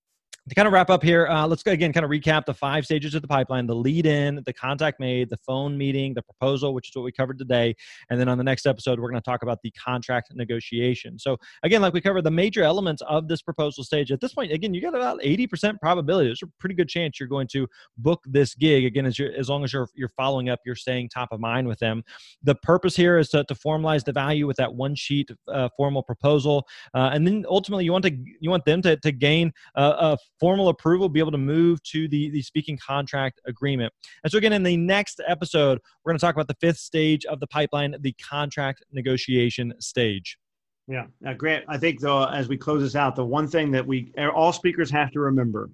to 0.49 0.55
kind 0.55 0.67
of 0.67 0.73
wrap 0.73 0.89
up 0.89 1.03
here, 1.03 1.27
uh, 1.27 1.45
let's 1.45 1.61
go 1.61 1.71
again 1.71 1.91
kind 1.91 2.05
of 2.05 2.09
recap 2.09 2.45
the 2.45 2.53
five 2.53 2.85
stages 2.85 3.13
of 3.15 3.21
the 3.21 3.27
pipeline 3.27 3.67
the 3.67 3.75
lead 3.75 4.05
in, 4.05 4.41
the 4.45 4.53
contact 4.53 4.99
made, 4.99 5.29
the 5.29 5.37
phone 5.37 5.77
meeting, 5.77 6.13
the 6.13 6.21
proposal, 6.21 6.73
which 6.73 6.89
is 6.89 6.95
what 6.95 7.03
we 7.03 7.11
covered 7.11 7.37
today. 7.37 7.75
And 8.09 8.19
then 8.19 8.29
on 8.29 8.37
the 8.37 8.43
next 8.43 8.65
episode, 8.65 8.99
we're 8.99 9.09
going 9.09 9.21
to 9.21 9.25
talk 9.29 9.43
about 9.43 9.61
the 9.61 9.71
contract 9.71 10.31
negotiation. 10.33 11.19
So, 11.19 11.37
again, 11.63 11.81
like 11.81 11.93
we 11.93 12.01
covered, 12.01 12.23
the 12.23 12.31
major 12.31 12.63
elements 12.63 13.01
of 13.07 13.27
this 13.27 13.41
proposal 13.41 13.83
stage 13.83 14.11
at 14.11 14.21
this 14.21 14.33
point, 14.33 14.51
again, 14.51 14.73
you 14.73 14.81
got 14.81 14.95
about 14.95 15.19
80% 15.19 15.79
probability. 15.81 16.29
There's 16.29 16.43
a 16.43 16.47
pretty 16.59 16.75
good 16.75 16.87
chance 16.87 17.19
you're 17.19 17.27
going 17.27 17.47
to 17.47 17.67
book 17.97 18.23
this 18.25 18.55
gig. 18.55 18.85
Again, 18.85 19.05
as, 19.05 19.19
as 19.19 19.49
long 19.49 19.63
as 19.63 19.73
you're, 19.73 19.89
you're 19.95 20.09
following 20.09 20.49
up, 20.49 20.59
you're 20.65 20.75
staying 20.75 21.09
top 21.09 21.29
of 21.31 21.41
mind 21.41 21.67
with 21.67 21.79
them. 21.79 22.03
The 22.43 22.55
purpose 22.55 22.95
here 22.95 23.17
is 23.17 23.29
to, 23.29 23.43
to 23.43 23.55
formalize 23.55 24.05
the 24.05 24.13
value 24.13 24.47
with 24.47 24.57
that 24.57 24.73
one 24.73 24.95
sheet 24.95 25.29
uh, 25.47 25.67
formal 25.75 26.03
proposal. 26.03 26.65
Uh, 26.93 27.09
and 27.11 27.27
then 27.27 27.45
ultimately, 27.49 27.83
you 27.83 27.91
want 27.91 28.05
to 28.05 28.17
you 28.39 28.49
want 28.49 28.65
them 28.65 28.81
to, 28.81 28.95
to 28.97 29.11
gain 29.11 29.51
a 29.75 30.17
formal 30.39 30.69
approval, 30.69 31.09
be 31.09 31.19
able 31.19 31.31
to 31.31 31.37
move 31.37 31.81
to 31.83 32.07
the, 32.07 32.29
the 32.29 32.41
speaking 32.41 32.77
contract 32.77 33.41
agreement. 33.45 33.93
And 34.23 34.31
so, 34.31 34.37
again, 34.37 34.53
in 34.53 34.63
the 34.63 34.77
next 34.77 35.21
episode, 35.27 35.79
we're 36.03 36.11
going 36.11 36.19
to 36.19 36.25
talk 36.25 36.35
about 36.35 36.47
the 36.47 36.57
fifth 36.59 36.77
stage 36.77 37.25
of 37.25 37.39
the 37.39 37.47
pipeline, 37.47 37.95
the 37.99 38.13
contract 38.13 38.83
negotiation 38.91 39.73
stage. 39.79 40.37
Yeah. 40.87 41.07
Now, 41.19 41.33
Grant, 41.33 41.65
I 41.67 41.77
think, 41.77 41.99
though, 41.99 42.25
as 42.25 42.47
we 42.47 42.57
close 42.57 42.81
this 42.81 42.95
out, 42.95 43.15
the 43.15 43.25
one 43.25 43.47
thing 43.47 43.71
that 43.71 43.85
we 43.85 44.13
er, 44.17 44.31
all 44.31 44.53
speakers 44.53 44.89
have 44.91 45.11
to 45.11 45.19
remember 45.19 45.69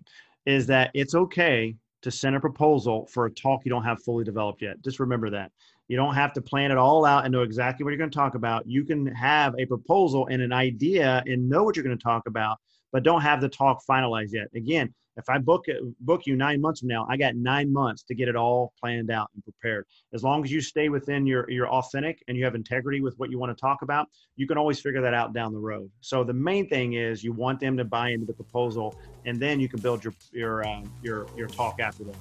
is 0.45 0.65
that 0.67 0.91
it's 0.93 1.15
okay 1.15 1.76
to 2.02 2.12
send 2.12 2.36
a 2.36 2.39
proposal 2.39 3.08
for 3.08 3.26
a 3.26 3.32
talk 3.32 3.62
you 3.63 3.69
don't 3.69 3.84
have 3.84 4.02
fully 4.04 4.23
developed 4.23 4.62
yet. 4.62 4.82
Just 4.84 4.99
remember 4.99 5.30
that. 5.30 5.52
You 5.88 5.97
don't 5.97 6.15
have 6.15 6.34
to 6.34 6.41
plan 6.41 6.71
it 6.71 6.78
all 6.78 7.06
out 7.06 7.26
and 7.26 7.32
know 7.32 7.43
exactly 7.43 7.84
what 7.84 7.91
you're 7.91 7.97
going 7.97 8.10
to 8.10 8.17
talk 8.17 8.36
about. 8.36 8.67
You 8.67 8.84
can 8.84 9.06
have 9.08 9.54
a 9.60 9.65
proposal 9.65 10.28
and 10.28 10.41
an 10.41 10.52
idea 10.52 11.23
and 11.28 11.49
know 11.49 11.63
what 11.63 11.76
you're 11.76 11.86
going 11.86 11.97
to 11.97 12.04
talk 12.04 12.28
about 12.28 12.58
but 12.93 13.03
don't 13.03 13.21
have 13.21 13.41
the 13.41 13.49
talk 13.49 13.84
finalized 13.89 14.32
yet. 14.32 14.47
Again, 14.56 14.93
if 15.17 15.29
I 15.29 15.38
book 15.38 15.65
book 15.99 16.25
you 16.25 16.36
nine 16.36 16.62
months 16.62 16.79
from 16.79 16.89
now, 16.89 17.06
I 17.10 17.17
got 17.17 17.36
nine 17.36 17.71
months 17.71 18.03
to 18.03 18.15
get 18.15 18.27
it 18.27 18.36
all 18.36 18.73
planned 18.79 19.12
out 19.12 19.29
and 19.36 19.43
prepared. 19.43 19.86
As 20.13 20.23
long 20.23 20.43
as 20.43 20.51
you 20.51 20.62
stay 20.62 20.89
within 20.89 21.27
your 21.27 21.49
your 21.49 21.67
authentic 21.67 22.23
and 22.27 22.38
you 22.38 22.43
have 22.45 22.56
integrity 22.56 23.01
with 23.01 23.15
what 23.17 23.29
you 23.29 23.38
want 23.38 23.56
to 23.56 23.62
talk 23.62 23.82
about, 23.82 24.08
you 24.38 24.47
can 24.47 24.58
always 24.58 24.79
figure 24.79 25.01
that 25.01 25.13
out 25.13 25.34
down 25.34 25.53
the 25.53 25.60
road. 25.60 25.89
So 26.01 26.23
the 26.23 26.34
main 26.34 26.67
thing 26.67 26.93
is 26.93 27.23
you 27.23 27.34
want 27.34 27.60
them 27.60 27.77
to 27.77 27.86
buy 27.86 28.10
into 28.10 28.25
the 28.25 28.34
proposal, 28.34 28.95
and 29.25 29.39
then 29.39 29.60
you 29.60 29.69
can 29.69 29.82
build 29.82 30.03
your 30.03 30.13
your 30.32 30.67
uh, 30.67 30.82
your 31.01 31.27
your 31.38 31.47
talk 31.47 31.79
after 31.79 32.03
that. 32.06 32.15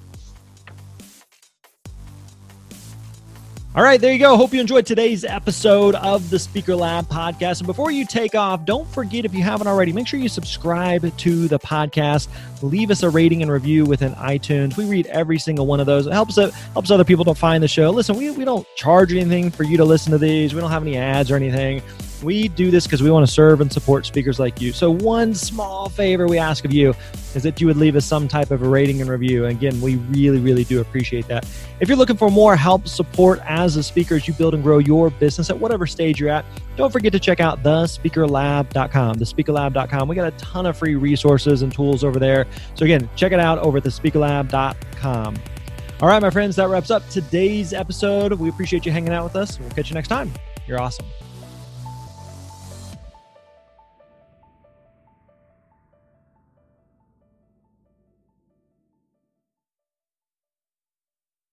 All 3.75 3.83
right, 3.83 3.99
there 3.99 4.13
you 4.13 4.19
go. 4.19 4.37
Hope 4.37 4.53
you 4.53 4.61
enjoyed 4.61 4.85
today's 4.85 5.25
episode 5.25 5.95
of 5.95 6.29
the 6.29 6.39
Speaker 6.39 6.77
Lab 6.77 7.07
podcast. 7.07 7.61
And 7.61 7.67
before 7.67 7.91
you 7.91 8.05
take 8.05 8.35
off, 8.35 8.67
don't 8.67 8.87
forget 8.87 9.25
if 9.25 9.33
you 9.33 9.43
haven't 9.43 9.67
already, 9.67 9.95
make 9.95 10.07
sure 10.07 10.21
you 10.21 10.29
subscribe 10.29 11.17
to 11.17 11.49
the 11.49 11.59
podcast. 11.59 12.29
Leave 12.61 12.91
us 12.91 13.03
a 13.03 13.09
rating 13.09 13.41
and 13.41 13.51
review 13.51 13.87
within 13.87 14.13
iTunes. 14.17 14.77
We 14.77 14.85
read 14.85 15.07
every 15.07 15.39
single 15.39 15.67
one 15.67 15.81
of 15.81 15.87
those. 15.87 16.07
It 16.07 16.13
helps 16.13 16.37
it 16.37 16.53
helps 16.53 16.91
other 16.91 17.03
people 17.03 17.25
to 17.25 17.35
find 17.35 17.63
the 17.63 17.69
show. 17.69 17.89
Listen, 17.89 18.15
we, 18.15 18.31
we 18.31 18.45
don't 18.45 18.67
charge 18.77 19.11
anything 19.11 19.51
for 19.51 19.63
you 19.63 19.79
to 19.79 19.87
listen 19.87 20.13
to 20.13 20.19
these. 20.19 20.53
We 20.53 20.61
don't 20.61 20.71
have 20.71 20.83
any 20.83 20.99
ads 20.99 21.31
or 21.31 21.37
anything 21.37 21.81
We 22.23 22.49
do 22.49 22.71
this 22.71 22.87
because 22.87 23.03
we 23.03 23.11
want 23.11 23.27
to 23.27 23.33
serve 23.33 23.61
and 23.61 23.73
support 23.73 24.07
speakers 24.07 24.39
like 24.39 24.61
you. 24.61 24.73
So, 24.73 24.91
one 24.91 25.35
small 25.35 25.89
favor 25.89 26.27
we 26.29 26.39
ask 26.39 26.65
of 26.65 26.73
you 26.73 26.95
is 27.35 27.43
that 27.43 27.61
you 27.61 27.67
would 27.67 27.77
leave 27.77 27.97
us 27.97 28.05
some 28.05 28.29
type 28.29 28.51
of 28.51 28.63
a 28.63 28.69
rating 28.69 29.01
and 29.01 29.11
review. 29.11 29.45
And 29.47 29.57
again, 29.57 29.81
we 29.81 29.97
really, 29.97 30.39
really 30.39 30.65
do 30.65 30.81
appreciate 30.81 31.27
that. 31.29 31.47
If 31.81 31.89
you're 31.89 31.97
looking 31.97 32.17
for 32.17 32.31
more 32.31 32.55
help, 32.55 32.87
support 32.87 33.41
as 33.45 33.77
a 33.77 33.83
speaker 33.83 34.15
as 34.15 34.29
you 34.29 34.35
build 34.35 34.55
and 34.55 34.63
grow 34.63 34.79
your 34.79 35.11
business 35.11 35.51
at 35.51 35.59
whatever 35.59 35.87
stage 35.87 36.21
you're 36.21 36.31
at, 36.31 36.45
don't 36.77 36.93
forget 36.93 37.13
to 37.13 37.19
check 37.19 37.41
out 37.41 37.63
thespeakerlab.com. 37.63 39.17
Thespeakerlab.com. 39.17 40.09
We 40.09 40.15
got 40.15 40.33
a 40.33 40.37
ton 40.37 40.67
of 40.67 40.77
free 40.77 40.95
resources 40.95 41.63
and 41.63 41.73
tools 41.73 42.05
over 42.05 42.19
there. 42.19 42.47
So, 42.75 42.85
again, 42.85 43.09
check 43.17 43.33
it 43.33 43.41
out 43.41 43.59
over 43.59 43.79
at 43.79 43.85
thespeakerlab.com. 43.85 45.37
All 46.01 46.09
right, 46.09 46.21
my 46.21 46.31
friends, 46.31 46.57
that 46.57 46.69
wraps 46.69 46.91
up 46.91 47.09
today's 47.11 47.73
episode. 47.73 48.33
We 48.33 48.49
appreciate 48.49 48.85
you 48.85 48.91
hanging 48.91 49.13
out 49.13 49.23
with 49.23 49.37
us. 49.37 49.61
We'll 49.61 49.71
catch 49.71 49.89
you 49.89 49.95
next 49.95 50.09
time. 50.09 50.33
You're 50.67 50.81
awesome. 50.81 51.07